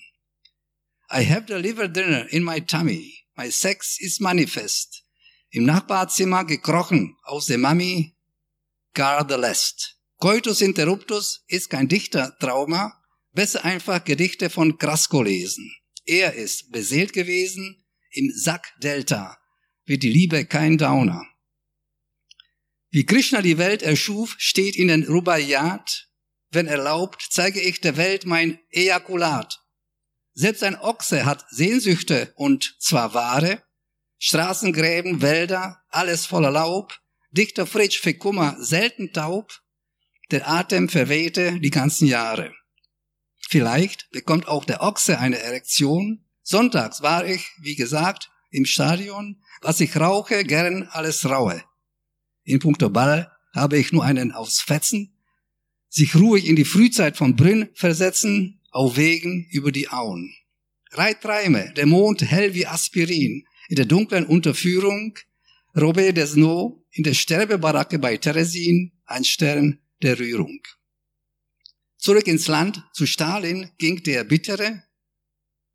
I 1.09 1.23
have 1.23 1.45
delivered 1.45 1.95
dinner 1.95 2.27
in 2.31 2.43
my 2.43 2.59
tummy. 2.59 3.13
My 3.37 3.49
sex 3.49 3.97
is 3.99 4.19
manifest. 4.19 5.03
Im 5.49 5.63
Nachbarzimmer 5.63 6.43
gekrochen 6.43 7.15
aus 7.23 7.45
der 7.45 7.57
Mami, 7.57 8.17
gar 8.93 9.25
the 9.29 9.35
lest. 9.35 9.97
Coitus 10.17 10.61
interruptus 10.61 11.45
ist 11.47 11.69
kein 11.69 11.87
Dichtertrauma, 11.87 13.01
besser 13.31 13.63
einfach 13.63 14.03
Gedichte 14.03 14.49
von 14.49 14.77
Krasko 14.77 15.21
lesen. 15.21 15.71
Er 16.05 16.33
ist 16.33 16.71
beseelt 16.71 17.13
gewesen, 17.13 17.85
im 18.11 18.31
Sack 18.35 18.73
Delta 18.81 19.37
wird 19.85 20.03
die 20.03 20.11
Liebe 20.11 20.45
kein 20.45 20.77
Downer. 20.77 21.23
Wie 22.89 23.05
Krishna 23.05 23.41
die 23.41 23.57
Welt 23.57 23.83
erschuf, 23.83 24.35
steht 24.37 24.75
in 24.75 24.87
den 24.87 25.03
Rubaiyat, 25.03 26.07
wenn 26.51 26.67
erlaubt, 26.67 27.27
zeige 27.29 27.61
ich 27.61 27.81
der 27.81 27.97
Welt 27.97 28.25
mein 28.25 28.59
Ejakulat. 28.71 29.59
Selbst 30.33 30.63
ein 30.63 30.79
Ochse 30.79 31.25
hat 31.25 31.45
Sehnsüchte 31.49 32.31
und 32.35 32.75
zwar 32.79 33.13
wahre, 33.13 33.63
Straßengräben, 34.19 35.21
Wälder, 35.21 35.83
alles 35.89 36.25
voller 36.25 36.51
Laub, 36.51 36.99
dichter 37.31 37.67
Fritsch 37.67 37.99
für 37.99 38.13
Kummer 38.13 38.55
selten 38.59 39.11
taub, 39.13 39.61
der 40.31 40.49
Atem 40.49 40.89
verwehte 40.89 41.59
die 41.59 41.69
ganzen 41.69 42.07
Jahre. 42.07 42.53
Vielleicht 43.49 44.09
bekommt 44.11 44.47
auch 44.47 44.65
der 44.65 44.81
Ochse 44.81 45.19
eine 45.19 45.39
Erektion. 45.39 46.25
Sonntags 46.41 47.01
war 47.01 47.25
ich, 47.25 47.49
wie 47.59 47.75
gesagt, 47.75 48.29
im 48.49 48.65
Stadion, 48.65 49.41
was 49.61 49.79
ich 49.79 49.95
rauche, 49.95 50.43
gern 50.43 50.83
alles 50.91 51.25
raue. 51.25 51.63
In 52.47 52.59
puncto 52.59 52.89
Ball 52.89 53.29
habe 53.53 53.77
ich 53.77 53.91
nur 53.91 54.05
einen 54.05 54.31
aufs 54.31 54.61
Fetzen, 54.61 55.13
sich 55.89 56.15
ruhig 56.15 56.47
in 56.47 56.55
die 56.55 56.63
Frühzeit 56.63 57.17
von 57.17 57.35
Brünn 57.35 57.67
versetzen, 57.73 58.61
auf 58.71 58.95
Wegen 58.95 59.47
über 59.51 59.73
die 59.73 59.89
Auen. 59.89 60.33
Reitreime, 60.91 61.73
der 61.75 61.87
Mond 61.87 62.21
hell 62.21 62.53
wie 62.53 62.65
Aspirin, 62.65 63.43
in 63.67 63.75
der 63.75 63.83
dunklen 63.83 64.25
Unterführung, 64.25 65.17
Robert 65.75 66.15
Desno 66.15 66.85
in 66.91 67.03
der 67.03 67.13
Sterbebaracke 67.13 67.99
bei 67.99 68.15
Teresin, 68.15 68.93
ein 69.05 69.25
Stern 69.25 69.79
der 70.01 70.17
Rührung. 70.17 70.61
Zurück 71.97 72.27
ins 72.27 72.47
Land, 72.47 72.81
zu 72.93 73.05
Stalin 73.05 73.71
ging 73.77 74.01
der 74.03 74.23
Bittere. 74.23 74.83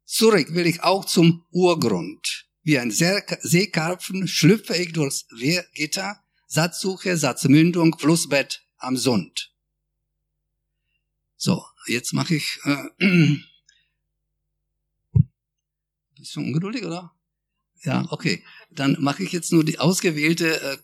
Zurück 0.06 0.54
will 0.54 0.66
ich 0.66 0.82
auch 0.82 1.04
zum 1.04 1.44
Urgrund. 1.50 2.48
Wie 2.62 2.78
ein 2.78 2.90
Seekarpfen 2.90 4.26
schlüpfe 4.26 4.74
ich 4.74 4.94
durchs 4.94 5.26
Wehrgitter, 5.36 6.21
Satzsuche, 6.53 7.16
Satzmündung, 7.16 7.98
Flussbett 7.98 8.62
am 8.76 8.98
Sund. 8.98 9.55
So, 11.34 11.64
jetzt 11.86 12.12
mache 12.12 12.34
ich. 12.34 12.59
Äh, 12.64 12.88
bist 16.18 16.36
du 16.36 16.40
ungeduldig, 16.40 16.84
oder? 16.84 17.16
Ja, 17.84 18.05
okay. 18.11 18.44
Dann 18.70 18.98
mache 19.00 19.22
ich 19.22 19.32
jetzt 19.32 19.50
nur 19.50 19.64
die 19.64 19.78
ausgewählte 19.78 20.61
äh, 20.61 20.76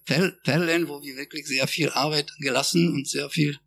Perlen, 0.42 0.88
wo 0.88 1.02
wir 1.02 1.16
wirklich 1.16 1.46
sehr 1.46 1.68
viel 1.68 1.90
Arbeit 1.90 2.32
gelassen 2.38 2.90
und 2.94 3.06
sehr 3.06 3.28
viel 3.28 3.60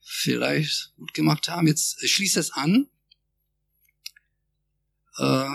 vielleicht 0.00 0.94
gut 0.96 1.14
gemacht 1.14 1.46
haben. 1.48 1.68
Jetzt 1.68 2.04
schließt 2.08 2.38
es 2.38 2.50
an. 2.50 2.88
Äh, 5.18 5.46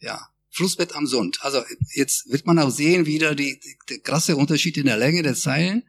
ja, 0.00 0.28
Flussbett 0.54 0.94
am 0.94 1.06
Sund. 1.06 1.38
Also 1.40 1.64
jetzt 1.94 2.30
wird 2.30 2.46
man 2.46 2.58
auch 2.58 2.70
sehen 2.70 3.06
wieder 3.06 3.34
die, 3.34 3.58
die, 3.58 3.76
der 3.88 3.98
krasse 3.98 4.36
Unterschied 4.36 4.76
in 4.76 4.86
der 4.86 4.96
Länge 4.96 5.22
der 5.22 5.34
Zeilen. 5.34 5.82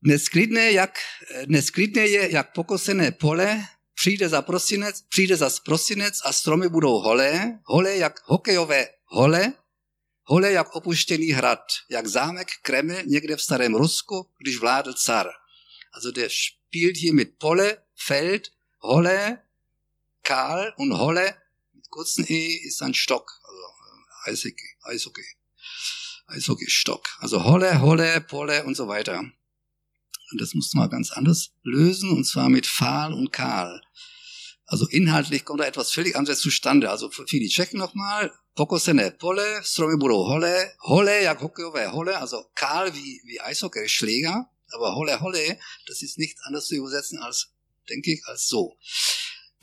Neskridne 0.00 0.70
jak, 0.70 0.98
neskridne 1.46 2.06
je 2.06 2.30
jak 2.30 2.52
pokosené 2.52 3.12
pole, 3.12 3.68
přijde 3.94 4.28
za 4.28 4.42
prosinec, 4.42 5.02
přijde 5.08 5.36
za 5.36 5.50
prosinec 5.64 6.20
a 6.24 6.32
stromy 6.32 6.68
budou 6.68 6.98
holé, 6.98 7.58
holé 7.64 7.96
jak 7.96 8.20
hokejové 8.24 8.88
hole, 9.04 9.52
holé 10.24 10.52
jak 10.52 10.74
opuštěný 10.74 11.30
hrad, 11.30 11.64
jak 11.90 12.06
zámek 12.06 12.48
Kreml 12.62 13.02
někde 13.04 13.36
v 13.36 13.42
starém 13.42 13.74
Rusku, 13.74 14.30
když 14.38 14.58
vládl 14.58 14.92
car. 14.92 15.30
Also 15.92 16.10
der 16.10 16.28
spielt 16.30 16.96
hier 16.96 17.14
mit 17.14 17.38
Polle, 17.38 17.76
Feld, 18.06 18.50
Holle, 18.78 19.38
Karl 20.22 20.72
und 20.78 20.92
Holle 20.92 21.34
kurzen 21.96 22.26
E 22.28 22.56
ist 22.56 22.82
ein 22.82 22.92
Stock, 22.92 23.40
also 23.42 23.62
äh, 24.26 24.30
Eishockey, 24.30 24.68
Eishockey, 24.82 25.24
Eishockey 26.26 26.68
Stock. 26.68 27.08
Also 27.20 27.42
Holle, 27.44 27.80
Holle, 27.80 28.20
Polle 28.20 28.64
und 28.64 28.76
so 28.76 28.86
weiter. 28.86 29.20
Und 29.20 30.40
das 30.40 30.52
musste 30.52 30.76
man 30.76 30.90
ganz 30.90 31.10
anders 31.10 31.52
lösen, 31.62 32.10
und 32.10 32.24
zwar 32.24 32.50
mit 32.50 32.66
Fahl 32.66 33.14
und 33.14 33.32
Karl. 33.32 33.80
Also 34.66 34.86
inhaltlich 34.88 35.46
kommt 35.46 35.60
da 35.60 35.64
etwas 35.64 35.90
völlig 35.90 36.16
anderes 36.16 36.40
zustande. 36.40 36.90
Also 36.90 37.10
für 37.10 37.24
die 37.24 37.48
Tschechen 37.48 37.78
nochmal, 37.78 38.30
Pokosene 38.54 39.12
Pole, 39.12 39.62
Stromiburo 39.64 40.28
Holle, 40.28 40.74
Holle, 40.82 41.22
jak 41.22 41.40
hokejové 41.40 41.92
Holle, 41.92 42.18
also 42.18 42.44
Karl 42.54 42.94
wie, 42.94 43.22
wie 43.24 43.40
Eishockey, 43.40 43.88
Schläger, 43.88 44.50
aber 44.70 44.96
Holle 44.96 45.18
Holle, 45.20 45.58
das 45.86 46.02
ist 46.02 46.18
nicht 46.18 46.36
anders 46.42 46.66
zu 46.66 46.74
übersetzen 46.74 47.18
als, 47.20 47.52
denke 47.88 48.12
ich, 48.12 48.26
als 48.26 48.48
so. 48.48 48.76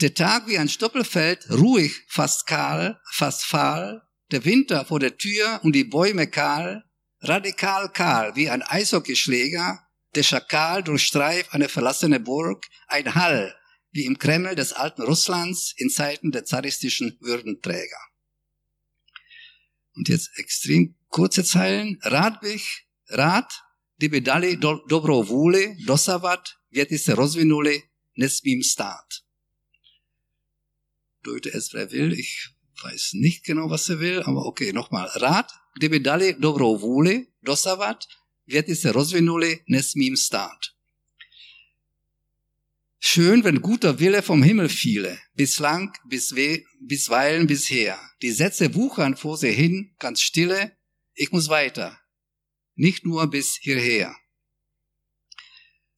Der 0.04 0.14
Tag 0.14 0.48
wie 0.48 0.58
ein 0.58 0.68
Stoppelfeld, 0.68 1.50
ruhig, 1.50 1.94
fast 2.10 2.46
kahl, 2.46 3.00
fast 3.14 3.46
fahl, 3.46 4.02
der 4.32 4.44
Winter 4.44 4.84
vor 4.84 5.00
der 5.00 5.16
Tür 5.16 5.62
und 5.64 5.74
die 5.74 5.86
Bäume 5.86 6.28
kahl, 6.28 6.84
radikal 7.22 7.90
kahl, 7.90 8.36
wie 8.36 8.50
ein 8.50 8.64
Eishockeyschläger, 8.64 9.80
der 10.14 10.24
Schakal 10.24 10.84
durchstreift 10.84 11.54
eine 11.54 11.70
verlassene 11.70 12.20
Burg, 12.20 12.66
ein 12.88 13.16
Hall, 13.16 13.56
wie 13.92 14.04
im 14.04 14.18
Kreml 14.18 14.56
des 14.56 14.74
alten 14.74 15.04
Russlands 15.04 15.74
in 15.78 15.90
Zeiten 15.90 16.34
der 16.34 16.44
zaristischen 16.44 17.18
Würdenträger. 17.22 18.04
Und 19.96 20.10
jetzt 20.10 20.32
extrem 20.36 20.96
kurze 21.08 21.46
Zeilen. 21.46 21.98
Radbich, 22.02 22.88
Rad, 23.08 23.54
dibedali 24.02 24.58
do, 24.58 24.84
dobro 24.90 25.24
vůli, 25.24 25.78
dosavat, 25.86 26.44
věty 26.72 27.00
se 27.00 27.16
rozvinuli, 27.16 27.84
nesmím 28.18 28.64
stát. 28.64 29.23
Deute 31.24 31.50
es, 31.54 31.74
wer 31.74 31.92
will. 31.92 32.14
Ich 32.14 32.50
weiß 32.84 33.14
nicht 33.14 33.44
genau, 33.44 33.70
was 33.70 33.90
er 33.90 34.00
will, 34.00 34.22
aber 34.24 34.46
okay, 34.46 34.74
nochmal. 34.74 35.10
Rad, 35.16 35.52
dibedali 35.80 36.36
dobro 36.40 36.78
vůli, 36.78 37.28
dosavat, 37.44 38.04
věty 38.48 38.76
se 38.76 38.92
rozvinuli, 38.92 39.60
nesmím 39.70 40.18
stát. 40.18 40.60
Schön, 43.06 43.44
wenn 43.44 43.60
guter 43.60 44.00
Wille 44.00 44.22
vom 44.22 44.44
Himmel 44.44 44.70
fiele, 44.70 45.18
bislang, 45.36 45.92
biswe, 46.06 46.64
bisweilen, 46.80 47.48
bisher. 47.48 48.00
Die 48.22 48.32
Sätze 48.32 48.74
wuchern 48.76 49.16
vor 49.16 49.38
sie 49.38 49.52
hin, 49.52 49.94
ganz 50.00 50.22
stille, 50.22 50.72
ich 51.14 51.32
muss 51.32 51.50
weiter. 51.50 51.98
Nicht 52.76 53.06
nur 53.06 53.30
bis 53.30 53.58
hierher. 53.62 54.16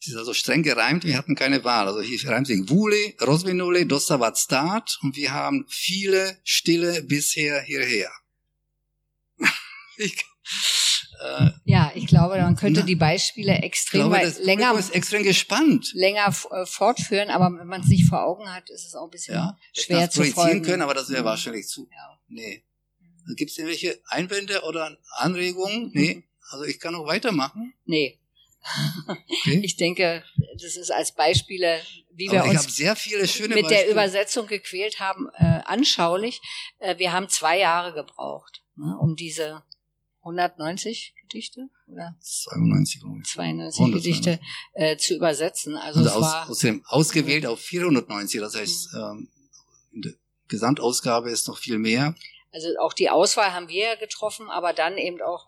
Es 0.05 0.11
ist 0.11 0.17
also 0.17 0.35
streng 0.35 0.61
gereimt, 0.61 1.03
wir 1.03 1.17
hatten 1.17 1.33
keine 1.33 1.63
Wahl. 1.63 1.87
Also 1.87 2.01
hier 2.01 2.29
reimt 2.29 2.45
sich 2.45 2.69
Wule, 2.69 3.15
Rosvinule, 3.25 3.87
Dosavat 3.87 4.37
Start 4.37 4.99
und 5.01 5.15
wir 5.15 5.33
haben 5.33 5.65
viele 5.67 6.37
Stille 6.43 7.01
bisher 7.01 7.59
hierher. 7.61 8.11
ich, 9.97 10.23
äh, 11.23 11.49
ja, 11.63 11.91
ich 11.95 12.05
glaube, 12.05 12.37
man 12.37 12.55
könnte 12.55 12.81
na, 12.81 12.85
die 12.85 12.95
Beispiele 12.95 13.53
extrem 13.53 14.01
glaube, 14.01 14.19
das 14.21 14.37
länger, 14.37 14.77
ist 14.77 14.93
extrem 14.93 15.23
gespannt. 15.23 15.91
länger 15.95 16.27
äh, 16.51 16.67
fortführen, 16.67 17.31
aber 17.31 17.45
wenn 17.57 17.67
man 17.67 17.81
es 17.81 17.87
nicht 17.87 18.07
vor 18.07 18.23
Augen 18.23 18.47
hat, 18.53 18.69
ist 18.69 18.85
es 18.85 18.93
auch 18.93 19.05
ein 19.05 19.09
bisschen 19.09 19.33
ja, 19.33 19.57
schwer 19.73 20.11
zu 20.11 20.23
folgen. 20.25 20.61
können, 20.61 20.83
aber 20.83 20.93
das 20.93 21.09
wäre 21.09 21.23
mhm. 21.23 21.25
wahrscheinlich 21.25 21.67
zu. 21.67 21.89
Ja. 21.91 22.19
Nee. 22.27 22.63
Gibt 23.35 23.49
es 23.49 23.57
irgendwelche 23.57 23.99
Einwände 24.05 24.61
oder 24.61 24.95
Anregungen? 25.17 25.89
Nee. 25.95 26.25
Also 26.51 26.65
ich 26.65 26.79
kann 26.79 26.93
noch 26.93 27.07
weitermachen. 27.07 27.73
Nee. 27.85 28.19
Okay. 29.07 29.61
Ich 29.63 29.75
denke, 29.75 30.23
das 30.61 30.75
ist 30.75 30.91
als 30.91 31.13
Beispiele, 31.13 31.81
wie 32.11 32.31
wir 32.31 32.45
uns 32.45 32.79
mit 33.47 33.69
der 33.69 33.89
Übersetzung 33.89 34.47
gequält 34.47 34.99
haben, 34.99 35.29
äh, 35.37 35.61
anschaulich. 35.65 36.41
Äh, 36.79 36.97
wir 36.97 37.11
haben 37.11 37.29
zwei 37.29 37.59
Jahre 37.59 37.93
gebraucht, 37.93 38.63
ne, 38.75 38.97
um 38.99 39.15
diese 39.15 39.63
190 40.21 41.13
Gedichte 41.21 41.69
oder 41.87 42.15
92, 42.19 43.01
92 43.23 43.93
Gedichte 43.93 44.39
äh, 44.73 44.97
zu 44.97 45.15
übersetzen. 45.15 45.75
Also, 45.75 45.99
also 45.99 46.09
es 46.09 46.15
aus, 46.15 46.23
war 46.23 46.49
aus 46.49 46.59
dem 46.59 46.83
ausgewählt 46.85 47.45
auf 47.45 47.59
490, 47.59 48.39
das 48.39 48.55
heißt 48.55 48.93
mhm. 48.93 48.99
ähm, 48.99 49.29
in 49.93 50.01
der 50.01 50.13
Gesamtausgabe 50.47 51.29
ist 51.31 51.47
noch 51.47 51.57
viel 51.57 51.77
mehr. 51.77 52.15
Also 52.51 52.69
auch 52.79 52.93
die 52.93 53.09
Auswahl 53.09 53.53
haben 53.53 53.67
wir 53.67 53.83
ja 53.83 53.95
getroffen, 53.95 54.49
aber 54.49 54.73
dann 54.73 54.97
eben 54.97 55.21
auch 55.21 55.47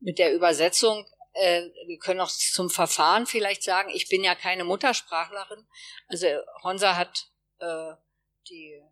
mit 0.00 0.18
der 0.18 0.34
Übersetzung 0.34 1.06
äh, 1.34 1.62
wir 1.86 1.98
können 1.98 2.20
auch 2.20 2.30
zum 2.30 2.70
Verfahren 2.70 3.26
vielleicht 3.26 3.62
sagen, 3.62 3.90
ich 3.94 4.08
bin 4.08 4.24
ja 4.24 4.34
keine 4.34 4.64
Muttersprachlerin. 4.64 5.66
Also 6.08 6.26
Honsa 6.62 6.96
hat 6.96 7.30
äh, 7.58 7.94
die 8.48 8.82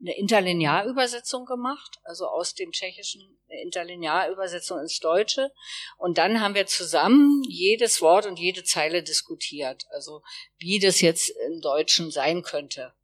eine 0.00 0.18
Interlinearübersetzung 0.18 1.46
gemacht, 1.46 2.00
also 2.02 2.26
aus 2.26 2.54
dem 2.54 2.72
Tschechischen 2.72 3.38
eine 3.48 3.62
Interlinearübersetzung 3.62 4.80
ins 4.80 4.98
Deutsche. 4.98 5.52
Und 5.96 6.18
dann 6.18 6.40
haben 6.40 6.54
wir 6.54 6.66
zusammen 6.66 7.42
jedes 7.48 8.02
Wort 8.02 8.26
und 8.26 8.38
jede 8.38 8.64
Zeile 8.64 9.02
diskutiert, 9.02 9.84
also 9.90 10.22
wie 10.58 10.80
das 10.80 11.00
jetzt 11.00 11.30
im 11.46 11.60
Deutschen 11.60 12.10
sein 12.10 12.42
könnte. 12.42 12.94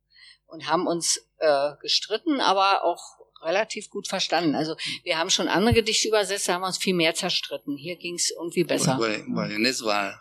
Und 0.47 0.67
haben 0.67 0.87
uns 0.87 1.29
äh, 1.37 1.73
gestritten, 1.81 2.41
aber 2.41 2.83
auch 2.83 3.18
relativ 3.43 3.91
gut 3.91 4.09
verstanden. 4.09 4.55
Also 4.55 4.77
wir 5.05 5.19
haben 5.19 5.31
schon 5.31 5.49
andere 5.49 5.75
Gedichte 5.75 6.09
übersetzt, 6.09 6.49
da 6.49 6.55
haben 6.55 6.63
wir 6.63 6.67
uns 6.69 6.79
viel 6.79 6.95
mehr 6.95 7.15
zerstritten. 7.15 7.77
Hier 7.77 7.97
ging 7.97 8.15
es 8.15 8.31
irgendwie 8.31 8.65
besser. 8.65 8.97
Bei, 8.97 9.25
bei, 9.29 9.49
bei 9.49 9.81
war, 9.85 10.21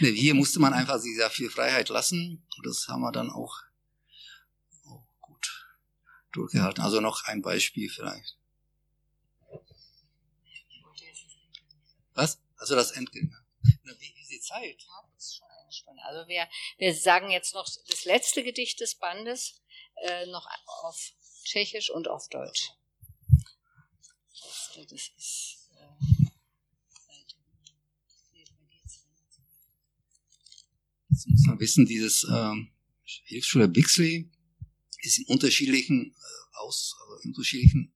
nee, 0.00 0.12
hier 0.12 0.34
musste 0.34 0.60
man 0.60 0.72
einfach 0.72 0.98
sehr 0.98 1.30
viel 1.30 1.50
Freiheit 1.50 1.88
lassen. 1.88 2.46
Das 2.64 2.88
haben 2.88 3.00
wir 3.00 3.12
dann 3.12 3.30
auch 3.30 3.54
durchgehalten. 6.32 6.82
Also 6.82 7.00
noch 7.00 7.24
ein 7.24 7.42
Beispiel 7.42 7.88
vielleicht. 7.88 8.36
Was? 12.14 12.40
Also 12.56 12.74
das 12.74 12.92
Endgame. 12.92 13.32
Wie, 13.62 14.14
die 14.30 14.40
Zeit? 14.40 14.82
Ja, 14.82 15.08
das 15.14 15.24
ist 15.24 15.36
schon 15.36 15.48
eine 15.48 15.72
Stunde. 15.72 16.02
Also 16.02 16.28
wir, 16.28 16.48
wir 16.78 16.94
sagen 16.94 17.30
jetzt 17.30 17.54
noch 17.54 17.68
das 17.88 18.04
letzte 18.04 18.42
Gedicht 18.42 18.80
des 18.80 18.96
Bandes 18.96 19.60
äh, 20.02 20.26
noch 20.26 20.46
auf 20.82 21.12
Tschechisch 21.44 21.90
und 21.90 22.08
auf 22.08 22.28
Deutsch. 22.28 22.72
Das 24.74 24.92
ist, 24.92 25.68
äh, 25.72 26.26
Jetzt 31.10 31.26
muss 31.28 31.46
man 31.46 31.60
wissen, 31.60 31.86
dieses 31.86 32.26
ähm, 32.30 32.70
Hilfsschule 33.24 33.68
Bixley 33.68 34.30
ist 35.02 35.18
in 35.18 35.26
unterschiedlichen 35.26 36.14
äh, 36.14 36.56
aus 36.58 36.96
äh, 36.96 37.24
in 37.24 37.30
unterschiedlichen 37.30 37.92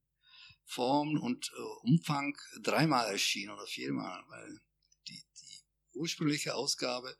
Formen 0.64 1.18
und 1.18 1.50
äh, 1.56 1.88
Umfang 1.88 2.36
dreimal 2.62 3.10
erschienen 3.10 3.50
oder 3.50 3.66
viermal, 3.66 4.22
weil 4.28 4.60
die, 5.08 5.22
die 5.40 5.62
ursprüngliche 5.94 6.54
Ausgabe 6.54 7.16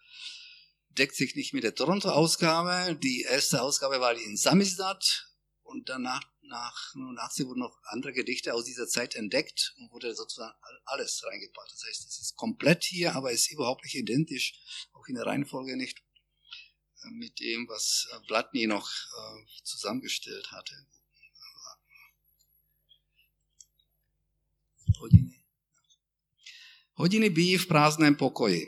deckt 0.91 1.15
sich 1.15 1.37
nicht 1.37 1.55
mit 1.55 1.65
der 1.65 1.75
Toronto-Ausgabe. 1.75 2.97
Die 2.97 3.23
erste 3.23 3.63
Ausgabe 3.63 4.01
war 4.01 4.15
die 4.15 4.25
in 4.25 4.37
Samizdat 4.37 5.34
und 5.75 5.89
danach 5.89 6.23
nach 6.43 6.95
89 6.95 7.47
wurden 7.47 7.61
noch 7.61 7.79
andere 7.85 8.13
Gedichte 8.13 8.55
aus 8.55 8.65
dieser 8.65 8.87
Zeit 8.87 9.17
entdeckt 9.17 9.75
und 9.79 9.91
wurde 9.91 10.15
sozusagen 10.15 10.55
alles 10.85 11.25
reingepackt. 11.25 11.73
Das 11.73 11.85
heißt, 11.87 12.09
es 12.09 12.19
ist 12.21 12.37
komplett 12.37 12.85
hier, 12.85 13.15
aber 13.15 13.33
ist 13.33 13.51
überhaupt 13.51 13.85
nicht 13.85 13.95
identisch, 13.95 14.55
auch 14.93 15.07
in 15.09 15.17
der 15.17 15.27
Reihenfolge 15.27 15.77
nicht 15.77 16.03
mit 17.11 17.41
dem, 17.41 17.69
was 17.69 18.09
Blatny 18.29 18.67
noch 18.67 18.89
äh, 18.89 19.63
zusammengestellt 19.63 20.53
hatte. 20.53 20.87
Hodiny 26.97 27.31
bijí 27.31 27.59
v 27.59 27.67
prázdném 27.67 28.15
pokoji. 28.15 28.67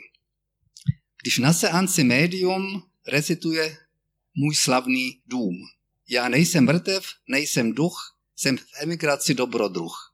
Když 1.21 1.37
na 1.37 1.53
seanci 1.53 2.03
médium 2.03 2.91
recituje 3.07 3.77
můj 4.35 4.55
slavný 4.55 5.21
dům. 5.25 5.76
Já 6.09 6.29
nejsem 6.29 6.65
mrtev, 6.65 7.13
nejsem 7.27 7.73
duch, 7.73 8.17
jsem 8.35 8.57
v 8.57 8.65
emigraci 8.81 9.33
dobrodruh. 9.33 10.13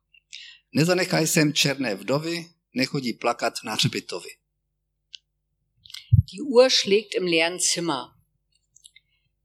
Nezanechaj 0.72 1.28
sem 1.28 1.54
černé 1.54 1.96
vdovy, 1.96 2.50
nechodí 2.74 3.14
plakat 3.14 3.54
na 3.64 3.74
hřbitovi. 3.74 4.30
Die 6.32 6.42
Uhr 6.42 6.70
schlägt 6.70 7.16
im 7.16 7.28
leeren 7.28 7.60
Zimmer. 7.60 8.14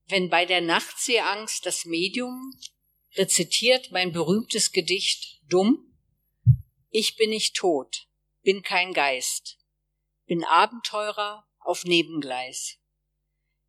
Wenn 0.08 0.30
bei 0.30 0.46
der 0.46 0.60
Nachtseeangst 0.60 1.66
das 1.66 1.84
Medium 1.84 2.52
rezitiert 3.16 3.90
mein 3.92 4.12
berühmtes 4.12 4.72
Gedicht 4.72 5.40
Dumm, 5.48 5.92
ich 6.90 7.16
bin 7.16 7.30
nicht 7.30 7.56
tot, 7.56 8.08
bin 8.42 8.62
kein 8.62 8.94
Geist, 8.94 9.58
bin 10.26 10.44
Abenteurer 10.44 11.46
auf 11.58 11.84
Nebengleis. 11.84 12.78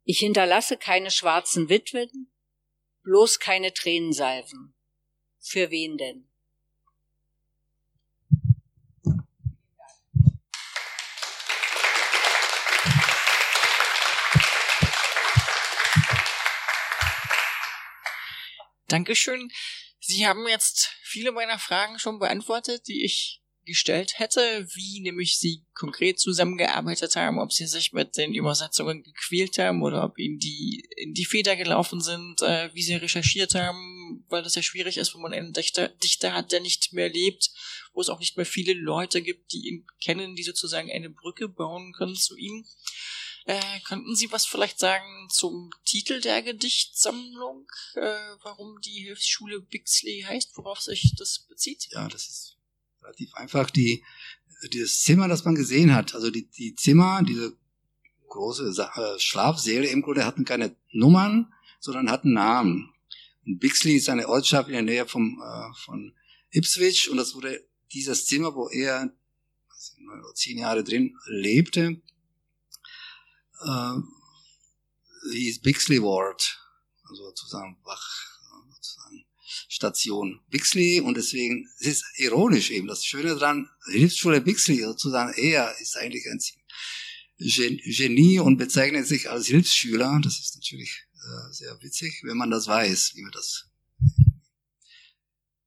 Ich 0.06 0.20
hinterlasse 0.20 0.78
keine 0.78 1.12
schwarzen 1.12 1.68
Witwen, 1.68 2.32
bloß 3.04 3.40
keine 3.40 3.74
Tränensalven. 3.74 4.74
Für 5.40 5.72
wen 5.72 5.98
denn? 5.98 6.30
Dankeschön. 18.88 19.52
Sie 20.00 20.28
haben 20.28 20.48
jetzt 20.48 20.96
viele 21.04 21.32
meiner 21.32 21.60
Fragen 21.60 22.00
schon 22.00 22.18
beantwortet, 22.18 22.88
die 22.88 23.06
ich 23.06 23.42
gestellt 23.70 24.20
hätte, 24.20 24.68
wie 24.74 25.00
nämlich 25.00 25.40
Sie 25.40 25.64
konkret 25.74 26.20
zusammengearbeitet 26.20 27.16
haben, 27.16 27.40
ob 27.40 27.54
Sie 27.54 27.66
sich 27.66 27.94
mit 27.94 28.18
den 28.18 28.34
Übersetzungen 28.34 29.04
gequält 29.04 29.58
haben 29.58 29.82
oder 29.82 30.04
ob 30.04 30.20
Ihnen 30.20 30.40
die 30.40 30.86
in 30.98 31.14
die 31.14 31.26
Feder 31.26 31.56
gelaufen 31.56 32.02
sind, 32.02 32.42
äh, 32.42 32.70
wie 32.74 32.84
Sie 32.84 32.96
recherchiert 32.96 33.56
haben, 33.56 34.26
weil 34.28 34.44
das 34.44 34.56
ja 34.56 34.62
schwierig 34.62 34.98
ist, 34.98 35.14
wenn 35.16 35.22
man 35.22 35.34
einen 35.34 35.54
Dichter, 35.54 35.88
Dichter 35.88 36.34
hat, 36.34 36.52
der 36.52 36.60
nicht 36.60 36.92
mehr 36.92 37.10
lebt, 37.10 37.52
wo 37.94 38.02
es 38.02 38.10
auch 38.10 38.20
nicht 38.20 38.36
mehr 38.36 38.46
viele 38.46 38.74
Leute 38.74 39.22
gibt, 39.22 39.54
die 39.54 39.70
ihn 39.70 39.88
kennen, 40.04 40.36
die 40.36 40.44
sozusagen 40.44 40.92
eine 40.92 41.10
Brücke 41.10 41.48
bauen 41.48 41.94
können 41.94 42.16
zu 42.16 42.36
ihm. 42.36 42.66
Äh, 43.46 43.80
könnten 43.80 44.16
Sie 44.16 44.32
was 44.32 44.46
vielleicht 44.46 44.80
sagen 44.80 45.28
zum 45.32 45.72
Titel 45.86 46.22
der 46.22 46.44
Gedichtsammlung? 46.44 47.68
Äh, 47.96 48.36
warum 48.44 48.80
die 48.82 49.06
Hilfsschule 49.06 49.62
Bixley 49.62 50.24
heißt, 50.28 50.56
worauf 50.56 50.80
sich 50.80 51.16
das 51.18 51.48
bezieht? 51.48 51.88
Ja, 51.92 52.08
das 52.08 52.28
ist 52.28 52.59
relativ 53.02 53.34
einfach. 53.36 53.70
Die, 53.70 54.04
dieses 54.74 55.02
Zimmer, 55.02 55.28
das 55.28 55.46
man 55.46 55.56
gesehen 55.56 55.94
hat, 55.94 56.16
also 56.16 56.32
die, 56.32 56.50
die 56.50 56.76
Zimmer, 56.76 57.22
diese 57.24 57.58
große 58.28 58.74
äh, 58.78 59.20
Schlafsäle 59.20 59.88
im 59.88 60.02
Grunde 60.02 60.26
hatten 60.26 60.46
keine 60.46 60.76
Nummern, 60.92 61.54
sondern 61.80 62.10
hatten 62.12 62.34
Namen. 62.34 62.94
Und 63.46 63.60
Bixley 63.60 63.96
ist 63.96 64.10
eine 64.10 64.28
Ortschaft 64.28 64.70
in 64.70 64.74
der 64.74 64.84
Nähe 64.84 65.08
vom, 65.08 65.42
äh, 65.42 65.74
von 65.86 66.14
Ipswich 66.52 67.10
und 67.10 67.18
das 67.18 67.36
wurde 67.36 67.66
dieses 67.92 68.26
Zimmer, 68.26 68.56
wo 68.56 68.70
er 68.70 69.12
zehn 70.34 70.58
Jahre 70.58 70.84
drin 70.84 71.16
lebte, 71.26 72.02
äh, 73.66 73.94
hieß 75.32 75.62
Bixley 75.62 76.02
Ward, 76.02 76.60
also 77.04 77.24
sozusagen 77.24 77.78
Wach, 77.84 78.29
Station 79.80 80.42
Bixley 80.50 81.00
und 81.00 81.16
deswegen 81.16 81.66
es 81.80 81.88
ist 81.88 82.06
ironisch 82.18 82.70
eben. 82.70 82.88
Das 82.88 83.06
Schöne 83.06 83.30
daran, 83.30 83.70
Hilfsschule 83.90 84.42
Bixley 84.42 84.82
sozusagen, 84.82 85.34
er 85.42 85.74
ist 85.80 85.96
eigentlich 85.96 86.28
ein 86.28 86.42
Genie 87.38 88.40
und 88.40 88.58
bezeichnet 88.58 89.08
sich 89.08 89.30
als 89.30 89.48
Hilfsschüler. 89.48 90.20
Das 90.22 90.38
ist 90.38 90.56
natürlich 90.56 91.06
äh, 91.14 91.54
sehr 91.54 91.82
witzig, 91.82 92.22
wenn 92.24 92.36
man 92.36 92.52
das 92.52 92.68
weiß, 92.68 93.14
wie 93.16 93.22
man 93.22 93.32
das 93.32 93.70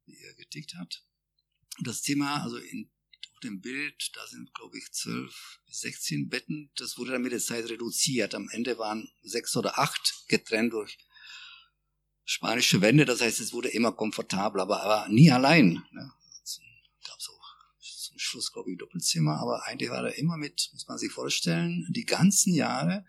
wie 0.04 0.18
er 0.22 0.34
getickt 0.34 0.74
hat. 0.74 1.02
Das 1.82 2.02
Thema, 2.02 2.42
also 2.42 2.58
in 2.58 2.90
dem 3.42 3.62
Bild, 3.62 4.10
da 4.12 4.26
sind, 4.26 4.52
glaube 4.54 4.76
ich, 4.76 4.92
zwölf 4.92 5.58
bis 5.66 5.80
sechzehn 5.80 6.28
Betten. 6.28 6.70
Das 6.76 6.98
wurde 6.98 7.12
dann 7.12 7.22
mit 7.22 7.32
der 7.32 7.40
Zeit 7.40 7.64
reduziert. 7.70 8.34
Am 8.34 8.50
Ende 8.50 8.76
waren 8.76 9.08
sechs 9.22 9.56
oder 9.56 9.78
acht 9.78 10.26
getrennt 10.28 10.74
durch 10.74 10.98
spanische 12.24 12.80
Wände. 12.80 13.04
Das 13.04 13.20
heißt, 13.20 13.40
es 13.40 13.52
wurde 13.52 13.68
immer 13.68 13.92
komfortabler, 13.92 14.62
aber, 14.62 14.82
aber 14.82 15.08
nie 15.08 15.30
allein. 15.30 15.82
Ne? 15.92 16.12
Gab 17.06 17.18
es 17.18 17.28
auch 17.28 17.56
zum 17.80 18.18
Schluss, 18.18 18.52
glaube 18.52 18.70
ich, 18.70 18.78
Doppelzimmer, 18.78 19.38
aber 19.40 19.66
eigentlich 19.66 19.90
war 19.90 20.04
er 20.04 20.16
immer 20.18 20.36
mit, 20.36 20.70
muss 20.72 20.86
man 20.88 20.98
sich 20.98 21.12
vorstellen, 21.12 21.86
die 21.90 22.04
ganzen 22.04 22.54
Jahre 22.54 23.04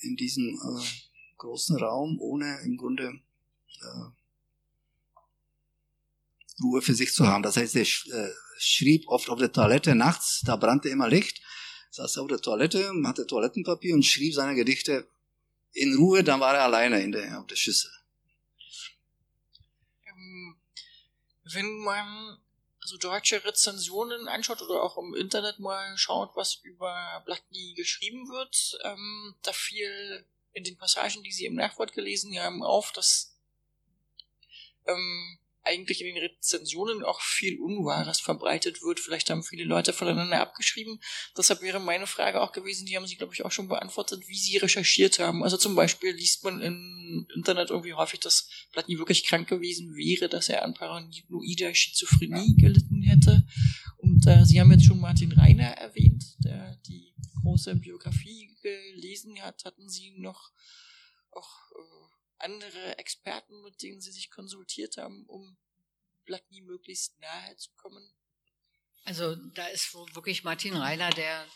in 0.00 0.16
diesem 0.16 0.54
äh, 0.54 0.84
großen 1.38 1.76
Raum 1.76 2.18
ohne 2.20 2.60
im 2.64 2.76
Grunde 2.76 3.20
äh, 3.80 4.04
Ruhe 6.62 6.82
für 6.82 6.94
sich 6.94 7.12
zu 7.12 7.26
haben. 7.26 7.42
Das 7.42 7.56
heißt, 7.56 7.76
er 7.76 7.82
äh, 7.82 8.32
schrieb 8.58 9.08
oft 9.08 9.28
auf 9.28 9.38
der 9.38 9.52
Toilette 9.52 9.94
nachts, 9.94 10.42
da 10.44 10.56
brannte 10.56 10.88
immer 10.88 11.08
Licht, 11.08 11.42
saß 11.90 12.18
auf 12.18 12.28
der 12.28 12.38
Toilette, 12.38 12.92
hatte 13.04 13.26
Toilettenpapier 13.26 13.94
und 13.94 14.04
schrieb 14.04 14.34
seine 14.34 14.54
Gedichte 14.54 15.08
in 15.72 15.96
Ruhe, 15.96 16.22
dann 16.22 16.40
war 16.40 16.54
er 16.54 16.64
alleine 16.64 17.02
in 17.02 17.12
der, 17.12 17.40
auf 17.40 17.46
der 17.46 17.56
Schüssel. 17.56 17.90
Ähm, 20.06 20.56
wenn 21.44 21.78
man 21.78 22.38
so 22.80 22.98
deutsche 22.98 23.42
Rezensionen 23.44 24.28
anschaut 24.28 24.60
oder 24.62 24.82
auch 24.82 24.98
im 24.98 25.14
Internet 25.14 25.58
mal 25.58 25.96
schaut, 25.96 26.36
was 26.36 26.56
über 26.56 27.22
Blattny 27.24 27.74
geschrieben 27.74 28.28
wird, 28.28 28.78
ähm, 28.82 29.34
da 29.42 29.52
fiel 29.52 30.26
in 30.52 30.64
den 30.64 30.76
Passagen, 30.76 31.22
die 31.22 31.32
Sie 31.32 31.46
im 31.46 31.54
Nachwort 31.54 31.92
gelesen 31.92 32.38
haben, 32.38 32.62
auf, 32.62 32.92
dass 32.92 33.36
ähm, 34.86 35.38
eigentlich 35.64 36.00
in 36.00 36.14
den 36.14 36.22
Rezensionen 36.22 37.02
auch 37.02 37.20
viel 37.20 37.58
Unwahres 37.58 38.20
verbreitet 38.20 38.82
wird. 38.82 39.00
Vielleicht 39.00 39.30
haben 39.30 39.42
viele 39.42 39.64
Leute 39.64 39.92
voneinander 39.92 40.40
abgeschrieben. 40.40 41.00
Deshalb 41.36 41.62
wäre 41.62 41.80
meine 41.80 42.06
Frage 42.06 42.40
auch 42.40 42.52
gewesen, 42.52 42.86
die 42.86 42.96
haben 42.96 43.06
Sie, 43.06 43.16
glaube 43.16 43.34
ich, 43.34 43.44
auch 43.44 43.52
schon 43.52 43.68
beantwortet, 43.68 44.28
wie 44.28 44.36
Sie 44.36 44.56
recherchiert 44.58 45.18
haben. 45.18 45.42
Also 45.42 45.56
zum 45.56 45.74
Beispiel 45.74 46.12
liest 46.12 46.44
man 46.44 46.60
im 46.60 47.26
Internet 47.34 47.70
irgendwie 47.70 47.94
häufig, 47.94 48.20
dass 48.20 48.48
Platini 48.72 48.98
wirklich 48.98 49.26
krank 49.26 49.48
gewesen 49.48 49.94
wäre, 49.94 50.28
dass 50.28 50.48
er 50.48 50.64
an 50.64 50.74
paranoider 50.74 51.74
Schizophrenie 51.74 52.56
gelitten 52.56 53.02
hätte. 53.02 53.46
Und 53.96 54.26
äh, 54.26 54.44
Sie 54.44 54.60
haben 54.60 54.72
jetzt 54.72 54.84
schon 54.84 55.00
Martin 55.00 55.32
Reiner 55.32 55.68
erwähnt, 55.78 56.24
der 56.44 56.76
die 56.86 57.14
große 57.42 57.74
Biografie 57.76 58.54
gelesen 58.62 59.40
hat. 59.40 59.64
Hatten 59.64 59.88
Sie 59.88 60.12
noch 60.18 60.50
auch 61.30 61.72
äh, 61.72 62.04
andere 62.44 62.98
Experten, 62.98 63.62
mit 63.62 63.82
denen 63.82 64.00
Sie 64.00 64.12
sich 64.12 64.30
konsultiert 64.30 64.96
haben, 64.98 65.24
um 65.26 65.56
Platni 66.24 66.60
möglichst 66.60 67.18
nahe 67.20 67.56
zu 67.56 67.70
kommen? 67.76 68.12
Also 69.04 69.34
da 69.36 69.66
ist 69.66 69.94
wirklich 70.14 70.44
Martin 70.44 70.76
Reiner 70.76 71.10
der, 71.10 71.46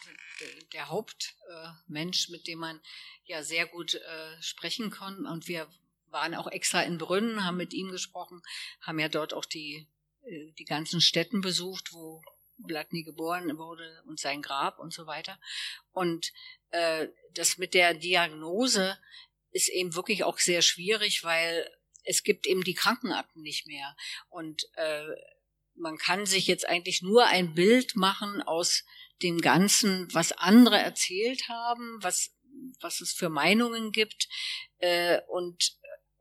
der 0.72 0.88
Hauptmensch, 0.88 2.28
mit 2.28 2.46
dem 2.46 2.58
man 2.58 2.80
ja 3.24 3.42
sehr 3.42 3.66
gut 3.66 3.94
äh, 3.94 4.42
sprechen 4.42 4.90
kann. 4.90 5.24
Und 5.24 5.48
wir 5.48 5.66
waren 6.10 6.34
auch 6.34 6.46
extra 6.48 6.82
in 6.82 6.98
Brünn, 6.98 7.44
haben 7.44 7.56
mit 7.56 7.72
ihm 7.72 7.90
gesprochen, 7.90 8.42
haben 8.82 8.98
ja 8.98 9.08
dort 9.08 9.32
auch 9.32 9.46
die, 9.46 9.88
äh, 10.24 10.52
die 10.58 10.64
ganzen 10.64 11.00
Städten 11.00 11.40
besucht, 11.40 11.92
wo 11.92 12.22
Blatny 12.58 13.02
geboren 13.02 13.56
wurde 13.56 14.02
und 14.06 14.20
sein 14.20 14.42
Grab 14.42 14.78
und 14.78 14.92
so 14.92 15.06
weiter. 15.06 15.40
Und 15.92 16.32
äh, 16.70 17.08
das 17.32 17.56
mit 17.56 17.72
der 17.72 17.94
Diagnose 17.94 18.98
ist 19.58 19.68
eben 19.68 19.96
wirklich 19.96 20.22
auch 20.22 20.38
sehr 20.38 20.62
schwierig, 20.62 21.24
weil 21.24 21.68
es 22.04 22.22
gibt 22.22 22.46
eben 22.46 22.62
die 22.62 22.74
Krankenakten 22.74 23.42
nicht 23.42 23.66
mehr. 23.66 23.96
Und 24.28 24.62
äh, 24.76 25.04
man 25.74 25.98
kann 25.98 26.26
sich 26.26 26.46
jetzt 26.46 26.66
eigentlich 26.66 27.02
nur 27.02 27.26
ein 27.26 27.54
Bild 27.54 27.96
machen 27.96 28.40
aus 28.40 28.84
dem 29.20 29.40
Ganzen, 29.40 30.08
was 30.14 30.30
andere 30.32 30.78
erzählt 30.78 31.48
haben, 31.48 31.98
was, 32.00 32.30
was 32.80 33.00
es 33.00 33.12
für 33.12 33.28
Meinungen 33.28 33.90
gibt. 33.90 34.28
Äh, 34.78 35.20
und 35.28 35.77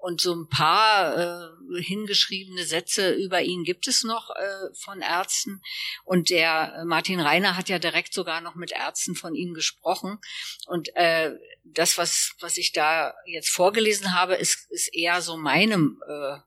und 0.07 0.21
so 0.21 0.33
ein 0.33 0.47
paar 0.47 1.17
äh, 1.17 1.81
hingeschriebene 1.81 2.63
Sätze 2.63 3.11
über 3.11 3.41
ihn 3.41 3.65
gibt 3.65 3.89
es 3.89 4.05
noch 4.05 4.29
äh, 4.29 4.73
von 4.73 5.01
Ärzten. 5.01 5.61
Und 6.05 6.29
der 6.29 6.75
äh, 6.77 6.85
Martin 6.85 7.19
Reiner 7.19 7.57
hat 7.57 7.67
ja 7.67 7.77
direkt 7.77 8.13
sogar 8.13 8.39
noch 8.39 8.55
mit 8.55 8.71
Ärzten 8.71 9.15
von 9.15 9.35
ihm 9.35 9.53
gesprochen. 9.53 10.17
Und 10.65 10.95
äh, 10.95 11.33
das, 11.65 11.97
was, 11.97 12.35
was 12.39 12.55
ich 12.55 12.71
da 12.71 13.15
jetzt 13.25 13.49
vorgelesen 13.49 14.13
habe, 14.13 14.35
ist, 14.35 14.71
ist 14.71 14.95
eher 14.95 15.21
so 15.21 15.35
meinem 15.35 16.01
äh, 16.07 16.37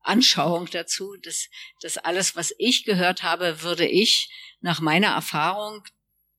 Anschauung 0.00 0.70
dazu. 0.70 1.14
dass 1.22 1.50
das 1.82 1.98
alles, 1.98 2.36
was 2.36 2.54
ich 2.56 2.84
gehört 2.84 3.22
habe, 3.22 3.60
würde 3.60 3.86
ich 3.86 4.30
nach 4.60 4.80
meiner 4.80 5.08
Erfahrung, 5.08 5.84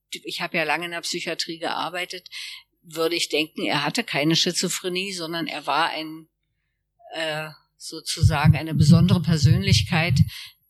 ich 0.10 0.42
habe 0.42 0.58
ja 0.58 0.64
lange 0.64 0.86
in 0.86 0.92
der 0.92 1.02
Psychiatrie 1.02 1.60
gearbeitet, 1.60 2.28
würde 2.82 3.16
ich 3.16 3.30
denken, 3.30 3.68
er 3.68 3.86
hatte 3.86 4.04
keine 4.04 4.36
Schizophrenie, 4.36 5.14
sondern 5.14 5.46
er 5.46 5.68
war 5.68 5.90
ein 5.90 6.28
äh, 7.14 7.50
sozusagen 7.78 8.56
eine 8.56 8.74
besondere 8.74 9.22
Persönlichkeit 9.22 10.20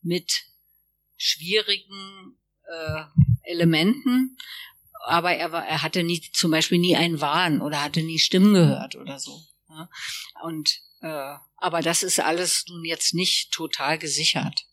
mit 0.01 0.43
schwierigen 1.17 2.37
äh, 2.67 3.03
Elementen, 3.43 4.37
aber 5.05 5.33
er, 5.33 5.51
war, 5.51 5.65
er 5.65 5.81
hatte 5.81 6.03
nie 6.03 6.21
zum 6.33 6.51
Beispiel 6.51 6.77
nie 6.77 6.95
einen 6.95 7.21
Wahn 7.21 7.61
oder 7.61 7.83
hatte 7.83 8.01
nie 8.01 8.19
Stimmen 8.19 8.53
gehört 8.53 8.95
oder 8.95 9.19
so. 9.19 9.41
Ja? 9.69 9.89
Und 10.43 10.79
äh, 11.01 11.35
aber 11.57 11.81
das 11.81 12.03
ist 12.03 12.19
alles 12.19 12.65
nun 12.67 12.85
jetzt 12.85 13.13
nicht 13.13 13.51
total 13.51 13.97
gesichert. 13.97 14.67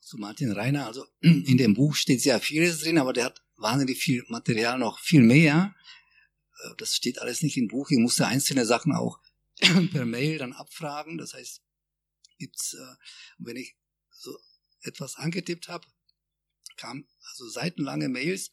Zu 0.00 0.18
Martin 0.18 0.52
Reiner, 0.52 0.86
also 0.86 1.04
in 1.20 1.56
dem 1.56 1.74
Buch 1.74 1.94
steht 1.94 2.20
sehr 2.20 2.40
vieles 2.40 2.80
drin, 2.80 2.98
aber 2.98 3.12
der 3.12 3.26
hat 3.26 3.42
wahnsinnig 3.56 3.98
viel 3.98 4.24
Material, 4.28 4.78
noch 4.78 4.98
viel 4.98 5.22
mehr. 5.22 5.74
Äh, 6.62 6.74
das 6.78 6.94
steht 6.94 7.18
alles 7.20 7.42
nicht 7.42 7.56
im 7.56 7.68
Buch. 7.68 7.90
Ich 7.90 7.98
musste 7.98 8.26
einzelne 8.26 8.66
Sachen 8.66 8.92
auch 8.92 9.20
per 9.92 10.04
Mail 10.04 10.38
dann 10.38 10.52
abfragen. 10.52 11.18
Das 11.18 11.34
heißt, 11.34 11.62
gibt's, 12.38 12.74
äh, 12.74 12.96
wenn 13.38 13.56
ich 13.56 13.76
so 14.10 14.36
etwas 14.82 15.16
angetippt 15.16 15.68
habe, 15.68 15.86
kam 16.76 17.06
also 17.30 17.48
seitenlange 17.48 18.08
Mails 18.08 18.52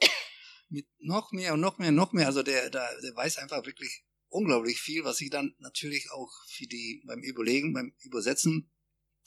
mit 0.68 0.86
noch 0.98 1.32
mehr 1.32 1.54
und 1.54 1.60
noch 1.60 1.78
mehr 1.78 1.88
und 1.88 1.96
noch 1.96 2.12
mehr. 2.12 2.26
Also 2.26 2.42
der, 2.42 2.70
der, 2.70 3.00
der 3.00 3.14
weiß 3.14 3.38
einfach 3.38 3.64
wirklich 3.66 4.04
unglaublich 4.28 4.80
viel, 4.80 5.04
was 5.04 5.20
ich 5.20 5.30
dann 5.30 5.54
natürlich 5.58 6.10
auch 6.10 6.30
für 6.46 6.66
die 6.66 7.02
beim 7.06 7.22
Überlegen, 7.22 7.72
beim 7.72 7.94
Übersetzen 8.00 8.70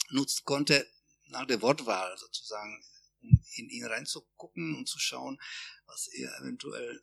nutzen 0.10 0.44
konnte, 0.46 0.88
nach 1.26 1.46
der 1.46 1.62
Wortwahl 1.62 2.18
sozusagen, 2.18 2.84
um 3.22 3.42
in 3.56 3.70
ihn 3.70 3.86
reinzugucken 3.86 4.76
und 4.76 4.88
zu 4.88 5.00
schauen, 5.00 5.40
was 5.86 6.08
er 6.08 6.38
eventuell 6.42 7.02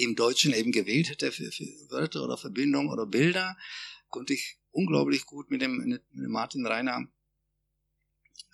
im 0.00 0.16
Deutschen 0.16 0.52
eben 0.52 0.72
gewählt 0.72 1.10
hätte 1.10 1.32
für, 1.32 1.50
für 1.52 1.64
Wörter 1.90 2.24
oder 2.24 2.36
Verbindungen 2.36 2.90
oder 2.90 3.06
Bilder, 3.06 3.56
konnte 4.08 4.34
ich 4.34 4.58
unglaublich 4.70 5.26
gut 5.26 5.50
mit 5.50 5.62
dem, 5.62 5.76
mit 5.76 6.02
dem 6.12 6.30
Martin 6.30 6.66
Reiner, 6.66 7.06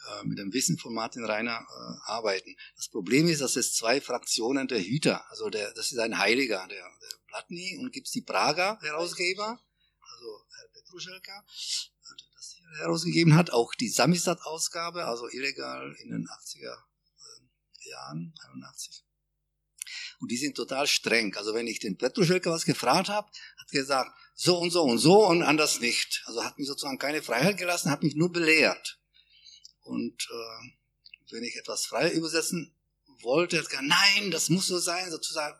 äh, 0.08 0.24
mit 0.24 0.38
dem 0.38 0.52
Wissen 0.52 0.78
von 0.78 0.94
Martin 0.94 1.24
Reiner 1.24 1.60
äh, 1.60 2.10
arbeiten. 2.10 2.56
Das 2.76 2.88
Problem 2.88 3.26
ist, 3.28 3.40
dass 3.40 3.56
es 3.56 3.74
zwei 3.74 4.00
Fraktionen 4.00 4.68
der 4.68 4.82
Hüter, 4.82 5.28
also 5.30 5.50
der, 5.50 5.72
das 5.74 5.92
ist 5.92 5.98
ein 5.98 6.18
Heiliger, 6.18 6.66
der, 6.68 6.82
der 6.82 7.18
Platny 7.26 7.78
und 7.78 7.92
gibt's 7.92 8.12
die 8.12 8.22
Prager 8.22 8.78
Herausgeber, 8.82 9.60
also 10.00 10.44
Herr 10.58 10.68
Petruschelka, 10.68 11.44
der 11.44 12.26
das 12.34 12.52
hier 12.52 12.68
herausgegeben 12.78 13.34
hat, 13.34 13.50
auch 13.50 13.74
die 13.74 13.88
Samistat-Ausgabe, 13.88 15.04
also 15.04 15.28
illegal 15.28 15.94
in 16.02 16.10
den 16.10 16.26
80er 16.26 16.74
äh, 16.74 17.90
Jahren, 17.90 18.34
81 18.52 19.05
und 20.20 20.30
die 20.30 20.36
sind 20.36 20.56
total 20.56 20.86
streng. 20.86 21.34
Also 21.36 21.54
wenn 21.54 21.66
ich 21.66 21.78
den 21.78 21.96
Petruschelke 21.96 22.50
was 22.50 22.64
gefragt 22.64 23.08
habe, 23.08 23.28
hat 23.58 23.70
gesagt, 23.70 24.10
so 24.34 24.58
und 24.58 24.70
so 24.70 24.82
und 24.82 24.98
so 24.98 25.26
und 25.26 25.42
anders 25.42 25.80
nicht. 25.80 26.22
Also 26.26 26.44
hat 26.44 26.58
mich 26.58 26.68
sozusagen 26.68 26.98
keine 26.98 27.22
Freiheit 27.22 27.58
gelassen, 27.58 27.90
hat 27.90 28.02
mich 28.02 28.14
nur 28.14 28.32
belehrt. 28.32 28.98
Und 29.82 30.28
äh, 30.30 31.32
wenn 31.32 31.44
ich 31.44 31.56
etwas 31.56 31.86
frei 31.86 32.10
übersetzen 32.12 32.74
wollte, 33.22 33.58
hat 33.58 33.68
gesagt, 33.68 33.86
nein, 33.86 34.30
das 34.30 34.50
muss 34.50 34.66
so 34.66 34.78
sein, 34.78 35.10
sozusagen, 35.10 35.58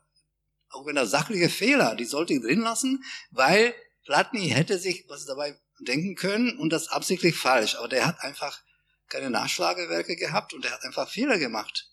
auch 0.69 0.85
wenn 0.87 0.97
da 0.97 1.07
sachliche 1.07 1.49
Fehler, 1.49 1.95
die 1.95 2.05
sollte 2.05 2.35
ich 2.35 2.43
drin 2.43 2.61
lassen, 2.61 3.05
weil 3.31 3.75
Platny 4.05 4.49
hätte 4.49 4.79
sich 4.79 5.05
was 5.09 5.27
dabei 5.27 5.59
denken 5.81 6.15
können 6.15 6.59
und 6.59 6.71
das 6.71 6.89
absichtlich 6.89 7.37
falsch. 7.37 7.77
Aber 7.77 7.89
der 7.89 8.07
hat 8.07 8.21
einfach 8.21 8.63
keine 9.09 9.31
Nachschlagewerke 9.31 10.17
gehabt 10.17 10.55
und 10.55 10.65
er 10.65 10.73
hat 10.73 10.83
einfach 10.83 11.09
Fehler 11.09 11.39
gemacht. 11.39 11.91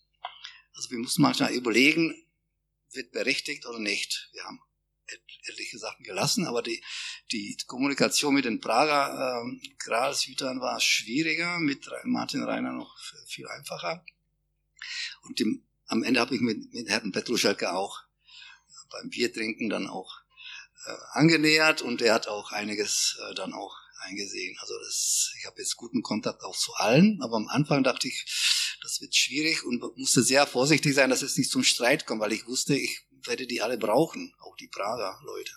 Also 0.75 0.89
wir 0.91 0.99
mussten 0.99 1.21
manchmal 1.21 1.53
überlegen, 1.53 2.15
wird 2.95 3.11
berichtigt 3.11 3.65
oder 3.65 3.79
nicht. 3.79 4.29
Wir 4.33 4.43
haben 4.43 4.61
etliche 5.47 5.77
Sachen 5.77 6.03
gelassen, 6.03 6.47
aber 6.47 6.61
die, 6.61 6.81
die 7.31 7.57
Kommunikation 7.67 8.33
mit 8.33 8.45
den 8.45 8.61
Prager 8.61 9.41
ähm, 9.41 9.61
Gralshütern 9.79 10.61
war 10.61 10.79
schwieriger, 10.79 11.59
mit 11.59 11.89
Martin 12.05 12.43
Reiner 12.43 12.71
noch 12.71 12.97
viel 13.27 13.47
einfacher. 13.47 14.05
Und 15.23 15.39
dem, 15.39 15.65
am 15.87 16.03
Ende 16.03 16.19
habe 16.19 16.35
ich 16.35 16.41
mit, 16.41 16.73
mit 16.73 16.89
Herrn 16.89 17.11
Petruschelke 17.11 17.73
auch 17.73 18.01
beim 18.89 19.09
Biertrinken 19.09 19.69
dann 19.69 19.87
auch 19.87 20.21
äh, 20.85 20.95
angenähert 21.11 21.81
und 21.81 22.01
er 22.01 22.13
hat 22.13 22.27
auch 22.27 22.51
einiges 22.51 23.17
äh, 23.29 23.33
dann 23.33 23.53
auch 23.53 23.75
eingesehen. 24.01 24.57
Also 24.59 24.77
das, 24.79 25.33
ich 25.39 25.45
habe 25.45 25.59
jetzt 25.59 25.75
guten 25.77 26.01
Kontakt 26.01 26.43
auch 26.43 26.55
zu 26.55 26.73
allen, 26.73 27.21
aber 27.21 27.37
am 27.37 27.47
Anfang 27.47 27.83
dachte 27.83 28.07
ich, 28.07 28.25
das 28.83 29.01
wird 29.01 29.15
schwierig 29.15 29.63
und 29.63 29.81
musste 29.97 30.21
sehr 30.21 30.45
vorsichtig 30.45 30.93
sein, 30.93 31.09
dass 31.09 31.21
es 31.21 31.37
nicht 31.37 31.49
zum 31.49 31.63
Streit 31.63 32.05
kommt, 32.05 32.21
weil 32.21 32.33
ich 32.33 32.45
wusste, 32.45 32.75
ich 32.75 32.99
werde 33.25 33.47
die 33.47 33.61
alle 33.61 33.77
brauchen, 33.77 34.33
auch 34.41 34.55
die 34.57 34.67
Prager 34.67 35.17
Leute. 35.25 35.51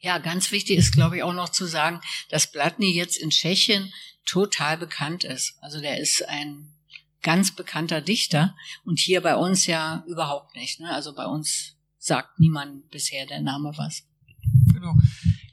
Ja, 0.00 0.18
ganz 0.18 0.50
wichtig 0.50 0.78
ist, 0.78 0.92
glaube 0.92 1.16
ich, 1.16 1.22
auch 1.22 1.34
noch 1.34 1.50
zu 1.50 1.66
sagen, 1.66 2.00
dass 2.30 2.50
Blatny 2.50 2.92
jetzt 2.92 3.18
in 3.18 3.30
Tschechien 3.30 3.92
total 4.24 4.78
bekannt 4.78 5.24
ist. 5.24 5.56
Also 5.60 5.80
der 5.80 6.00
ist 6.00 6.26
ein 6.28 6.72
ganz 7.22 7.54
bekannter 7.54 8.00
Dichter 8.00 8.56
und 8.84 8.98
hier 8.98 9.20
bei 9.20 9.36
uns 9.36 9.66
ja 9.66 10.04
überhaupt 10.06 10.54
nicht. 10.54 10.80
Ne? 10.80 10.90
Also 10.90 11.14
bei 11.14 11.26
uns 11.26 11.76
sagt 11.98 12.38
niemand 12.38 12.90
bisher 12.90 13.26
der 13.26 13.40
Name 13.40 13.72
was. 13.76 14.04
Genau. 14.72 14.94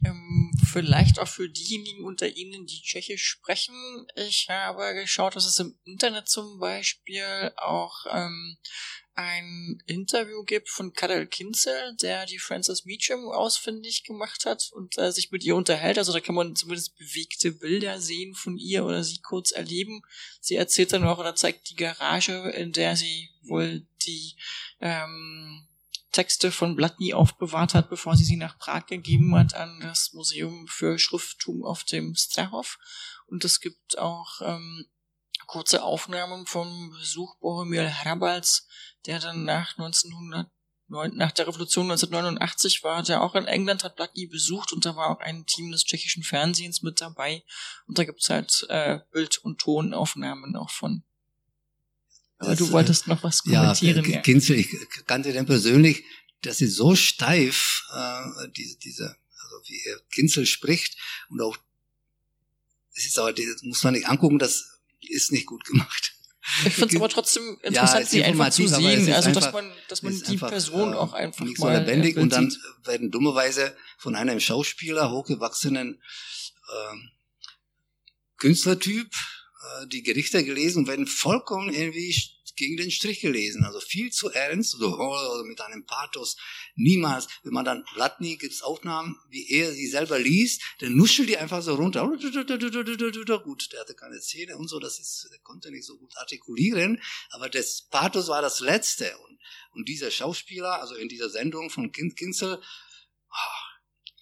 Ähm, 0.05 0.44
vielleicht 0.75 1.19
auch 1.19 1.27
für 1.29 1.47
diejenigen 1.47 2.03
unter 2.03 2.27
Ihnen, 2.27 2.65
die 2.65 2.81
Tschechisch 2.81 3.23
sprechen. 3.23 4.05
Ich 4.15 4.49
habe 4.49 4.93
geschaut, 4.93 5.37
dass 5.37 5.45
es 5.45 5.57
im 5.59 5.79
Internet 5.85 6.27
zum 6.27 6.59
Beispiel 6.59 7.53
auch 7.55 8.05
ähm, 8.11 8.57
ein 9.13 9.81
Interview 9.85 10.43
gibt 10.43 10.67
von 10.67 10.91
Karel 10.91 11.27
Kinzel, 11.27 11.95
der 12.01 12.25
die 12.25 12.39
Frances 12.39 12.83
Meacham 12.83 13.29
ausfindig 13.29 14.03
gemacht 14.03 14.45
hat 14.45 14.69
und 14.73 14.97
äh, 14.97 15.13
sich 15.13 15.31
mit 15.31 15.45
ihr 15.45 15.55
unterhält. 15.55 15.97
Also 15.97 16.11
da 16.11 16.19
kann 16.19 16.35
man 16.35 16.57
zumindest 16.57 16.97
bewegte 16.97 17.53
Bilder 17.53 18.01
sehen 18.01 18.35
von 18.35 18.57
ihr 18.57 18.83
oder 18.83 19.01
sie 19.01 19.21
kurz 19.21 19.53
erleben. 19.53 20.01
Sie 20.41 20.55
erzählt 20.55 20.91
dann 20.91 21.05
auch 21.05 21.19
oder 21.19 21.35
zeigt 21.35 21.69
die 21.69 21.77
Garage, 21.77 22.49
in 22.49 22.73
der 22.73 22.97
sie 22.97 23.29
wohl 23.43 23.87
die 24.05 24.35
ähm, 24.81 25.65
Texte 26.15 26.49
von 26.53 26.77
Blatny 26.77 27.13
aufbewahrt 27.13 27.73
hat, 27.73 27.89
bevor 27.89 28.15
sie 28.15 28.23
sie 28.23 28.37
nach 28.37 28.57
Prag 28.57 28.85
gegeben 28.85 29.35
hat 29.35 29.53
an 29.53 29.81
das 29.81 30.13
Museum 30.13 30.65
für 30.69 30.97
Schrifttum 30.97 31.65
auf 31.65 31.83
dem 31.83 32.15
Strahov. 32.15 32.77
Und 33.25 33.43
es 33.43 33.59
gibt 33.59 33.97
auch 33.97 34.39
ähm, 34.41 34.85
kurze 35.45 35.83
Aufnahmen 35.83 36.45
vom 36.45 36.91
Besuch 36.91 37.37
Boromir 37.39 37.89
Hrabals, 37.89 38.65
der 39.05 39.19
dann 39.19 39.43
nach 39.43 39.77
1900 39.77 40.49
nach 40.87 41.31
der 41.31 41.47
Revolution 41.47 41.85
1989 41.85 42.83
war 42.83 43.01
der 43.03 43.23
auch 43.23 43.35
in 43.35 43.47
England, 43.47 43.83
hat 43.83 43.95
Blatny 43.95 44.27
besucht 44.27 44.71
und 44.71 44.85
da 44.85 44.95
war 44.95 45.09
auch 45.09 45.19
ein 45.19 45.45
Team 45.47 45.71
des 45.71 45.83
tschechischen 45.83 46.23
Fernsehens 46.23 46.81
mit 46.81 47.01
dabei. 47.01 47.43
Und 47.87 47.97
da 47.97 48.05
gibt's 48.05 48.29
halt 48.29 48.65
äh, 48.69 48.99
Bild- 49.11 49.39
und 49.39 49.59
Tonaufnahmen 49.59 50.55
auch 50.55 50.69
von. 50.69 51.03
Aber 52.37 52.49
das, 52.51 52.59
du 52.59 52.71
wolltest 52.71 53.07
noch 53.07 53.23
was 53.23 53.43
kommentieren. 53.43 54.03
Ja, 54.05 54.21
Kinzel, 54.21 54.57
ich 54.57 54.69
kannte 55.05 55.31
den 55.31 55.45
persönlich, 55.45 56.03
dass 56.41 56.57
sie 56.57 56.67
so 56.67 56.95
steif, 56.95 57.83
äh, 57.93 58.49
diese, 58.55 58.77
diese, 58.79 59.03
also 59.05 59.55
wie 59.67 59.79
er 59.87 59.99
Kinzel 60.13 60.45
spricht 60.45 60.97
und 61.29 61.41
auch, 61.41 61.57
es 62.93 63.05
ist 63.05 63.19
aber, 63.19 63.33
das 63.33 63.61
muss 63.63 63.83
man 63.83 63.93
nicht 63.93 64.07
angucken, 64.07 64.39
das 64.39 64.79
ist 65.01 65.31
nicht 65.31 65.45
gut 65.45 65.63
gemacht. 65.65 66.13
Ich 66.65 66.73
finde 66.73 66.95
es 66.95 67.01
aber 67.01 67.09
trotzdem 67.09 67.57
interessant, 67.63 68.05
ja, 68.05 68.09
sie 68.09 68.23
einfach 68.23 68.51
zu 68.51 68.67
sehen, 68.67 69.11
also 69.11 69.31
dass 69.31 69.51
man, 69.51 69.71
dass 69.87 70.03
man 70.03 70.13
die 70.13 70.33
einfach, 70.33 70.49
Person 70.49 70.93
äh, 70.93 70.95
auch 70.95 71.13
einfach 71.13 71.43
nicht 71.43 71.59
mal 71.59 71.75
so 71.75 71.81
lebendig 71.81 72.17
und 72.17 72.29
dann 72.29 72.55
werden 72.83 73.09
dummerweise 73.09 73.75
von 73.97 74.15
einem 74.15 74.39
Schauspieler 74.39 75.09
hochgewachsenen 75.09 76.01
äh, 76.67 76.95
Künstlertyp 78.37 79.07
äh, 79.07 79.34
die 79.87 80.03
Gerichte 80.03 80.43
gelesen 80.43 80.87
werden 80.87 81.07
vollkommen 81.07 81.73
irgendwie 81.73 82.13
gegen 82.55 82.77
den 82.77 82.91
Strich 82.91 83.19
gelesen. 83.19 83.65
Also 83.65 83.79
viel 83.79 84.11
zu 84.11 84.29
ernst, 84.29 84.71
so 84.71 84.97
oh, 84.97 85.43
mit 85.45 85.61
einem 85.61 85.85
Pathos. 85.85 86.37
Niemals. 86.75 87.27
Wenn 87.43 87.53
man 87.53 87.65
dann 87.65 87.83
Blatny 87.93 88.37
gibt's 88.37 88.61
Aufnahmen, 88.61 89.17
wie 89.29 89.49
er 89.49 89.73
sie 89.73 89.87
selber 89.87 90.19
liest, 90.19 90.61
dann 90.79 90.95
nuschelt 90.95 91.29
die 91.29 91.37
einfach 91.37 91.61
so 91.61 91.75
runter. 91.75 92.07
Gut, 92.07 92.23
der 93.71 93.79
hatte 93.79 93.95
keine 93.95 94.19
Zähne 94.19 94.57
und 94.57 94.67
so, 94.67 94.79
das 94.79 94.99
ist, 94.99 95.27
der 95.31 95.39
konnte 95.39 95.71
nicht 95.71 95.85
so 95.85 95.97
gut 95.97 96.15
artikulieren, 96.17 97.01
aber 97.29 97.49
das 97.49 97.87
Pathos 97.89 98.27
war 98.27 98.41
das 98.41 98.59
Letzte. 98.59 99.17
Und, 99.17 99.39
und 99.71 99.89
dieser 99.89 100.11
Schauspieler, 100.11 100.81
also 100.81 100.95
in 100.95 101.09
dieser 101.09 101.29
Sendung 101.29 101.69
von 101.69 101.91
Kinzel, 101.91 102.61
oh, 102.61 103.65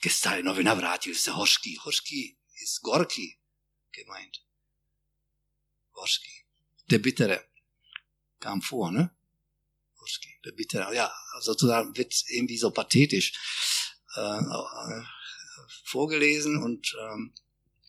Gestalino 0.02 0.58
Vinavratil, 0.58 1.16
Hoschki. 1.16 1.80
Hoschki 1.86 2.38
ist 2.62 2.82
Gorki 2.82 3.40
gemeint. 3.92 4.44
Hoschki. 6.04 6.46
Der 6.90 7.00
Bittere 7.00 7.42
kam 8.40 8.62
vor, 8.62 8.92
ne? 8.92 9.12
Der 10.44 10.52
Bitte, 10.52 10.86
ja, 10.94 11.10
sozusagen 11.40 11.96
wird 11.96 12.14
irgendwie 12.28 12.58
so 12.58 12.72
pathetisch 12.72 13.32
äh, 14.18 14.20
äh, 14.20 15.04
vorgelesen 15.86 16.62
und 16.62 16.94
ähm, 17.02 17.34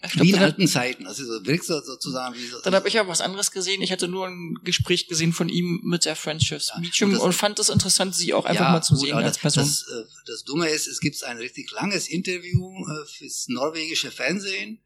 Glaub, 0.00 0.26
wie 0.26 0.30
in 0.30 0.38
alten 0.38 0.68
Zeiten. 0.68 1.06
Also 1.06 1.24
so 1.24 1.44
wirkt 1.46 1.64
so 1.64 1.80
sozusagen 1.80 2.36
wie 2.36 2.46
so. 2.46 2.60
Dann 2.60 2.74
habe 2.74 2.86
ich 2.86 2.94
ja 2.94 3.08
was 3.08 3.20
anderes 3.20 3.50
gesehen. 3.50 3.80
Ich 3.82 3.90
hatte 3.90 4.06
nur 4.06 4.26
ein 4.26 4.58
Gespräch 4.62 5.08
gesehen 5.08 5.32
von 5.32 5.48
ihm 5.48 5.80
mit 5.82 6.04
der 6.04 6.14
Friendships 6.14 6.68
ja, 6.74 6.80
Medium 6.80 7.10
und, 7.10 7.16
das, 7.16 7.22
und, 7.24 7.32
fand 7.32 7.58
es 7.58 7.68
interessant, 7.70 8.14
sie 8.14 8.34
auch 8.34 8.44
einfach 8.44 8.66
ja, 8.66 8.72
mal 8.72 8.82
zu 8.82 8.96
sehen 8.96 9.14
als 9.14 9.38
Person. 9.38 9.64
Das, 9.64 9.86
das, 9.86 9.96
äh, 9.96 10.04
das 10.26 10.44
Dumme 10.44 10.68
ist, 10.68 10.86
es 10.86 11.00
gibt 11.00 11.24
ein 11.24 11.38
richtig 11.38 11.70
langes 11.72 12.08
Interview 12.08 12.86
äh, 12.86 13.06
fürs 13.06 13.48
norwegische 13.48 14.10
Fernsehen. 14.10 14.84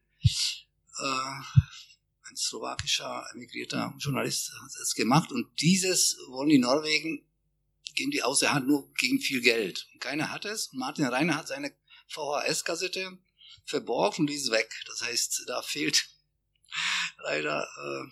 Slowakischer 2.39 3.25
emigrierter 3.33 3.93
Journalist 3.99 4.51
hat 4.61 4.71
es 4.81 4.95
gemacht 4.95 5.31
und 5.31 5.49
dieses 5.59 6.17
wollen 6.29 6.49
die 6.49 6.57
Norwegen, 6.57 7.25
geben 7.95 8.11
die 8.11 8.23
aus 8.23 8.39
der 8.39 8.53
Hand 8.53 8.67
nur 8.67 8.91
gegen 8.93 9.19
viel 9.19 9.41
Geld. 9.41 9.89
Und 9.93 9.99
keiner 9.99 10.31
hat 10.31 10.45
es. 10.45 10.67
Und 10.67 10.79
Martin 10.79 11.05
Reiner 11.05 11.35
hat 11.35 11.49
seine 11.49 11.73
VHS-Kassette 12.07 13.17
verborgen 13.65 14.21
und 14.21 14.27
die 14.27 14.35
ist 14.35 14.51
weg. 14.51 14.69
Das 14.87 15.03
heißt, 15.03 15.43
da 15.47 15.61
fehlt 15.61 16.09
leider 17.23 17.63
äh, 17.63 18.11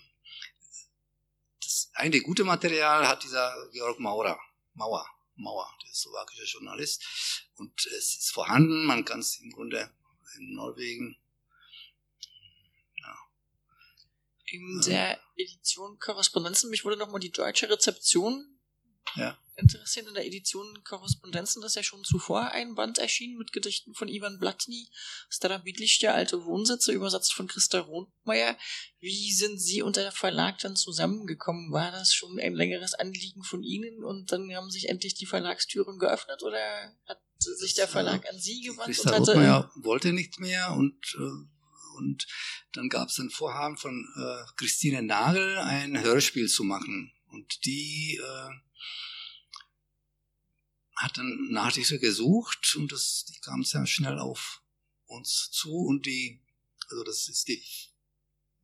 das 1.62 1.90
eine 1.94 2.20
gute 2.20 2.44
Material 2.44 3.08
hat 3.08 3.24
dieser 3.24 3.54
Georg 3.72 3.98
Maurer, 3.98 4.38
Mauer, 4.74 5.06
Mauer, 5.36 5.70
der 5.82 5.94
slowakische 5.94 6.44
Journalist. 6.44 7.02
Und 7.56 7.86
es 7.86 8.14
ist 8.14 8.30
vorhanden, 8.32 8.84
man 8.84 9.06
kann 9.06 9.20
es 9.20 9.40
im 9.40 9.50
Grunde 9.52 9.90
in 10.36 10.54
Norwegen 10.54 11.16
in 14.50 14.80
der 14.86 15.18
Edition 15.36 15.98
Korrespondenzen, 15.98 16.70
mich 16.70 16.84
würde 16.84 16.98
nochmal 16.98 17.20
die 17.20 17.32
deutsche 17.32 17.68
Rezeption 17.68 18.58
ja. 19.16 19.38
interessieren. 19.56 20.08
In 20.08 20.14
der 20.14 20.26
Edition 20.26 20.82
Korrespondenzen 20.84 21.62
ist 21.62 21.76
ja 21.76 21.82
schon 21.82 22.04
zuvor 22.04 22.50
ein 22.52 22.74
Band 22.74 22.98
erschienen 22.98 23.38
mit 23.38 23.52
Gedichten 23.52 23.94
von 23.94 24.08
Ivan 24.08 24.38
Blatny, 24.38 24.88
Starabidlich, 25.28 25.98
der 25.98 26.14
alte 26.14 26.44
Wohnsitze, 26.44 26.92
übersetzt 26.92 27.34
von 27.34 27.46
Christa 27.46 27.80
Rothmeier. 27.80 28.56
Wie 29.00 29.32
sind 29.32 29.58
Sie 29.58 29.82
und 29.82 29.96
der 29.96 30.12
Verlag 30.12 30.58
dann 30.58 30.76
zusammengekommen? 30.76 31.72
War 31.72 31.90
das 31.92 32.14
schon 32.14 32.38
ein 32.38 32.54
längeres 32.54 32.94
Anliegen 32.94 33.42
von 33.42 33.62
Ihnen 33.62 34.04
und 34.04 34.32
dann 34.32 34.52
haben 34.54 34.70
sich 34.70 34.88
endlich 34.88 35.14
die 35.14 35.26
Verlagstüren 35.26 35.98
geöffnet 35.98 36.42
oder 36.42 36.96
hat 37.06 37.20
sich 37.38 37.74
der 37.74 37.88
Verlag 37.88 38.28
an 38.28 38.38
Sie 38.38 38.62
gewandt? 38.62 38.86
Christa 38.86 39.16
Rothmeier 39.16 39.70
wollte 39.76 40.12
nichts 40.12 40.38
mehr 40.38 40.72
und 40.72 40.96
äh 41.18 41.57
und 41.98 42.26
dann 42.72 42.88
gab 42.88 43.08
es 43.08 43.18
ein 43.18 43.30
Vorhaben 43.30 43.76
von 43.76 44.06
äh, 44.16 44.44
Christine 44.56 45.02
Nagel, 45.02 45.58
ein 45.58 46.00
Hörspiel 46.00 46.48
zu 46.48 46.64
machen. 46.64 47.12
Und 47.26 47.64
die 47.66 48.18
äh, 48.22 48.50
hat 50.98 51.16
dann 51.16 51.48
Nachrichten 51.50 52.00
gesucht 52.00 52.74
und 52.76 52.90
das, 52.90 53.24
die 53.26 53.40
kam 53.40 53.62
sehr 53.62 53.86
schnell 53.86 54.18
auf 54.18 54.62
uns 55.06 55.50
zu 55.50 55.72
und 55.72 56.06
die, 56.06 56.40
also 56.90 57.04
das 57.04 57.28
ist 57.28 57.46
die, 57.48 57.62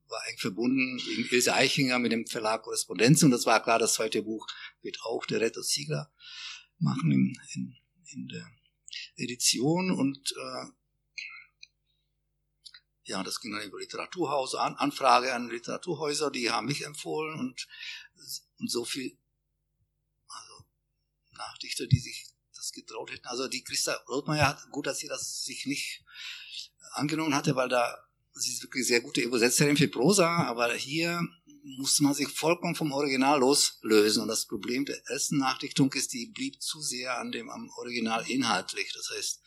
war 0.09 0.21
eng 0.29 0.39
verbunden 0.39 0.99
in 1.17 1.29
Ilse 1.31 1.55
Eichinger 1.55 1.99
mit 1.99 2.13
dem 2.13 2.27
Verlag 2.27 2.63
Korrespondenz 2.63 3.23
und 3.23 3.31
das 3.31 3.47
war 3.47 3.63
klar, 3.63 3.79
das 3.79 3.95
zweite 3.95 4.23
Buch 4.23 4.47
wird 4.83 4.99
auch 5.03 5.25
der 5.27 5.41
Retter 5.41 5.63
Ziegler 5.63 6.13
machen 6.79 7.13
in, 7.13 7.39
in, 7.55 7.77
in 8.13 8.29
der 8.29 8.51
Edition 9.17 9.91
und 9.91 10.33
äh, 10.33 10.67
ja, 13.05 13.23
das 13.23 13.41
ging 13.41 13.53
dann 13.53 13.67
über 13.67 13.79
Literaturhause, 13.79 14.61
An 14.61 14.75
Anfrage 14.77 15.35
an 15.35 15.49
Literaturhäuser, 15.49 16.31
die 16.31 16.51
haben 16.51 16.67
mich 16.67 16.85
empfohlen 16.85 17.39
und, 17.39 17.69
und 18.59 18.71
so 18.71 18.85
viel, 18.85 19.19
also 20.27 20.65
Nachdichter, 21.33 21.87
die 21.87 21.99
sich 21.99 22.27
das 22.55 22.73
getraut 22.73 23.13
hätten. 23.13 23.27
Also 23.27 23.49
die 23.49 23.63
Christa 23.63 23.93
Rothmeier 24.09 24.49
hat, 24.49 24.71
gut, 24.71 24.87
dass 24.87 24.99
sie 24.99 25.09
das 25.09 25.45
sich 25.45 25.67
nicht 25.67 26.03
angenommen 26.93 27.35
hatte, 27.35 27.57
weil 27.57 27.69
da, 27.69 27.95
sie 28.33 28.53
ist 28.53 28.63
wirklich 28.63 28.87
sehr 28.87 29.01
gute 29.01 29.21
Übersetzerin 29.21 29.77
für 29.77 29.89
Prosa, 29.89 30.45
aber 30.47 30.73
hier 30.73 31.21
musste 31.63 32.03
man 32.03 32.15
sich 32.15 32.29
vollkommen 32.29 32.75
vom 32.75 32.93
Original 32.93 33.41
loslösen. 33.41 34.23
Und 34.23 34.29
das 34.29 34.47
Problem 34.47 34.85
der 34.85 35.01
ersten 35.09 35.39
Nachdichtung 35.39 35.93
ist, 35.93 36.13
die 36.13 36.27
blieb 36.27 36.63
zu 36.63 36.81
sehr 36.81 37.19
an 37.19 37.33
dem, 37.33 37.51
am 37.51 37.71
Original 37.77 38.29
inhaltlich. 38.29 38.93
Das 38.93 39.11
heißt, 39.15 39.41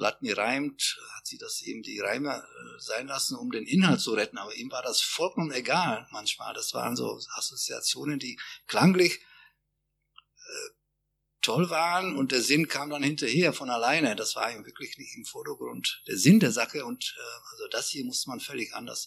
Blatny 0.00 0.32
reimt, 0.32 0.98
hat 1.14 1.26
sie 1.26 1.36
das 1.36 1.60
eben 1.60 1.82
die 1.82 2.00
Reime 2.00 2.42
äh, 2.42 2.80
sein 2.80 3.06
lassen, 3.06 3.36
um 3.36 3.50
den 3.50 3.66
Inhalt 3.66 4.00
zu 4.00 4.14
retten. 4.14 4.38
Aber 4.38 4.54
ihm 4.54 4.70
war 4.70 4.82
das 4.82 5.02
vollkommen 5.02 5.52
egal 5.52 6.08
manchmal. 6.10 6.54
Das 6.54 6.72
waren 6.72 6.96
so 6.96 7.20
Assoziationen, 7.36 8.18
die 8.18 8.40
klanglich 8.66 9.18
äh, 9.18 10.70
toll 11.42 11.68
waren 11.68 12.16
und 12.16 12.32
der 12.32 12.42
Sinn 12.42 12.66
kam 12.66 12.88
dann 12.88 13.02
hinterher 13.02 13.52
von 13.52 13.68
alleine. 13.68 14.16
Das 14.16 14.36
war 14.36 14.50
ihm 14.50 14.64
wirklich 14.64 14.96
nicht 14.96 15.14
im 15.16 15.26
Vordergrund 15.26 16.02
der 16.06 16.16
Sinn 16.16 16.40
der 16.40 16.50
Sache 16.50 16.86
und 16.86 17.14
äh, 17.18 17.50
also 17.52 17.68
das 17.68 17.90
hier 17.90 18.04
musste 18.06 18.30
man 18.30 18.40
völlig 18.40 18.74
anders, 18.74 19.06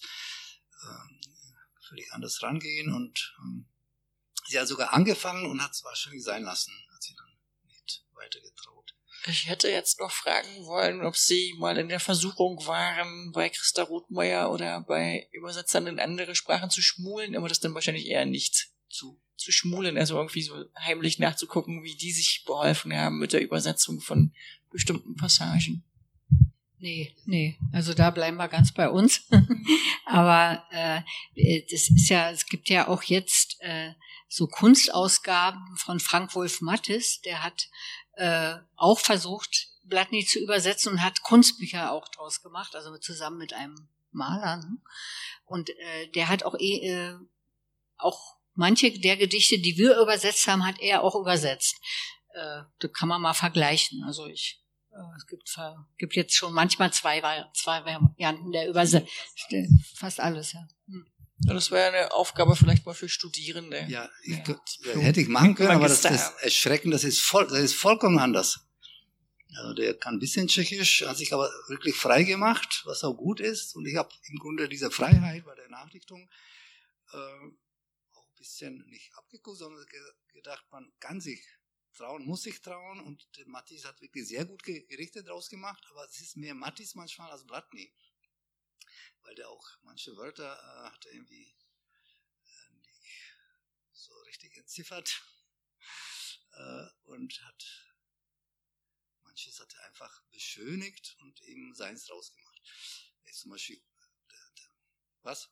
äh, 0.83 1.87
völlig 1.87 2.13
anders 2.13 2.43
rangehen 2.43 2.93
und 2.93 3.35
ähm, 3.39 3.65
sie 4.47 4.59
hat 4.59 4.67
sogar 4.67 4.93
angefangen 4.93 5.49
und 5.49 5.63
hat 5.63 5.71
es 5.71 5.83
wahrscheinlich 5.83 6.23
sein 6.23 6.43
lassen, 6.43 6.71
hat 6.93 7.01
sie 7.01 7.15
dann 7.15 7.35
nicht 7.65 8.05
weitergetraut. 8.13 8.72
Ich 9.27 9.47
hätte 9.47 9.69
jetzt 9.69 9.99
noch 9.99 10.11
fragen 10.11 10.65
wollen, 10.65 11.01
ob 11.05 11.15
Sie 11.15 11.53
mal 11.57 11.77
in 11.77 11.87
der 11.87 12.01
Versuchung 12.01 12.65
waren, 12.65 13.31
bei 13.31 13.49
Christa 13.49 13.83
Rothmeier 13.83 14.51
oder 14.51 14.81
bei 14.81 15.29
Übersetzern 15.31 15.87
in 15.87 15.99
andere 15.99 16.35
Sprachen 16.35 16.69
zu 16.69 16.81
schmulen, 16.81 17.35
aber 17.35 17.47
das 17.47 17.59
dann 17.59 17.73
wahrscheinlich 17.73 18.07
eher 18.07 18.25
nicht 18.25 18.69
zu, 18.89 19.19
zu 19.37 19.51
schmulen, 19.51 19.97
also 19.97 20.17
irgendwie 20.17 20.41
so 20.41 20.65
heimlich 20.77 21.19
nachzugucken, 21.19 21.83
wie 21.83 21.95
die 21.95 22.11
sich 22.11 22.43
beholfen 22.45 22.93
haben 22.93 23.17
mit 23.17 23.33
der 23.33 23.41
Übersetzung 23.41 24.01
von 24.01 24.33
bestimmten 24.69 25.15
Passagen. 25.15 25.83
Nee, 26.79 27.15
nee, 27.25 27.57
also 27.71 27.93
da 27.93 28.09
bleiben 28.09 28.35
wir 28.35 28.49
ganz 28.49 28.73
bei 28.73 28.89
uns. 28.89 29.25
aber 30.05 30.65
äh, 30.71 31.61
das 31.71 31.89
ist 31.89 32.09
ja, 32.09 32.29
es 32.29 32.45
gibt 32.45 32.67
ja 32.67 32.89
auch 32.89 33.03
jetzt 33.03 33.55
äh, 33.61 33.93
so 34.27 34.47
Kunstausgaben 34.47 35.77
von 35.77 36.01
Frank 36.01 36.35
Wolf 36.35 36.59
Mattes, 36.59 37.21
der 37.21 37.41
hat 37.41 37.69
äh, 38.13 38.55
auch 38.75 38.99
versucht, 38.99 39.69
Blatny 39.83 40.25
zu 40.25 40.39
übersetzen 40.39 40.93
und 40.93 41.03
hat 41.03 41.23
Kunstbücher 41.23 41.91
auch 41.91 42.07
draus 42.09 42.41
gemacht, 42.41 42.75
also 42.75 42.97
zusammen 42.97 43.37
mit 43.37 43.53
einem 43.53 43.89
Maler. 44.11 44.57
Ne? 44.57 44.77
Und 45.45 45.69
äh, 45.69 46.07
der 46.09 46.29
hat 46.29 46.43
auch 46.43 46.55
eh, 46.57 46.87
äh, 46.87 47.15
auch 47.97 48.37
manche 48.53 48.91
der 48.99 49.17
Gedichte, 49.17 49.59
die 49.59 49.77
wir 49.77 49.99
übersetzt 49.99 50.47
haben, 50.47 50.65
hat 50.65 50.79
er 50.79 51.03
auch 51.03 51.15
übersetzt. 51.15 51.75
äh, 52.33 52.63
da 52.79 52.87
kann 52.87 53.09
man 53.09 53.21
mal 53.21 53.33
vergleichen. 53.33 54.03
Also 54.05 54.27
ich 54.27 54.63
äh, 54.93 55.15
es 55.17 55.27
gibt, 55.27 55.49
gibt 55.97 56.15
jetzt 56.15 56.35
schon 56.35 56.53
manchmal 56.53 56.91
zwei, 56.93 57.21
zwei 57.53 57.83
Varianten 57.83 58.51
der 58.51 58.69
Übersetzung. 58.69 59.09
Fast 59.95 60.19
alles, 60.19 60.53
ja. 60.53 60.67
Hm. 60.87 61.05
Ja, 61.39 61.53
das 61.53 61.71
wäre 61.71 61.87
eine 61.87 62.11
Aufgabe 62.13 62.55
vielleicht 62.55 62.85
mal 62.85 62.93
für 62.93 63.09
Studierende. 63.09 63.85
Ja, 63.89 64.09
ich, 64.23 64.37
ja. 64.47 64.93
hätte 64.95 65.21
ich 65.21 65.27
machen 65.27 65.55
können, 65.55 65.71
aber 65.71 65.87
das, 65.87 66.01
das 66.01 66.31
erschreckend, 66.41 66.93
das 66.93 67.03
ist 67.03 67.21
voll, 67.21 67.47
das 67.47 67.59
ist 67.59 67.75
vollkommen 67.75 68.19
anders. 68.19 68.61
Also 69.55 69.73
der 69.73 69.93
kann 69.95 70.15
ein 70.15 70.19
bisschen 70.19 70.47
Tschechisch, 70.47 71.03
hat 71.05 71.17
sich 71.17 71.33
aber 71.33 71.49
wirklich 71.67 71.95
frei 71.95 72.23
gemacht, 72.23 72.81
was 72.85 73.03
auch 73.03 73.13
gut 73.13 73.39
ist. 73.39 73.75
Und 73.75 73.85
ich 73.85 73.95
habe 73.95 74.09
im 74.27 74.37
Grunde 74.37 74.67
diese 74.67 74.89
Freiheit 74.89 75.45
bei 75.45 75.55
der 75.55 75.69
Nachrichtung 75.69 76.27
äh, 77.11 77.17
auch 77.17 78.25
ein 78.25 78.35
bisschen 78.37 78.83
nicht 78.89 79.13
abgeguckt, 79.15 79.59
sondern 79.59 79.85
gedacht, 80.33 80.65
man 80.71 80.91
kann 80.99 81.21
sich 81.21 81.39
trauen, 81.93 82.25
muss 82.25 82.43
sich 82.43 82.61
trauen. 82.61 82.99
Und 83.01 83.27
der 83.37 83.47
Mattis 83.47 83.85
hat 83.85 84.01
wirklich 84.01 84.27
sehr 84.27 84.45
gut 84.45 84.63
Gerichte 84.63 85.23
draus 85.23 85.49
gemacht, 85.49 85.85
aber 85.91 86.05
es 86.05 86.19
ist 86.19 86.37
mehr 86.37 86.55
Mattis 86.55 86.95
manchmal 86.95 87.31
als 87.31 87.45
Blatny. 87.45 87.93
Weil 89.23 89.35
der 89.35 89.49
auch 89.49 89.67
manche 89.81 90.15
Wörter 90.17 90.53
äh, 90.53 90.91
hat 90.91 91.05
irgendwie 91.05 91.55
äh, 92.45 92.71
nicht 92.81 93.33
so 93.91 94.13
richtig 94.21 94.55
entziffert 94.57 95.23
äh, 96.53 96.87
und 97.03 97.41
hat 97.41 97.93
manches 99.23 99.59
hat 99.59 99.73
er 99.73 99.85
einfach 99.87 100.21
beschönigt 100.29 101.15
und 101.21 101.41
eben 101.41 101.73
seins 101.73 102.09
rausgemacht. 102.09 102.61
Zum 103.31 103.49
Beispiel, 103.49 103.81
was? 105.23 105.49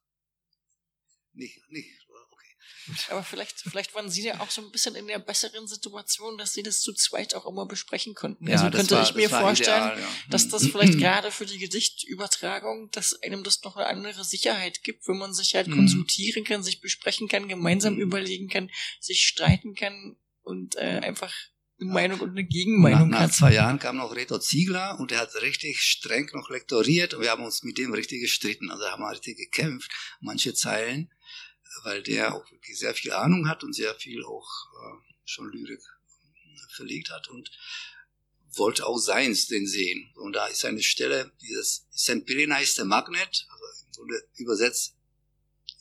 Nicht, 1.33 1.61
nicht, 1.69 1.89
okay. 2.31 2.41
Aber 3.09 3.23
vielleicht, 3.23 3.59
vielleicht 3.59 3.93
waren 3.95 4.09
Sie 4.09 4.23
ja 4.23 4.39
auch 4.39 4.49
so 4.49 4.61
ein 4.61 4.71
bisschen 4.71 4.95
in 4.95 5.07
der 5.07 5.19
besseren 5.19 5.67
Situation, 5.67 6.37
dass 6.37 6.53
Sie 6.53 6.63
das 6.63 6.81
zu 6.81 6.93
zweit 6.93 7.35
auch 7.35 7.45
immer 7.45 7.65
besprechen 7.65 8.15
konnten. 8.15 8.47
Ja, 8.47 8.61
also 8.61 8.77
könnte 8.77 8.95
war, 8.95 9.03
ich 9.03 9.15
mir 9.15 9.29
vorstellen, 9.29 9.93
ideal, 9.93 9.99
ja. 9.99 10.07
dass 10.29 10.49
das 10.49 10.67
vielleicht 10.67 10.97
gerade 10.99 11.31
für 11.31 11.45
die 11.45 11.59
Gedichtübertragung, 11.59 12.89
dass 12.91 13.21
einem 13.21 13.43
das 13.43 13.63
noch 13.63 13.77
eine 13.77 13.87
andere 13.87 14.23
Sicherheit 14.23 14.83
gibt, 14.83 15.07
wenn 15.07 15.17
man 15.17 15.33
sich 15.33 15.55
halt 15.55 15.67
mhm. 15.67 15.75
konsultieren 15.75 16.43
kann, 16.43 16.63
sich 16.63 16.81
besprechen 16.81 17.27
kann, 17.27 17.47
gemeinsam 17.47 17.95
mhm. 17.95 18.01
überlegen 18.01 18.49
kann, 18.49 18.69
sich 18.99 19.25
streiten 19.25 19.75
kann 19.75 20.17
und 20.43 20.75
äh, 20.75 20.99
einfach 21.03 21.33
eine 21.79 21.91
Meinung 21.91 22.19
und 22.19 22.31
eine 22.31 22.43
Gegenmeinung 22.43 23.09
nach, 23.09 23.21
nach 23.21 23.31
zwei 23.31 23.53
Jahren 23.53 23.79
kam 23.79 23.97
noch 23.97 24.15
Reto 24.15 24.37
Ziegler 24.37 24.99
und 24.99 25.11
er 25.11 25.19
hat 25.19 25.41
richtig 25.41 25.81
streng 25.81 26.29
noch 26.33 26.49
lektoriert 26.49 27.13
und 27.13 27.21
wir 27.21 27.31
haben 27.31 27.43
uns 27.43 27.63
mit 27.63 27.77
dem 27.77 27.93
richtig 27.93 28.21
gestritten. 28.21 28.69
Also 28.69 28.85
haben 28.85 29.01
wir 29.01 29.11
richtig 29.11 29.37
gekämpft, 29.37 29.91
manche 30.19 30.53
Zeilen 30.53 31.11
weil 31.83 32.03
der 32.03 32.35
auch 32.35 32.49
wirklich 32.51 32.77
sehr 32.77 32.93
viel 32.93 33.11
Ahnung 33.11 33.47
hat 33.47 33.63
und 33.63 33.73
sehr 33.73 33.95
viel 33.95 34.23
auch 34.23 34.49
äh, 34.73 35.13
schon 35.25 35.51
Lyrik 35.51 35.81
äh, 35.81 36.75
verlegt 36.75 37.09
hat 37.09 37.27
und 37.29 37.51
wollte 38.53 38.85
auch 38.85 38.97
seins 38.97 39.47
den 39.47 39.67
sehen. 39.67 40.11
Und 40.15 40.33
da 40.33 40.47
ist 40.47 40.65
eine 40.65 40.83
Stelle, 40.83 41.31
dieses 41.41 41.87
St. 41.95 42.25
Pirina 42.25 42.59
ist 42.59 42.77
der 42.77 42.85
Magnet, 42.85 43.47
also 43.49 43.65
im 43.85 43.91
Grunde 43.93 44.27
übersetzt, 44.35 44.95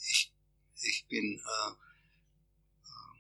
ich, 0.09 0.33
ich 0.83 1.07
bin 1.09 1.39
äh, 1.39 1.71
äh, 1.71 3.19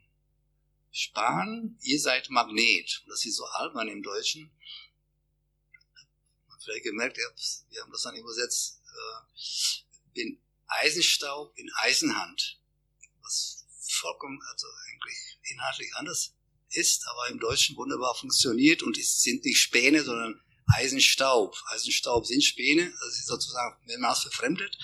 Span, 0.93 1.77
ihr 1.83 2.01
seid 2.01 2.31
Magnet. 2.31 3.03
Und 3.05 3.11
das 3.11 3.25
ist 3.25 3.37
so 3.37 3.45
albern 3.45 3.89
im 3.89 4.03
Deutschen. 4.03 4.51
Vielleicht 6.63 6.85
gemerkt, 6.85 7.17
wir 7.17 7.83
haben 7.83 7.91
das 7.91 8.03
dann 8.03 8.17
übersetzt, 8.17 8.83
äh, 8.85 10.13
bin 10.13 10.39
Eisenstaub 10.67 11.57
in 11.57 11.71
Eisenhand 11.77 12.60
was 13.31 13.67
vollkommen, 14.01 14.41
also 14.51 14.67
eigentlich 14.89 15.39
inhaltlich 15.51 15.95
anders 15.95 16.35
ist, 16.71 17.07
aber 17.09 17.29
im 17.29 17.41
Deutschen 17.41 17.77
wunderbar 17.77 18.15
funktioniert 18.15 18.83
und 18.83 18.99
es 18.99 19.23
sind 19.23 19.45
nicht 19.45 19.59
Späne, 19.59 20.03
sondern 20.05 20.41
Eisenstaub. 20.77 21.57
Eisenstaub 21.67 22.27
sind 22.27 22.45
Späne, 22.45 22.93
das 23.01 23.19
ist 23.19 23.27
sozusagen 23.27 23.85
mehrmals 23.87 24.21
verfremdet. 24.21 24.77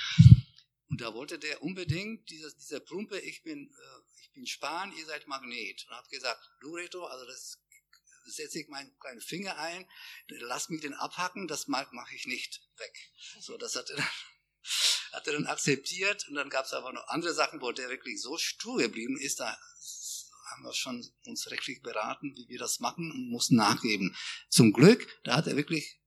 Und 0.88 1.01
da 1.01 1.14
wollte 1.14 1.38
der 1.38 1.62
unbedingt, 1.62 2.28
dieser, 2.30 2.51
dieser 2.53 2.80
Plumpe, 2.80 3.18
ich 3.18 3.42
bin, 3.42 3.68
äh, 3.68 4.20
ich 4.22 4.32
bin 4.32 4.47
Span, 4.47 4.92
ihr 4.97 5.07
seid 5.07 5.26
Magnet. 5.28 5.86
Und 5.88 5.97
hat 5.97 6.09
gesagt, 6.09 6.40
du 6.61 6.74
Reto, 6.74 7.05
also 7.05 7.24
das 7.26 7.59
setze 8.26 8.61
ich 8.61 8.68
meinen 8.68 8.97
kleinen 8.99 9.20
Finger 9.20 9.57
ein, 9.59 9.88
lass 10.28 10.68
mich 10.68 10.80
den 10.80 10.94
abhacken, 10.94 11.47
das 11.47 11.68
mache 11.68 12.14
ich 12.14 12.26
nicht 12.26 12.61
weg. 12.76 13.11
So, 13.40 13.57
das 13.57 13.76
hat 13.76 13.88
er 13.90 13.97
dann 13.97 14.09
hat 15.16 15.26
er 15.26 15.32
dann 15.32 15.46
akzeptiert 15.46 16.28
und 16.28 16.34
dann 16.34 16.50
gab 16.50 16.66
es 16.66 16.74
aber 16.74 16.92
noch 16.92 17.08
andere 17.08 17.32
Sachen, 17.32 17.62
wo 17.62 17.72
der 17.72 17.88
wirklich 17.88 18.20
so 18.20 18.36
stur 18.36 18.76
geblieben 18.78 19.16
ist, 19.16 19.40
da 19.40 19.56
haben 20.50 20.62
wir 20.62 20.74
schon 20.74 21.02
uns 21.24 21.50
rechtlich 21.50 21.80
beraten, 21.80 22.34
wie 22.36 22.46
wir 22.48 22.58
das 22.58 22.80
machen 22.80 23.10
und 23.10 23.30
mussten 23.30 23.56
nachgeben. 23.56 24.14
Zum 24.50 24.74
Glück, 24.74 25.08
da 25.24 25.36
hat 25.36 25.46
er 25.46 25.56
wirklich, 25.56 26.00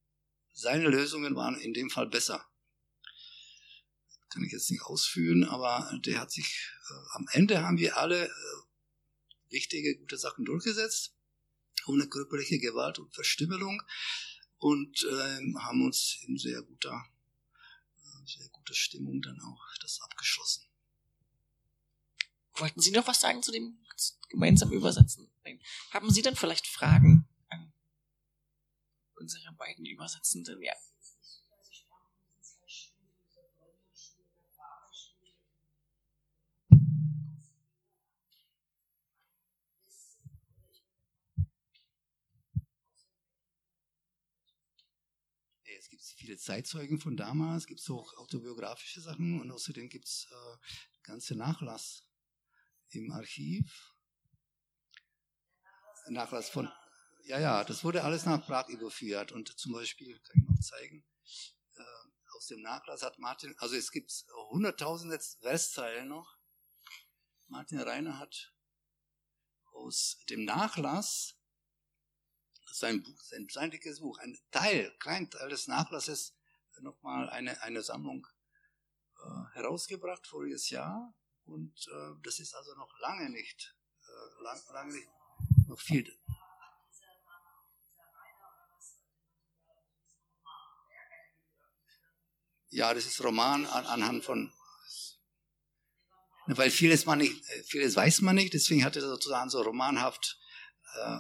seine 0.53 0.87
Lösungen 0.87 1.35
waren 1.35 1.59
in 1.59 1.73
dem 1.73 1.89
Fall 1.89 2.07
besser. 2.07 2.47
Kann 4.29 4.43
ich 4.43 4.51
jetzt 4.51 4.69
nicht 4.69 4.83
ausführen, 4.83 5.43
aber 5.43 5.91
der 6.05 6.19
hat 6.19 6.31
sich, 6.31 6.69
äh, 6.89 7.17
am 7.17 7.25
Ende 7.31 7.63
haben 7.63 7.79
wir 7.79 7.97
alle 7.97 8.27
äh, 8.27 8.31
wichtige, 9.49 9.97
gute 9.97 10.19
Sachen 10.19 10.45
durchgesetzt, 10.45 11.15
ohne 11.87 12.07
körperliche 12.07 12.59
Gewalt 12.59 12.99
und 12.99 13.11
Verstümmelung 13.15 13.81
und 14.57 15.03
äh, 15.03 15.53
haben 15.59 15.83
uns 15.83 16.19
in 16.27 16.37
sehr 16.37 16.61
guter 16.61 17.03
sehr 18.37 18.49
gute 18.49 18.73
Stimmung 18.73 19.21
dann 19.21 19.39
auch 19.41 19.63
das 19.81 20.01
abgeschlossen. 20.01 20.65
Wollten 22.55 22.81
Sie 22.81 22.91
noch 22.91 23.07
was 23.07 23.21
sagen 23.21 23.41
zu 23.41 23.51
dem 23.51 23.77
gemeinsamen 24.29 24.73
Übersetzen? 24.73 25.31
Haben 25.91 26.11
Sie 26.11 26.21
dann 26.21 26.35
vielleicht 26.35 26.67
Fragen 26.67 27.27
an 27.49 27.71
unsere 29.15 29.53
beiden 29.53 29.85
Übersetzenden? 29.85 30.61
Ja. 30.61 30.73
Viele 46.19 46.37
Zeitzeugen 46.37 46.99
von 46.99 47.15
damals, 47.15 47.65
gibt 47.65 47.79
es 47.79 47.89
auch 47.89 48.13
autobiografische 48.17 49.01
Sachen 49.01 49.39
und 49.39 49.51
außerdem 49.51 49.87
gibt 49.89 50.05
es 50.05 50.27
äh, 50.29 50.57
ganze 51.03 51.35
Nachlass 51.35 52.03
im 52.89 53.11
Archiv. 53.11 53.95
Nachlass 56.09 56.49
von, 56.49 56.69
ja, 57.23 57.39
ja, 57.39 57.63
das 57.63 57.83
wurde 57.83 58.03
alles 58.03 58.25
nach 58.25 58.45
Prag 58.45 58.67
überführt 58.67 59.31
und 59.31 59.57
zum 59.57 59.71
Beispiel, 59.71 60.19
kann 60.19 60.41
ich 60.41 60.49
noch 60.49 60.59
zeigen, 60.59 61.05
äh, 61.75 62.35
aus 62.35 62.47
dem 62.47 62.61
Nachlass 62.61 63.01
hat 63.01 63.17
Martin, 63.19 63.55
also 63.59 63.75
es 63.75 63.91
gibt 63.91 64.11
hunderttausende 64.49 65.19
Verstzeilen 65.39 66.09
noch. 66.09 66.37
Martin 67.47 67.79
Reiner 67.79 68.19
hat 68.19 68.53
aus 69.71 70.17
dem 70.29 70.43
Nachlass 70.43 71.38
sein 72.71 73.03
Buch, 73.03 73.21
sein, 73.23 73.47
sein 73.49 73.71
dickes 73.71 73.99
Buch, 73.99 74.17
ein 74.19 74.37
Teil, 74.51 74.95
klein 74.99 75.29
Teil 75.29 75.49
des 75.49 75.67
Nachlasses, 75.67 76.35
nochmal 76.81 77.29
eine, 77.29 77.61
eine 77.61 77.81
Sammlung 77.81 78.25
äh, 79.17 79.55
herausgebracht 79.55 80.25
voriges 80.27 80.69
Jahr. 80.69 81.13
Und 81.45 81.87
äh, 81.87 82.21
das 82.23 82.39
ist 82.39 82.53
also 82.55 82.75
noch 82.75 82.91
lange 82.99 83.29
nicht, 83.29 83.75
äh, 84.01 84.43
lang, 84.43 84.61
lange 84.71 84.93
nicht, 84.93 85.09
noch 85.67 85.79
viel. 85.79 86.17
Ja, 92.71 92.93
das 92.93 93.07
ist 93.07 93.23
Roman 93.23 93.65
an, 93.65 93.85
anhand 93.87 94.23
von, 94.23 94.53
weil 96.45 96.69
vieles 96.69 97.07
man 97.07 97.17
nicht, 97.17 97.43
vieles 97.65 97.95
weiß 97.95 98.21
man 98.21 98.35
nicht, 98.35 98.53
deswegen 98.53 98.85
hat 98.85 98.95
er 98.95 99.01
sozusagen 99.01 99.49
so 99.49 99.61
romanhaft 99.61 100.39
äh, 100.93 101.19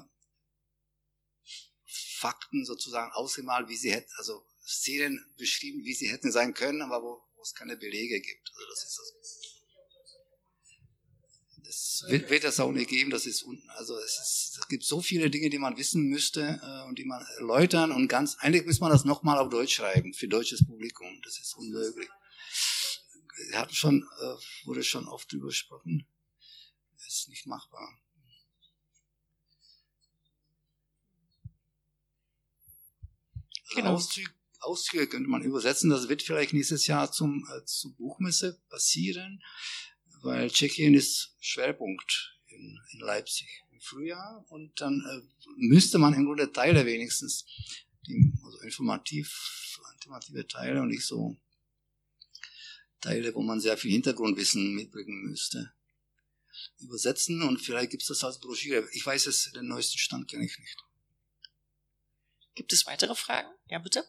Fakten 2.19 2.65
sozusagen 2.65 3.11
ausgemalt, 3.13 3.69
wie 3.69 3.77
sie 3.77 3.91
hätten, 3.91 4.11
also 4.17 4.45
Szenen 4.65 5.25
beschrieben, 5.37 5.83
wie 5.85 5.93
sie 5.93 6.09
hätten 6.09 6.31
sein 6.31 6.53
können, 6.53 6.81
aber 6.81 7.01
wo, 7.01 7.23
wo 7.35 7.41
es 7.41 7.53
keine 7.55 7.77
Belege 7.77 8.19
gibt. 8.19 8.51
Also 8.55 8.67
das 8.69 8.83
ist 8.83 8.99
das. 8.99 9.39
Es 11.69 12.03
wird, 12.07 12.29
wird 12.31 12.43
das 12.43 12.59
auch 12.59 12.71
nicht 12.71 12.89
geben, 12.89 13.11
das 13.11 13.27
ist, 13.27 13.45
also 13.77 13.95
es, 13.97 14.13
ist, 14.13 14.57
es 14.59 14.67
gibt 14.69 14.83
so 14.83 15.01
viele 15.01 15.29
Dinge, 15.29 15.51
die 15.51 15.59
man 15.59 15.77
wissen 15.77 16.03
müsste 16.03 16.59
äh, 16.63 16.87
und 16.87 16.97
die 16.97 17.05
man 17.05 17.23
erläutern 17.37 17.91
und 17.91 18.07
ganz, 18.07 18.37
eigentlich 18.39 18.65
muss 18.65 18.79
man 18.79 18.89
das 18.89 19.05
nochmal 19.05 19.37
auf 19.37 19.49
Deutsch 19.49 19.75
schreiben, 19.75 20.13
für 20.15 20.27
deutsches 20.27 20.65
Publikum, 20.65 21.21
das 21.23 21.37
ist 21.37 21.53
unmöglich. 21.55 22.09
Wir 23.51 23.67
schon, 23.69 24.01
äh, 24.01 24.65
wurde 24.65 24.83
schon 24.83 25.07
oft 25.07 25.31
drüber 25.31 25.47
gesprochen, 25.47 26.07
ist 27.05 27.29
nicht 27.29 27.45
machbar. 27.45 27.87
Genau. 33.75 33.93
Auszüge, 33.93 34.29
Auszüge 34.59 35.07
könnte 35.07 35.29
man 35.29 35.43
übersetzen. 35.43 35.89
Das 35.89 36.09
wird 36.09 36.21
vielleicht 36.21 36.53
nächstes 36.53 36.87
Jahr 36.87 37.11
zum, 37.11 37.47
äh, 37.55 37.65
zur 37.65 37.93
Buchmesse 37.95 38.59
passieren, 38.69 39.41
weil 40.21 40.49
Tschechien 40.49 40.93
ist 40.93 41.35
Schwerpunkt 41.39 42.37
in, 42.47 42.79
in 42.91 42.99
Leipzig 42.99 43.47
im 43.71 43.79
Frühjahr 43.81 44.45
und 44.49 44.81
dann 44.81 45.01
äh, 45.05 45.45
müsste 45.57 45.97
man 45.97 46.13
im 46.13 46.25
Grunde 46.25 46.51
Teile 46.51 46.85
wenigstens, 46.85 47.45
die, 48.07 48.33
also 48.43 48.59
informativ, 48.61 49.79
informative 49.93 50.47
Teile 50.47 50.81
und 50.81 50.89
nicht 50.89 51.05
so 51.05 51.37
Teile, 53.01 53.33
wo 53.33 53.41
man 53.41 53.61
sehr 53.61 53.77
viel 53.77 53.91
Hintergrundwissen 53.91 54.73
mitbringen 54.75 55.23
müsste, 55.23 55.71
übersetzen 56.79 57.41
und 57.43 57.61
vielleicht 57.61 57.91
gibt 57.91 58.03
es 58.03 58.09
das 58.09 58.23
als 58.23 58.39
Broschüre. 58.39 58.87
Ich 58.91 59.05
weiß 59.05 59.27
es, 59.27 59.51
den 59.53 59.67
neuesten 59.67 59.97
Stand 59.97 60.29
kenne 60.29 60.45
ich 60.45 60.59
nicht. 60.59 60.77
Gibt 62.59 62.73
es 62.73 62.85
weitere 62.85 63.15
Fragen? 63.15 63.47
Ja, 63.69 63.79
bitte. 63.79 64.05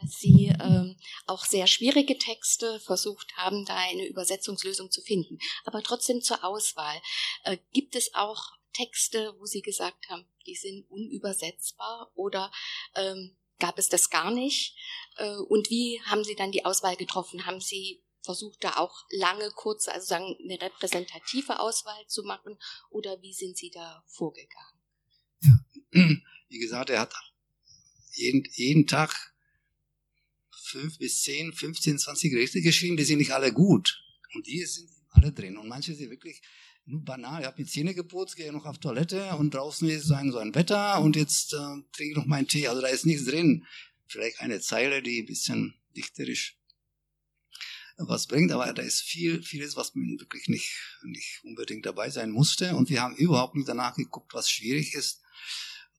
dass 0.00 0.18
Sie 0.20 0.54
ähm, 0.60 0.96
auch 1.26 1.44
sehr 1.44 1.66
schwierige 1.66 2.16
Texte 2.16 2.78
versucht 2.78 3.36
haben, 3.36 3.64
da 3.64 3.74
eine 3.76 4.06
Übersetzungslösung 4.06 4.92
zu 4.92 5.02
finden. 5.02 5.38
Aber 5.64 5.82
trotzdem 5.82 6.22
zur 6.22 6.44
Auswahl. 6.44 7.02
Äh, 7.42 7.58
gibt 7.72 7.96
es 7.96 8.14
auch 8.14 8.52
Texte, 8.72 9.34
wo 9.40 9.46
Sie 9.46 9.62
gesagt 9.62 10.08
haben, 10.10 10.28
die 10.46 10.54
sind 10.54 10.88
unübersetzbar 10.88 12.12
oder 12.14 12.52
ähm, 12.94 13.36
gab 13.58 13.78
es 13.78 13.88
das 13.88 14.10
gar 14.10 14.30
nicht? 14.30 14.76
Äh, 15.16 15.38
und 15.38 15.70
wie 15.70 16.00
haben 16.04 16.22
Sie 16.22 16.36
dann 16.36 16.52
die 16.52 16.64
Auswahl 16.64 16.94
getroffen? 16.94 17.46
Haben 17.46 17.60
Sie 17.60 18.04
versucht, 18.22 18.62
da 18.64 18.76
auch 18.76 19.04
lange, 19.10 19.50
kurze, 19.50 19.92
also 19.92 20.06
sagen, 20.06 20.36
eine 20.42 20.60
repräsentative 20.60 21.60
Auswahl 21.60 22.06
zu 22.06 22.22
machen 22.22 22.56
oder 22.90 23.20
wie 23.22 23.32
sind 23.32 23.56
Sie 23.56 23.70
da 23.70 24.04
vorgegangen? 24.06 24.80
Ja, 25.42 25.58
wie 26.48 26.58
gesagt, 26.58 26.90
er 26.90 27.00
hat 27.00 27.14
jeden, 28.14 28.44
jeden 28.52 28.86
Tag 28.86 29.32
fünf 30.50 30.98
bis 30.98 31.22
zehn, 31.22 31.52
15, 31.52 31.98
20 31.98 32.30
Gerichte 32.30 32.60
geschrieben, 32.62 32.96
die 32.96 33.04
sind 33.04 33.18
nicht 33.18 33.32
alle 33.32 33.52
gut. 33.52 34.02
Und 34.34 34.46
die 34.46 34.64
sind 34.64 34.88
alle 35.10 35.32
drin. 35.32 35.56
Und 35.58 35.68
manche 35.68 35.94
sind 35.94 36.10
wirklich 36.10 36.40
nur 36.84 37.04
banal. 37.04 37.40
Ich 37.40 37.46
habe 37.46 37.62
die 37.62 37.68
Zähne 37.68 37.94
geputzt, 37.94 38.36
gehe 38.36 38.52
noch 38.52 38.64
auf 38.64 38.78
Toilette 38.78 39.36
und 39.36 39.54
draußen 39.54 39.88
ist 39.88 40.06
so 40.06 40.14
ein, 40.14 40.32
so 40.32 40.38
ein 40.38 40.54
Wetter 40.54 41.00
und 41.00 41.16
jetzt 41.16 41.52
äh, 41.52 41.56
trinke 41.92 42.10
ich 42.10 42.16
noch 42.16 42.26
meinen 42.26 42.48
Tee. 42.48 42.66
Also 42.68 42.80
da 42.80 42.88
ist 42.88 43.06
nichts 43.06 43.26
drin. 43.26 43.66
Vielleicht 44.06 44.40
eine 44.40 44.60
Zeile, 44.60 45.02
die 45.02 45.20
ein 45.20 45.26
bisschen 45.26 45.74
dichterisch 45.94 46.58
was 47.96 48.26
bringt, 48.26 48.52
aber 48.52 48.72
da 48.72 48.82
ist 48.82 49.02
viel, 49.02 49.42
vieles, 49.42 49.76
was 49.76 49.94
mir 49.94 50.18
wirklich 50.18 50.48
nicht, 50.48 50.74
nicht 51.04 51.40
unbedingt 51.44 51.86
dabei 51.86 52.10
sein 52.10 52.30
musste. 52.30 52.74
Und 52.74 52.90
wir 52.90 53.02
haben 53.02 53.14
überhaupt 53.16 53.54
nicht 53.54 53.68
danach 53.68 53.94
geguckt, 53.94 54.34
was 54.34 54.50
schwierig 54.50 54.94
ist 54.94 55.20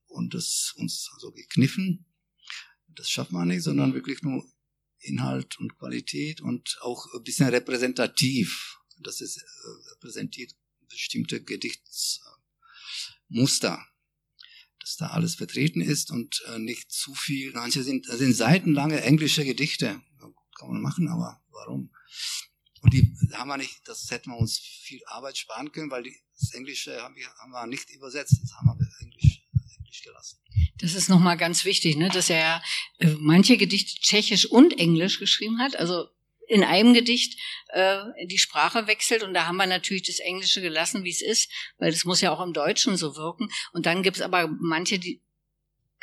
und 0.07 0.33
das 0.33 0.73
uns 0.77 1.09
so 1.19 1.31
gekniffen. 1.31 2.05
Das 2.87 3.09
schafft 3.09 3.31
man 3.31 3.47
nicht, 3.47 3.63
sondern 3.63 3.93
wirklich 3.93 4.21
nur 4.21 4.45
Inhalt 4.99 5.57
und 5.59 5.77
Qualität 5.77 6.41
und 6.41 6.77
auch 6.81 7.05
ein 7.13 7.23
bisschen 7.23 7.47
repräsentativ. 7.49 8.77
Das 8.99 9.21
ist 9.21 9.37
äh, 9.37 9.91
repräsentiert 9.93 10.53
bestimmte 10.87 11.43
Gedichtsmuster, 11.43 13.83
dass 14.79 14.97
da 14.97 15.07
alles 15.07 15.33
vertreten 15.35 15.81
ist 15.81 16.11
und 16.11 16.43
äh, 16.47 16.59
nicht 16.59 16.91
zu 16.91 17.15
viel. 17.15 17.51
Manche 17.53 17.83
sind, 17.83 18.05
sind 18.05 18.35
seitenlange 18.35 19.01
englische 19.01 19.43
Gedichte. 19.43 19.99
Kann 20.57 20.69
man 20.69 20.81
machen, 20.81 21.07
aber 21.07 21.41
warum? 21.51 21.89
Und 22.81 22.93
die 22.93 23.15
haben 23.33 23.47
wir 23.47 23.57
nicht, 23.57 23.79
das 23.85 24.11
hätten 24.11 24.31
wir 24.31 24.37
uns 24.37 24.59
viel 24.59 25.01
Arbeit 25.05 25.37
sparen 25.37 25.71
können, 25.71 25.89
weil 25.89 26.03
die, 26.03 26.15
das 26.37 26.53
Englische 26.53 27.01
haben 27.01 27.15
wir, 27.15 27.27
haben 27.41 27.51
wir 27.51 27.65
nicht 27.65 27.89
übersetzt, 27.91 28.37
das 28.41 28.51
haben 28.53 28.67
wir 28.67 28.87
Englisch, 28.99 29.41
Englisch 29.77 30.03
gelassen. 30.03 30.39
Das 30.79 30.93
ist 30.93 31.07
nochmal 31.07 31.37
ganz 31.37 31.63
wichtig, 31.63 31.95
ne, 31.95 32.09
dass 32.09 32.29
er 32.29 32.61
äh, 32.99 33.15
manche 33.19 33.55
Gedichte 33.55 34.01
tschechisch 34.01 34.45
und 34.45 34.77
englisch 34.77 35.19
geschrieben 35.19 35.59
hat. 35.59 35.77
Also 35.77 36.09
in 36.47 36.63
einem 36.63 36.93
Gedicht 36.93 37.39
äh, 37.69 38.03
die 38.25 38.37
Sprache 38.37 38.85
wechselt 38.85 39.23
und 39.23 39.33
da 39.33 39.47
haben 39.47 39.55
wir 39.55 39.65
natürlich 39.65 40.03
das 40.03 40.19
Englische 40.19 40.61
gelassen, 40.61 41.03
wie 41.05 41.09
es 41.09 41.21
ist, 41.21 41.49
weil 41.77 41.91
das 41.91 42.03
muss 42.03 42.21
ja 42.21 42.31
auch 42.31 42.41
im 42.41 42.53
Deutschen 42.53 42.97
so 42.97 43.15
wirken. 43.15 43.49
Und 43.71 43.85
dann 43.85 44.03
gibt's 44.03 44.21
aber 44.21 44.47
manche, 44.47 44.99
die 44.99 45.22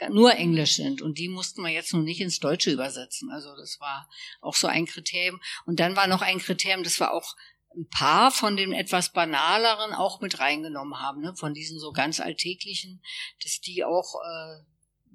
nur 0.09 0.35
Englisch 0.35 0.77
sind 0.77 1.03
und 1.03 1.19
die 1.19 1.29
mussten 1.29 1.63
wir 1.63 1.71
jetzt 1.71 1.93
noch 1.93 2.03
nicht 2.03 2.21
ins 2.21 2.41
Deutsche 2.41 2.71
übersetzen. 2.71 3.31
Also 3.31 3.55
das 3.57 3.79
war 3.81 4.09
auch 4.41 4.55
so 4.55 4.67
ein 4.67 4.87
Kriterium. 4.87 5.41
Und 5.67 5.81
dann 5.81 5.97
war 5.97 6.07
noch 6.07 6.23
ein 6.23 6.39
Kriterium, 6.39 6.83
das 6.83 7.01
war 7.01 7.13
auch 7.13 7.37
ein 7.77 7.89
paar 7.89 8.31
von 8.31 8.57
den 8.57 8.73
etwas 8.73 9.13
banaleren 9.13 9.93
auch 9.93 10.21
mit 10.21 10.41
reingenommen 10.41 10.99
haben, 10.99 11.21
ne? 11.21 11.35
von 11.37 11.55
diesen 11.55 11.79
so 11.79 11.93
ganz 11.93 12.19
alltäglichen, 12.21 13.03
dass 13.43 13.61
die 13.61 13.85
auch 13.85 14.17
äh, 14.17 14.65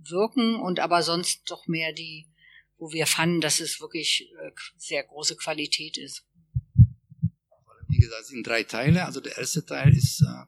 wirken 0.09 0.55
und 0.55 0.79
aber 0.79 1.03
sonst 1.03 1.49
doch 1.49 1.67
mehr 1.67 1.91
die, 1.91 2.27
wo 2.77 2.91
wir 2.91 3.07
fanden, 3.07 3.41
dass 3.41 3.59
es 3.59 3.81
wirklich 3.81 4.29
äh, 4.41 4.51
sehr 4.77 5.03
große 5.03 5.36
Qualität 5.36 5.97
ist. 5.97 6.25
Wie 7.88 7.97
gesagt, 7.97 8.21
es 8.21 8.27
sind 8.27 8.47
drei 8.47 8.63
Teile. 8.63 9.05
Also 9.05 9.19
der 9.19 9.38
erste 9.38 9.65
Teil 9.65 9.93
ist 9.93 10.21
äh, 10.21 10.45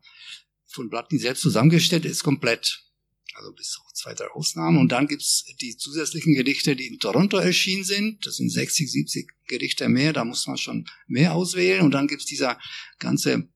von 0.66 0.90
Blattny 0.90 1.18
selbst 1.20 1.42
zusammengestellt, 1.42 2.06
ist 2.06 2.24
komplett 2.24 2.87
also 3.36 3.52
bis 3.54 3.78
auf 3.80 3.94
zwei, 3.94 4.14
drei 4.14 4.28
Ausnahmen. 4.32 4.78
Und 4.78 4.92
dann 4.92 5.08
gibt's 5.08 5.46
die 5.62 5.78
zusätzlichen 5.78 6.34
Gedichte, 6.34 6.76
die 6.76 6.88
in 6.88 7.00
Toronto 7.00 7.38
erschienen 7.38 7.84
sind. 7.84 8.26
Das 8.26 8.38
sind 8.38 8.50
60, 8.50 8.92
70 8.92 9.30
Gedichte 9.48 9.90
mehr, 9.90 10.14
da 10.14 10.26
muss 10.26 10.48
man 10.48 10.58
schon 10.58 10.90
mehr 11.08 11.34
auswählen. 11.34 11.84
Und 11.84 11.92
dann 11.92 12.08
gibt's 12.08 12.26
dieser 12.26 12.60
ganze 13.00 13.50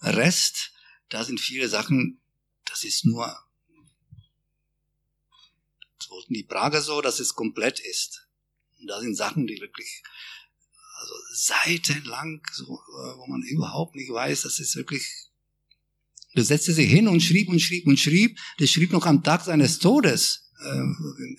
Rest, 0.00 0.72
da 1.08 1.24
sind 1.24 1.40
viele 1.40 1.68
Sachen, 1.68 2.20
das 2.66 2.84
ist 2.84 3.04
nur, 3.04 3.26
das 5.98 6.10
wollten 6.10 6.34
die 6.34 6.42
Prager 6.42 6.82
so, 6.82 7.00
dass 7.00 7.20
es 7.20 7.34
komplett 7.34 7.80
ist. 7.80 8.28
Und 8.80 8.88
da 8.88 9.00
sind 9.00 9.14
Sachen, 9.14 9.46
die 9.46 9.60
wirklich 9.60 10.02
also 10.96 11.14
seitenlang, 11.32 12.42
so, 12.52 12.64
äh, 12.64 13.16
wo 13.16 13.26
man 13.26 13.42
überhaupt 13.42 13.94
nicht 13.94 14.10
weiß, 14.10 14.42
das 14.42 14.58
ist 14.58 14.76
wirklich 14.76 15.06
der 16.34 16.44
setzte 16.44 16.72
sich 16.72 16.90
hin 16.90 17.08
und 17.08 17.20
schrieb 17.20 17.48
und 17.48 17.60
schrieb 17.60 17.86
und 17.86 17.98
schrieb. 17.98 18.38
Der 18.58 18.66
schrieb 18.66 18.92
noch 18.92 19.06
am 19.06 19.22
Tag 19.22 19.44
seines 19.44 19.78
Todes 19.78 20.50
äh, 20.64 20.82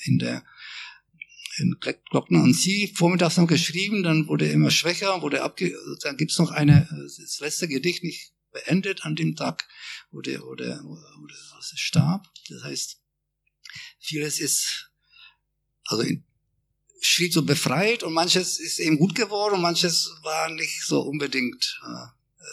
in 0.06 0.20
der 0.20 0.44
in 1.58 1.78
Glockner 2.10 2.44
und 2.44 2.54
Sie 2.54 2.92
vormittags 2.96 3.38
noch 3.38 3.48
geschrieben, 3.48 4.04
dann 4.04 4.28
wurde 4.28 4.48
er 4.48 4.54
immer 4.54 4.72
schwächer, 4.72 5.22
wurde 5.22 5.42
abge 5.42 5.74
dann 6.02 6.18
gibt's 6.18 6.38
noch 6.38 6.52
eine, 6.52 6.86
das 6.92 7.40
letzte 7.40 7.70
Gedicht 7.70 8.04
nicht 8.04 8.34
beendet 8.52 9.06
an 9.06 9.16
dem 9.16 9.36
Tag, 9.36 9.68
wo 10.12 10.22
der, 10.22 10.42
wo 10.42 10.56
der, 10.56 10.82
wo 10.84 11.28
der 11.28 11.78
starb. 11.78 12.28
Das 12.50 12.64
heißt, 12.64 13.02
vieles 14.00 14.40
ist, 14.40 14.92
also 15.86 16.04
schrieb 17.02 17.34
so 17.34 17.44
befreit 17.44 18.04
und 18.04 18.14
manches 18.14 18.60
ist 18.60 18.80
eben 18.80 18.98
gut 18.98 19.16
geworden 19.16 19.56
und 19.56 19.62
manches 19.62 20.10
war 20.24 20.50
nicht 20.50 20.84
so 20.86 21.02
unbedingt 21.02 21.80
äh, 21.86 22.08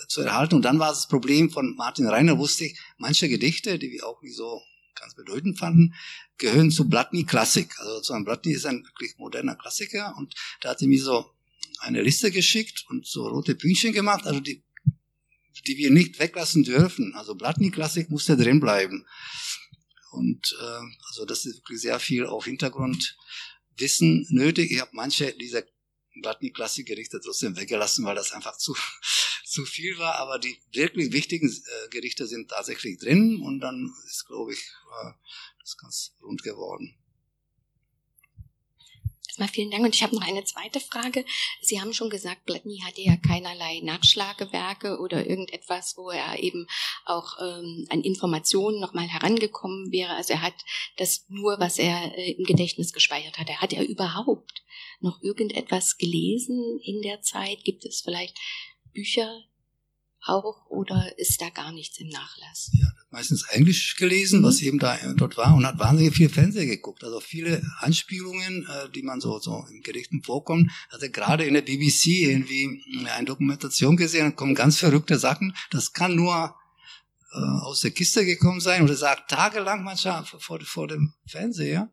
zu 0.08 0.22
erhalten. 0.22 0.56
Und 0.56 0.62
dann 0.62 0.78
war 0.78 0.90
das 0.90 1.08
Problem 1.08 1.50
von 1.50 1.74
Martin 1.76 2.06
Reiner, 2.06 2.38
wusste 2.38 2.64
ich, 2.64 2.78
manche 2.98 3.28
Gedichte, 3.28 3.78
die 3.78 3.90
wir 3.90 4.06
auch 4.06 4.20
nicht 4.22 4.36
so 4.36 4.60
ganz 4.94 5.14
bedeutend 5.14 5.58
fanden, 5.58 5.94
gehören 6.38 6.70
zu 6.70 6.88
Blattny 6.88 7.24
Klassik. 7.24 7.78
Also 7.78 8.00
zu 8.00 8.12
einem 8.12 8.24
Blattny 8.24 8.52
ist 8.52 8.66
ein 8.66 8.84
wirklich 8.84 9.16
moderner 9.18 9.56
Klassiker 9.56 10.14
und 10.16 10.34
da 10.60 10.70
hat 10.70 10.82
er 10.82 10.88
mir 10.88 11.02
so 11.02 11.32
eine 11.80 12.02
Liste 12.02 12.30
geschickt 12.30 12.84
und 12.88 13.06
so 13.06 13.26
rote 13.26 13.54
Pünktchen 13.54 13.92
gemacht, 13.92 14.26
also 14.26 14.40
die, 14.40 14.62
die 15.66 15.76
wir 15.76 15.90
nicht 15.90 16.18
weglassen 16.18 16.62
dürfen. 16.62 17.14
Also 17.14 17.34
Blattny 17.34 17.70
Klassik 17.70 18.10
muss 18.10 18.26
da 18.26 18.36
drin 18.36 18.60
bleiben. 18.60 19.06
Und 20.12 20.54
äh, 20.60 20.80
also 21.08 21.24
das 21.24 21.46
ist 21.46 21.56
wirklich 21.56 21.80
sehr 21.80 21.98
viel 21.98 22.26
auf 22.26 22.44
Hintergrundwissen 22.44 24.26
nötig. 24.28 24.70
Ich 24.70 24.80
habe 24.80 24.90
manche 24.92 25.32
dieser 25.32 25.62
Blattny-Klassik-Gerichte 26.20 27.20
trotzdem 27.22 27.56
weggelassen, 27.56 28.04
weil 28.04 28.14
das 28.14 28.32
einfach 28.32 28.56
zu, 28.58 28.76
zu 29.52 29.64
viel 29.66 29.98
war. 29.98 30.16
Aber 30.16 30.38
die 30.38 30.56
wirklich 30.72 31.12
wichtigen 31.12 31.48
äh, 31.48 31.88
Gerichte 31.90 32.26
sind 32.26 32.50
tatsächlich 32.50 32.98
drin 32.98 33.40
und 33.44 33.60
dann 33.60 33.92
ist, 34.06 34.26
glaube 34.26 34.52
ich, 34.52 34.58
äh, 34.58 35.12
das 35.60 35.76
ganz 35.76 36.16
rund 36.22 36.42
geworden. 36.42 36.96
Erstmal 39.28 39.48
vielen 39.48 39.70
Dank. 39.70 39.82
Und 39.82 39.94
ich 39.94 40.02
habe 40.02 40.14
noch 40.14 40.28
eine 40.28 40.44
zweite 40.44 40.78
Frage. 40.78 41.24
Sie 41.62 41.80
haben 41.80 41.94
schon 41.94 42.10
gesagt, 42.10 42.44
Blatny 42.44 42.82
hatte 42.84 43.00
ja 43.00 43.16
keinerlei 43.16 43.80
Nachschlagewerke 43.82 44.98
oder 44.98 45.26
irgendetwas, 45.26 45.96
wo 45.96 46.10
er 46.10 46.38
eben 46.38 46.66
auch 47.06 47.38
ähm, 47.40 47.86
an 47.88 48.02
Informationen 48.02 48.78
nochmal 48.78 49.08
herangekommen 49.08 49.90
wäre. 49.90 50.12
Also 50.16 50.34
er 50.34 50.42
hat 50.42 50.52
das 50.98 51.24
nur, 51.28 51.58
was 51.58 51.78
er 51.78 52.14
äh, 52.18 52.32
im 52.32 52.44
Gedächtnis 52.44 52.92
gespeichert 52.92 53.38
hatte. 53.38 53.58
Hat 53.58 53.72
er 53.72 53.88
überhaupt 53.88 54.62
noch 55.00 55.22
irgendetwas 55.22 55.96
gelesen 55.96 56.78
in 56.84 57.00
der 57.00 57.22
Zeit? 57.22 57.64
Gibt 57.64 57.86
es 57.86 58.02
vielleicht 58.02 58.36
Bücher, 58.92 59.44
auch 60.24 60.66
oder 60.68 61.18
ist 61.18 61.40
da 61.40 61.50
gar 61.50 61.72
nichts 61.72 61.98
im 61.98 62.08
Nachlass? 62.08 62.70
Ja, 62.74 62.86
meistens 63.10 63.42
Englisch 63.48 63.96
gelesen, 63.96 64.40
mhm. 64.40 64.44
was 64.44 64.60
eben 64.60 64.78
da 64.78 64.96
dort 65.14 65.36
war 65.36 65.54
und 65.54 65.66
hat 65.66 65.78
wahnsinnig 65.78 66.14
viel 66.14 66.28
Fernsehen 66.28 66.68
geguckt. 66.68 67.02
Also 67.02 67.18
viele 67.20 67.62
Anspielungen, 67.78 68.66
äh, 68.66 68.88
die 68.90 69.02
man 69.02 69.20
so, 69.20 69.40
so 69.40 69.66
in 69.70 69.82
Gerichten 69.82 70.22
vorkommen. 70.22 70.70
Also 70.90 71.10
gerade 71.10 71.44
in 71.44 71.54
der 71.54 71.62
BBC 71.62 72.06
irgendwie 72.06 72.84
eine 73.08 73.26
Dokumentation 73.26 73.96
gesehen, 73.96 74.26
da 74.26 74.30
kommen 74.30 74.54
ganz 74.54 74.78
verrückte 74.78 75.18
Sachen. 75.18 75.56
Das 75.70 75.92
kann 75.92 76.14
nur 76.14 76.54
äh, 77.32 77.38
aus 77.38 77.80
der 77.80 77.90
Kiste 77.90 78.24
gekommen 78.24 78.60
sein 78.60 78.82
oder 78.82 78.94
sagt 78.94 79.30
tagelang 79.30 79.82
manchmal 79.82 80.24
vor, 80.24 80.60
vor 80.60 80.86
dem 80.86 81.14
Fernseher. 81.26 81.90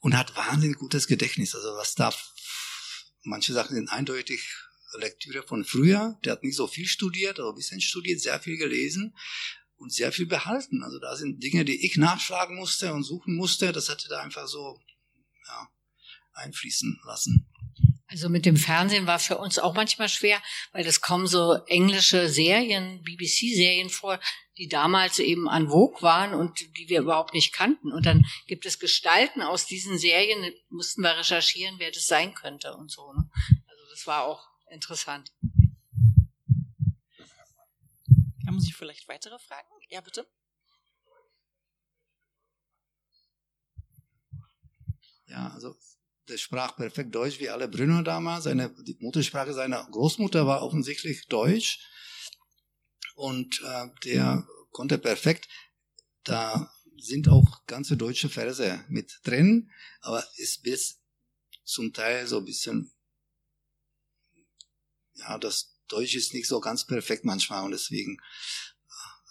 und 0.00 0.16
hat 0.16 0.34
wahnsinnig 0.36 0.78
gutes 0.78 1.06
Gedächtnis. 1.06 1.54
Also 1.54 1.76
was 1.76 1.94
da, 1.94 2.12
manche 3.22 3.52
Sachen 3.52 3.76
sind 3.76 3.88
eindeutig 3.88 4.42
Lektüre 4.98 5.42
von 5.42 5.64
früher. 5.64 6.18
Der 6.24 6.32
hat 6.32 6.42
nicht 6.42 6.56
so 6.56 6.66
viel 6.66 6.86
studiert, 6.86 7.40
aber 7.40 7.50
ein 7.50 7.56
bisschen 7.56 7.80
studiert, 7.80 8.20
sehr 8.20 8.40
viel 8.40 8.56
gelesen 8.56 9.14
und 9.76 9.92
sehr 9.92 10.12
viel 10.12 10.26
behalten. 10.26 10.82
Also 10.82 10.98
da 10.98 11.16
sind 11.16 11.42
Dinge, 11.42 11.64
die 11.64 11.84
ich 11.84 11.96
nachschlagen 11.96 12.56
musste 12.56 12.92
und 12.92 13.02
suchen 13.02 13.34
musste. 13.34 13.72
Das 13.72 13.88
hatte 13.88 14.08
da 14.08 14.20
einfach 14.20 14.46
so 14.46 14.78
ja, 15.46 15.68
einfließen 16.34 17.00
lassen. 17.04 17.48
Also 18.12 18.28
mit 18.28 18.44
dem 18.44 18.58
Fernsehen 18.58 19.06
war 19.06 19.18
für 19.18 19.38
uns 19.38 19.58
auch 19.58 19.74
manchmal 19.74 20.10
schwer, 20.10 20.42
weil 20.72 20.86
es 20.86 21.00
kommen 21.00 21.26
so 21.26 21.54
englische 21.66 22.28
Serien, 22.28 23.02
BBC-Serien 23.02 23.88
vor, 23.88 24.20
die 24.58 24.68
damals 24.68 25.18
eben 25.18 25.48
an 25.48 25.68
Vogue 25.68 26.02
waren 26.02 26.34
und 26.34 26.60
die 26.76 26.90
wir 26.90 27.00
überhaupt 27.00 27.32
nicht 27.32 27.54
kannten. 27.54 27.90
Und 27.90 28.04
dann 28.04 28.26
gibt 28.46 28.66
es 28.66 28.78
Gestalten 28.78 29.40
aus 29.40 29.64
diesen 29.64 29.98
Serien, 29.98 30.52
mussten 30.68 31.00
wir 31.00 31.16
recherchieren, 31.16 31.76
wer 31.78 31.90
das 31.90 32.06
sein 32.06 32.34
könnte 32.34 32.74
und 32.74 32.90
so. 32.90 33.14
Ne? 33.14 33.30
Also 33.66 33.82
das 33.90 34.06
war 34.06 34.24
auch 34.24 34.51
interessant. 34.72 35.32
Haben 38.46 38.60
Sie 38.60 38.72
vielleicht 38.72 39.08
weitere 39.08 39.38
Fragen? 39.38 39.68
Ja, 39.88 40.00
bitte. 40.00 40.26
Ja, 45.26 45.48
also 45.48 45.76
der 46.28 46.38
sprach 46.38 46.76
perfekt 46.76 47.14
Deutsch 47.14 47.40
wie 47.40 47.50
alle 47.50 47.68
Brünner 47.68 48.02
damals. 48.02 48.44
Seine, 48.44 48.70
die 48.84 48.96
Muttersprache 49.00 49.54
seiner 49.54 49.86
Großmutter 49.90 50.46
war 50.46 50.62
offensichtlich 50.62 51.26
Deutsch. 51.26 51.86
Und 53.14 53.60
äh, 53.64 53.88
der 54.04 54.46
konnte 54.70 54.98
perfekt. 54.98 55.48
Da 56.24 56.72
sind 56.98 57.28
auch 57.28 57.66
ganze 57.66 57.96
deutsche 57.96 58.28
Verse 58.28 58.84
mit 58.88 59.20
drin, 59.24 59.70
aber 60.00 60.24
ist 60.36 60.62
bis 60.62 61.00
zum 61.64 61.92
Teil 61.92 62.26
so 62.26 62.38
ein 62.38 62.44
bisschen, 62.44 62.92
ja, 65.14 65.38
das 65.38 65.76
Deutsch 65.88 66.14
ist 66.14 66.34
nicht 66.34 66.48
so 66.48 66.60
ganz 66.60 66.86
perfekt 66.86 67.24
manchmal 67.24 67.64
und 67.64 67.72
deswegen 67.72 68.18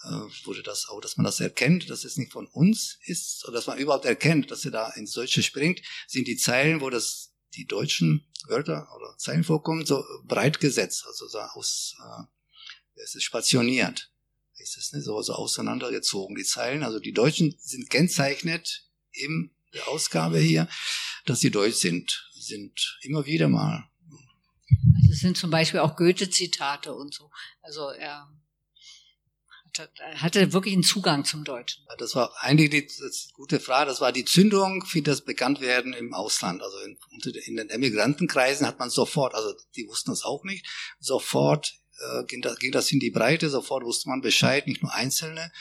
äh, 0.04 0.46
wurde 0.46 0.64
das 0.64 0.88
auch, 0.90 1.02
dass 1.02 1.18
man 1.18 1.26
das 1.26 1.40
erkennt, 1.40 1.90
dass 1.90 2.04
es 2.04 2.18
nicht 2.18 2.32
von 2.32 2.48
uns 2.48 2.98
ist, 3.06 3.46
oder 3.46 3.56
dass 3.56 3.68
man 3.68 3.78
überhaupt 3.78 4.06
erkennt, 4.06 4.52
dass 4.52 4.66
er 4.66 4.72
da 4.72 4.90
ins 4.92 5.12
Deutsche 5.12 5.44
springt, 5.44 5.82
sind 6.08 6.28
die 6.28 6.38
Zeilen, 6.38 6.82
wo 6.82 6.90
das 6.90 7.34
die 7.56 7.66
deutschen 7.66 8.26
Wörter 8.48 8.88
oder 8.96 9.18
Zeilen 9.18 9.44
vorkommen, 9.44 9.86
so 9.86 10.04
breit 10.24 10.60
gesetzt, 10.60 11.06
also 11.06 11.28
so 11.28 11.40
aus, 11.40 11.96
äh, 12.00 12.24
es 13.04 13.16
ist 13.16 13.24
stationiert, 13.24 14.12
ist 14.58 14.78
es 14.78 14.94
nicht 14.94 15.06
so, 15.06 15.22
so 15.22 15.34
auseinandergezogen, 15.34 16.36
die 16.36 16.44
Zeilen. 16.44 16.84
Also 16.84 17.00
die 17.00 17.14
Deutschen 17.14 17.56
sind 17.60 17.90
kennzeichnet 17.90 18.88
in 19.12 19.52
der 19.74 19.88
Ausgabe 19.88 20.40
hier, 20.40 20.68
dass 21.26 21.40
sie 21.40 21.52
deutsch 21.52 21.78
sind, 21.78 22.30
sind 22.34 23.00
immer 23.02 23.26
wieder 23.26 23.48
mal. 23.48 23.91
Also 24.96 25.12
es 25.12 25.20
sind 25.20 25.38
zum 25.38 25.52
Beispiel 25.52 25.80
auch 25.80 25.96
Goethe-Zitate 25.96 26.94
und 26.94 27.14
so. 27.14 27.30
Also 27.62 27.90
er 27.90 28.28
hatte 30.16 30.54
wirklich 30.54 30.74
einen 30.74 30.84
Zugang 30.84 31.24
zum 31.26 31.44
Deutschen. 31.44 31.86
Das 31.98 32.16
war 32.16 32.34
eigentlich 32.40 32.70
die, 32.70 32.88
das 32.88 33.30
gute 33.34 33.60
Frage. 33.60 33.90
Das 33.90 34.02
war 34.02 34.12
die 34.12 34.26
Zündung 34.26 34.86
für 34.86 35.02
das 35.02 35.22
Bekanntwerden 35.22 35.94
im 35.94 36.14
Ausland. 36.14 36.62
Also 36.62 36.78
in, 36.80 36.98
in 37.46 37.56
den 37.56 37.70
Emigrantenkreisen 37.70 38.68
hat 38.68 38.80
man 38.80 38.90
sofort, 38.90 39.34
also 39.34 39.54
die 39.76 39.88
wussten 39.88 40.12
das 40.12 40.24
auch 40.24 40.44
nicht, 40.44 40.66
sofort 41.00 41.74
äh, 42.00 42.24
ging, 42.26 42.42
das, 42.42 42.58
ging 42.60 42.72
das 42.72 42.92
in 42.92 43.00
die 43.00 43.12
Breite. 43.12 43.50
Sofort 43.50 43.84
wusste 43.84 44.10
man 44.10 44.22
Bescheid, 44.22 44.68
nicht 44.68 44.84
nur 44.84 44.94
Einzelne, 44.94 45.52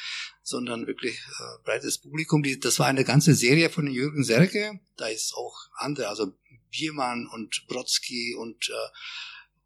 sondern 0.43 0.87
wirklich 0.87 1.17
äh, 1.17 1.63
breites 1.65 1.99
Publikum. 1.99 2.43
Die, 2.43 2.59
das 2.59 2.79
war 2.79 2.87
eine 2.87 3.05
ganze 3.05 3.35
Serie 3.35 3.71
von 3.71 3.87
Jürgen 3.87 4.25
Serke. 4.25 4.81
Da 4.97 5.07
ist 5.07 5.35
auch 5.35 5.57
andere, 5.77 6.09
also 6.09 6.33
Biermann 6.71 7.27
und 7.27 7.67
Brodsky 7.69 8.35
und 8.35 8.69
äh, 8.69 8.89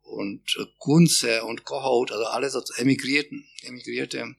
und 0.05 0.57
äh, 0.59 0.67
Kunze 0.79 1.45
und 1.45 1.65
Kohout, 1.65 2.13
also 2.13 2.27
alles 2.27 2.53
so 2.53 2.63
emigrierten, 2.77 3.49
emigrierte, 3.63 4.37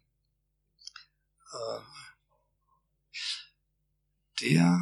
äh, 1.54 1.80
der, 4.42 4.80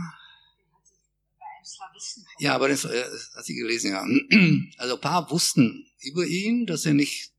ja, 2.39 2.55
aber 2.55 2.67
das, 2.67 2.85
äh, 2.85 3.05
hat 3.35 3.45
sie 3.45 3.55
gelesen, 3.55 3.91
ja. 3.91 4.03
Also 4.77 4.95
ein 4.95 5.01
paar 5.01 5.29
wussten 5.31 5.87
über 5.99 6.25
ihn, 6.25 6.65
dass 6.65 6.85
er 6.85 6.93
nicht, 6.93 7.31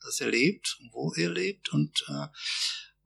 dass 0.00 0.20
er 0.20 0.30
lebt 0.30 0.78
und 0.80 0.92
wo 0.92 1.12
er 1.14 1.30
lebt 1.30 1.72
und, 1.72 2.04
äh, 2.08 2.26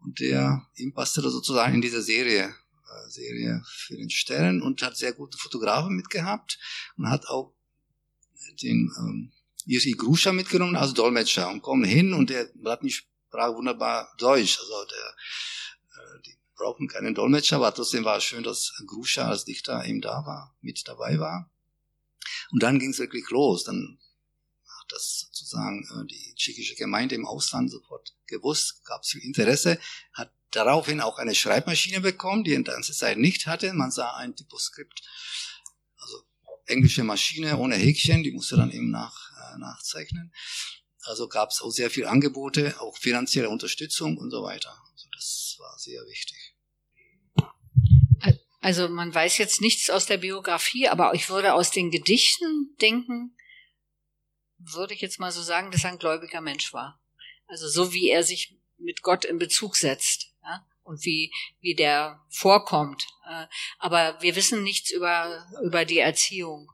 und 0.00 0.20
der, 0.20 0.66
ihm 0.76 0.94
passte 0.94 1.20
da 1.20 1.28
sozusagen 1.28 1.74
in 1.74 1.82
dieser 1.82 2.02
Serie, 2.02 2.54
Serie 3.08 3.62
für 3.66 3.96
den 3.96 4.10
Stern 4.10 4.62
und 4.62 4.82
hat 4.82 4.96
sehr 4.96 5.12
gute 5.12 5.38
Fotografen 5.38 5.96
mitgehabt 5.96 6.58
und 6.96 7.08
hat 7.08 7.26
auch 7.26 7.54
den, 8.62 8.90
ähm, 8.98 9.32
Jiri 9.68 9.92
Gruscha 9.92 10.32
mitgenommen 10.32 10.76
als 10.76 10.94
Dolmetscher 10.94 11.50
und 11.50 11.60
kommen 11.60 11.84
hin 11.84 12.14
und 12.14 12.30
der 12.30 12.46
Blatny 12.54 12.90
sprach 12.90 13.54
wunderbar 13.54 14.10
Deutsch. 14.18 14.58
Also 14.58 14.84
der, 14.86 15.16
äh, 16.16 16.22
die 16.24 16.38
brauchen 16.56 16.88
keinen 16.88 17.14
Dolmetscher, 17.14 17.56
aber 17.56 17.74
trotzdem 17.74 18.04
war 18.04 18.16
es 18.16 18.24
schön, 18.24 18.42
dass 18.42 18.72
Gruscha 18.86 19.28
als 19.28 19.44
Dichter 19.44 19.84
eben 19.84 20.00
da 20.00 20.24
war, 20.24 20.56
mit 20.62 20.88
dabei 20.88 21.18
war. 21.18 21.50
Und 22.50 22.62
dann 22.62 22.78
ging 22.78 22.90
es 22.90 22.98
wirklich 22.98 23.28
los. 23.28 23.64
Dann 23.64 23.98
hat 24.64 24.92
das 24.92 25.26
sozusagen 25.26 25.84
äh, 25.84 26.06
die 26.06 26.34
tschechische 26.34 26.74
Gemeinde 26.74 27.14
im 27.14 27.26
Ausland 27.26 27.70
sofort 27.70 28.16
gewusst, 28.26 28.82
gab 28.86 29.02
es 29.02 29.10
viel 29.10 29.22
Interesse, 29.22 29.78
hat 30.14 30.32
daraufhin 30.58 31.00
auch 31.00 31.18
eine 31.18 31.34
Schreibmaschine 31.34 32.00
bekommen, 32.00 32.44
die 32.44 32.54
in 32.54 32.64
der 32.64 32.74
ganzen 32.74 32.94
Zeit 32.94 33.18
nicht 33.18 33.46
hatte. 33.46 33.72
Man 33.72 33.90
sah 33.90 34.16
ein 34.16 34.34
Typoskript, 34.34 35.02
also 35.96 36.16
englische 36.66 37.04
Maschine 37.04 37.56
ohne 37.58 37.76
Häkchen, 37.76 38.22
die 38.22 38.32
musste 38.32 38.56
dann 38.56 38.70
eben 38.70 38.90
nach 38.90 39.28
nachzeichnen. 39.58 40.32
Also 41.02 41.28
gab 41.28 41.50
es 41.50 41.62
auch 41.62 41.70
sehr 41.70 41.90
viel 41.90 42.06
Angebote, 42.06 42.80
auch 42.80 42.96
finanzielle 42.98 43.48
Unterstützung 43.48 44.18
und 44.18 44.30
so 44.30 44.42
weiter. 44.42 44.70
Also 44.92 45.08
das 45.14 45.56
war 45.58 45.78
sehr 45.78 46.02
wichtig. 46.06 46.54
Also 48.60 48.88
man 48.88 49.14
weiß 49.14 49.38
jetzt 49.38 49.60
nichts 49.60 49.88
aus 49.88 50.06
der 50.06 50.18
Biografie, 50.18 50.88
aber 50.88 51.14
ich 51.14 51.30
würde 51.30 51.54
aus 51.54 51.70
den 51.70 51.90
Gedichten 51.90 52.74
denken, 52.80 53.36
würde 54.58 54.94
ich 54.94 55.00
jetzt 55.00 55.20
mal 55.20 55.30
so 55.30 55.40
sagen, 55.40 55.70
dass 55.70 55.84
er 55.84 55.92
ein 55.92 55.98
gläubiger 55.98 56.40
Mensch 56.40 56.72
war. 56.72 57.00
Also 57.46 57.68
so 57.68 57.92
wie 57.92 58.10
er 58.10 58.24
sich 58.24 58.58
mit 58.76 59.02
Gott 59.02 59.24
in 59.24 59.38
Bezug 59.38 59.76
setzt 59.76 60.27
und 60.88 61.04
wie, 61.04 61.32
wie 61.60 61.74
der 61.74 62.20
vorkommt. 62.30 63.06
Äh, 63.28 63.46
aber 63.78 64.18
wir 64.20 64.34
wissen 64.34 64.62
nichts 64.62 64.90
über, 64.90 65.46
über 65.64 65.84
die 65.84 65.98
Erziehung. 65.98 66.72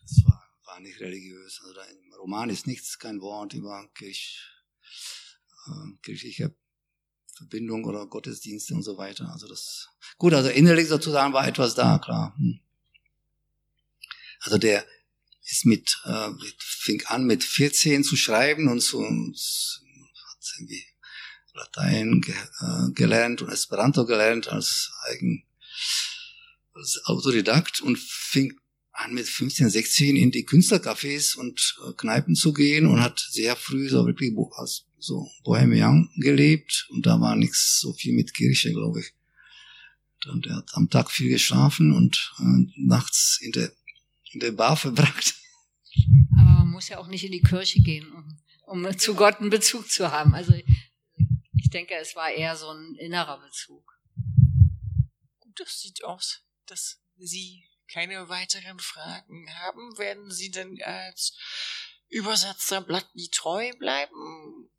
Das 0.00 0.22
war 0.24 0.44
war 0.74 0.80
nicht 0.80 1.00
religiös. 1.00 1.60
Also 1.62 1.74
da 1.74 1.84
im 1.84 2.14
Roman 2.14 2.50
ist 2.50 2.66
nichts, 2.66 2.98
kein 2.98 3.20
Wort 3.20 3.54
über 3.54 3.88
Kirch, 3.94 4.40
äh, 5.66 5.96
kirchliche 6.02 6.54
Verbindung 7.36 7.84
oder 7.84 8.06
Gottesdienste 8.06 8.74
und 8.74 8.82
so 8.82 8.96
weiter. 8.96 9.30
Also 9.32 9.46
das, 9.46 9.88
gut, 10.18 10.34
also 10.34 10.50
innerlich 10.50 10.88
sozusagen 10.88 11.32
war 11.32 11.46
etwas 11.46 11.74
da, 11.74 11.98
klar. 11.98 12.34
Hm. 12.36 12.60
Also 14.40 14.58
der 14.58 14.84
ist 15.44 15.64
mit, 15.64 16.00
äh, 16.04 16.30
fing 16.58 17.04
an 17.06 17.24
mit 17.24 17.44
14 17.44 18.02
zu 18.02 18.16
schreiben 18.16 18.68
und 18.68 18.80
so, 18.80 19.02
hat 19.02 20.52
irgendwie 20.58 20.84
Latein 21.54 22.20
ge, 22.20 22.34
äh, 22.34 22.90
gelernt 22.92 23.42
und 23.42 23.48
Esperanto 23.48 24.04
gelernt 24.04 24.48
als 24.48 24.92
eigen, 25.08 25.44
als 26.74 27.00
Autodidakt 27.04 27.80
und 27.80 27.98
fing 27.98 28.58
an 28.92 29.14
mit 29.14 29.26
15, 29.26 29.70
16 29.70 30.16
in 30.16 30.30
die 30.30 30.46
Künstlercafés 30.46 31.36
und 31.36 31.76
äh, 31.86 31.92
Kneipen 31.96 32.34
zu 32.34 32.52
gehen 32.52 32.86
und 32.86 33.00
hat 33.00 33.18
sehr 33.18 33.56
früh 33.56 33.88
so 33.88 34.06
wirklich 34.06 34.32
als 34.56 34.86
so 34.98 35.28
Bohemian 35.44 36.10
gelebt 36.16 36.86
und 36.90 37.06
da 37.06 37.20
war 37.20 37.36
nichts 37.36 37.78
so 37.80 37.92
viel 37.92 38.14
mit 38.14 38.34
Kirche, 38.34 38.72
glaube 38.72 39.00
ich. 39.00 39.12
Und 40.26 40.46
er 40.46 40.56
hat 40.56 40.70
am 40.72 40.88
Tag 40.88 41.10
viel 41.10 41.28
geschlafen 41.28 41.92
und 41.92 42.32
äh, 42.38 42.72
nachts 42.76 43.38
in 43.42 43.52
der, 43.52 43.70
in 44.32 44.40
der 44.40 44.52
Bar 44.52 44.76
verbracht. 44.76 45.34
Aber 46.38 46.50
man 46.50 46.70
muss 46.70 46.88
ja 46.88 46.98
auch 46.98 47.08
nicht 47.08 47.24
in 47.24 47.32
die 47.32 47.42
Kirche 47.42 47.80
gehen, 47.80 48.10
um, 48.12 48.84
um 48.86 48.98
zu 48.98 49.14
Gott 49.14 49.40
einen 49.40 49.50
Bezug 49.50 49.90
zu 49.90 50.10
haben. 50.10 50.34
Also 50.34 50.54
denke, 51.74 51.96
es 51.96 52.14
war 52.14 52.30
eher 52.30 52.56
so 52.56 52.70
ein 52.70 52.94
innerer 52.94 53.40
Bezug. 53.40 53.98
Gut, 55.40 55.60
das 55.60 55.80
sieht 55.80 56.04
aus, 56.04 56.42
dass 56.66 57.00
Sie 57.16 57.68
keine 57.92 58.28
weiteren 58.28 58.78
Fragen 58.78 59.46
haben, 59.60 59.98
werden 59.98 60.30
Sie 60.30 60.50
denn 60.50 60.80
als 60.82 61.36
Übersetzer 62.08 62.80
Blattny 62.80 63.28
treu 63.30 63.70
bleiben? 63.78 64.70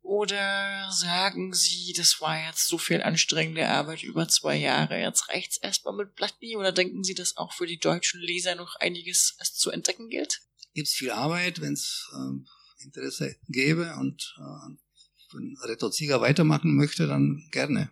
Oder 0.00 0.90
sagen 0.92 1.54
Sie, 1.54 1.94
das 1.96 2.20
war 2.20 2.38
jetzt 2.46 2.68
so 2.68 2.76
viel 2.76 3.02
anstrengende 3.02 3.68
Arbeit 3.68 4.02
über 4.02 4.28
zwei 4.28 4.56
Jahre, 4.56 5.00
jetzt 5.00 5.28
reicht's 5.30 5.56
erstmal 5.56 5.94
mit 5.94 6.14
Blattny? 6.14 6.56
Oder 6.56 6.72
denken 6.72 7.02
Sie, 7.04 7.14
dass 7.14 7.36
auch 7.36 7.52
für 7.52 7.66
die 7.66 7.78
deutschen 7.78 8.20
Leser 8.20 8.54
noch 8.54 8.76
einiges 8.76 9.36
es 9.40 9.54
zu 9.54 9.70
entdecken 9.70 10.10
gilt? 10.10 10.42
Gibt's 10.74 10.94
viel 10.94 11.10
Arbeit, 11.10 11.60
wenn 11.60 11.72
es 11.72 12.10
äh, 12.12 12.84
Interesse 12.84 13.36
gäbe 13.48 13.94
und 13.98 14.34
äh, 14.38 14.83
wenn 15.32 15.56
Reto 15.64 15.90
weitermachen 16.20 16.76
möchte, 16.76 17.06
dann 17.06 17.48
gerne. 17.50 17.90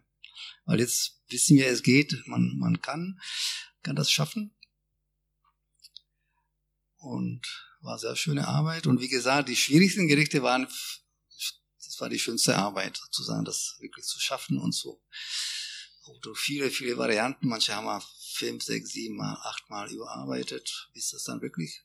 Weil 0.64 0.80
jetzt 0.80 1.20
wissen 1.28 1.56
wir, 1.56 1.66
es 1.66 1.82
geht, 1.82 2.22
man, 2.26 2.56
man 2.58 2.80
kann. 2.80 3.20
kann 3.82 3.96
das 3.96 4.10
schaffen. 4.10 4.54
Und 6.98 7.42
war 7.80 7.98
sehr 7.98 8.14
schöne 8.14 8.46
Arbeit. 8.46 8.86
Und 8.86 9.00
wie 9.00 9.08
gesagt, 9.08 9.48
die 9.48 9.56
schwierigsten 9.56 10.06
Gerichte 10.06 10.42
waren, 10.42 10.68
das 11.84 12.00
war 12.00 12.08
die 12.08 12.18
schönste 12.18 12.56
Arbeit, 12.56 12.96
sozusagen, 12.96 13.44
das 13.44 13.76
wirklich 13.80 14.06
zu 14.06 14.20
schaffen 14.20 14.58
und 14.58 14.72
so. 14.72 15.02
Auch 16.04 16.36
viele, 16.36 16.70
viele 16.70 16.96
Varianten. 16.96 17.48
Manche 17.48 17.74
haben 17.74 17.86
wir 17.86 18.02
fünf, 18.34 18.62
sechs, 18.62 18.90
sieben 18.90 19.16
Mal, 19.16 19.34
acht 19.42 19.68
Mal 19.68 19.90
überarbeitet, 19.90 20.90
bis 20.94 21.10
das 21.10 21.24
dann 21.24 21.42
wirklich 21.42 21.82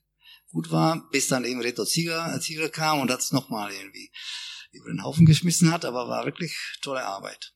gut 0.50 0.70
war, 0.70 1.08
bis 1.10 1.28
dann 1.28 1.44
eben 1.44 1.60
Reto 1.60 1.84
Zieger, 1.84 2.40
Zieger 2.40 2.68
kam 2.68 3.00
und 3.00 3.08
das 3.08 3.32
nochmal 3.32 3.72
irgendwie 3.72 4.10
über 4.70 4.90
den 4.90 5.02
Haufen 5.02 5.26
geschmissen 5.26 5.72
hat, 5.72 5.84
aber 5.84 6.08
war 6.08 6.24
wirklich 6.24 6.56
tolle 6.82 7.04
Arbeit. 7.04 7.54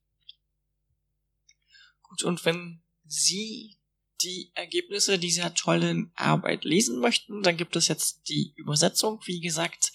Gut, 2.03 2.23
und 2.25 2.45
wenn 2.45 2.83
Sie 3.05 3.79
die 4.23 4.53
Ergebnisse 4.55 5.19
dieser 5.19 5.55
tollen 5.55 6.13
Arbeit 6.15 6.65
lesen 6.65 7.01
möchten, 7.01 7.43
dann 7.43 7.57
gibt 7.57 7.77
es 7.77 7.89
jetzt 7.89 8.29
die 8.29 8.55
Übersetzung. 8.57 9.21
Wie 9.25 9.41
gesagt, 9.41 9.93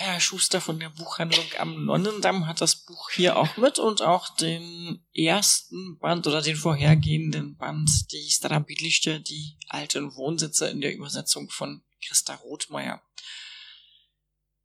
Herr 0.00 0.20
Schuster 0.20 0.60
von 0.60 0.78
der 0.78 0.90
Buchhandlung 0.90 1.44
am 1.58 1.84
Nonnendamm 1.84 2.46
hat 2.46 2.60
das 2.60 2.76
Buch 2.84 3.10
hier 3.10 3.36
auch 3.36 3.56
mit 3.56 3.80
und 3.80 4.00
auch 4.00 4.28
den 4.36 5.04
ersten 5.12 5.98
Band 5.98 6.24
oder 6.28 6.40
den 6.40 6.54
vorhergehenden 6.54 7.56
Band, 7.56 7.90
die 8.12 8.30
Starabilische, 8.30 9.20
die 9.20 9.56
alten 9.68 10.14
Wohnsitze 10.14 10.68
in 10.68 10.80
der 10.80 10.94
Übersetzung 10.94 11.50
von 11.50 11.82
Christa 12.00 12.36
Rothmeier. 12.36 13.02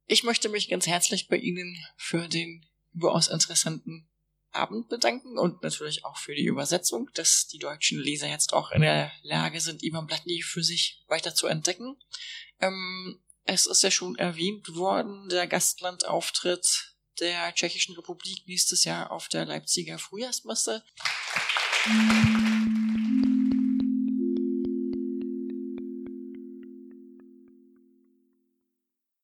Ich 0.06 0.24
möchte 0.24 0.50
mich 0.50 0.70
ganz 0.70 0.88
herzlich 0.88 1.28
bei 1.28 1.38
Ihnen 1.38 1.78
für 1.96 2.28
den 2.28 2.66
überaus 2.94 3.28
interessanten 3.28 4.10
Abend 4.52 4.88
bedanken 4.90 5.40
und 5.40 5.64
natürlich 5.64 6.06
auch 6.06 6.18
für 6.18 6.36
die 6.36 6.46
Übersetzung, 6.46 7.10
dass 7.16 7.48
die 7.48 7.58
deutschen 7.58 8.00
Leser 8.00 8.28
jetzt 8.28 8.54
auch 8.54 8.72
in 8.72 8.82
der 8.82 9.12
Lage 9.24 9.60
sind, 9.60 9.82
Ivan 9.82 10.06
Blatny 10.06 10.44
für 10.44 10.64
sich 10.64 11.04
weiter 11.08 11.34
zu 11.34 11.48
entdecken. 11.48 11.98
Ähm, 12.60 13.24
es 13.46 13.66
ist 13.66 13.82
ja 13.82 13.92
schon 13.92 14.16
erwähnt 14.16 14.76
worden, 14.76 15.28
der 15.30 15.48
Gastlandauftritt 15.48 16.96
der 17.20 17.54
Tschechischen 17.54 17.96
Republik 17.96 18.48
nächstes 18.48 18.84
Jahr 18.84 19.12
auf 19.12 19.28
der 19.28 19.46
Leipziger 19.46 19.98
Frühjahrsmesse. 19.98 20.84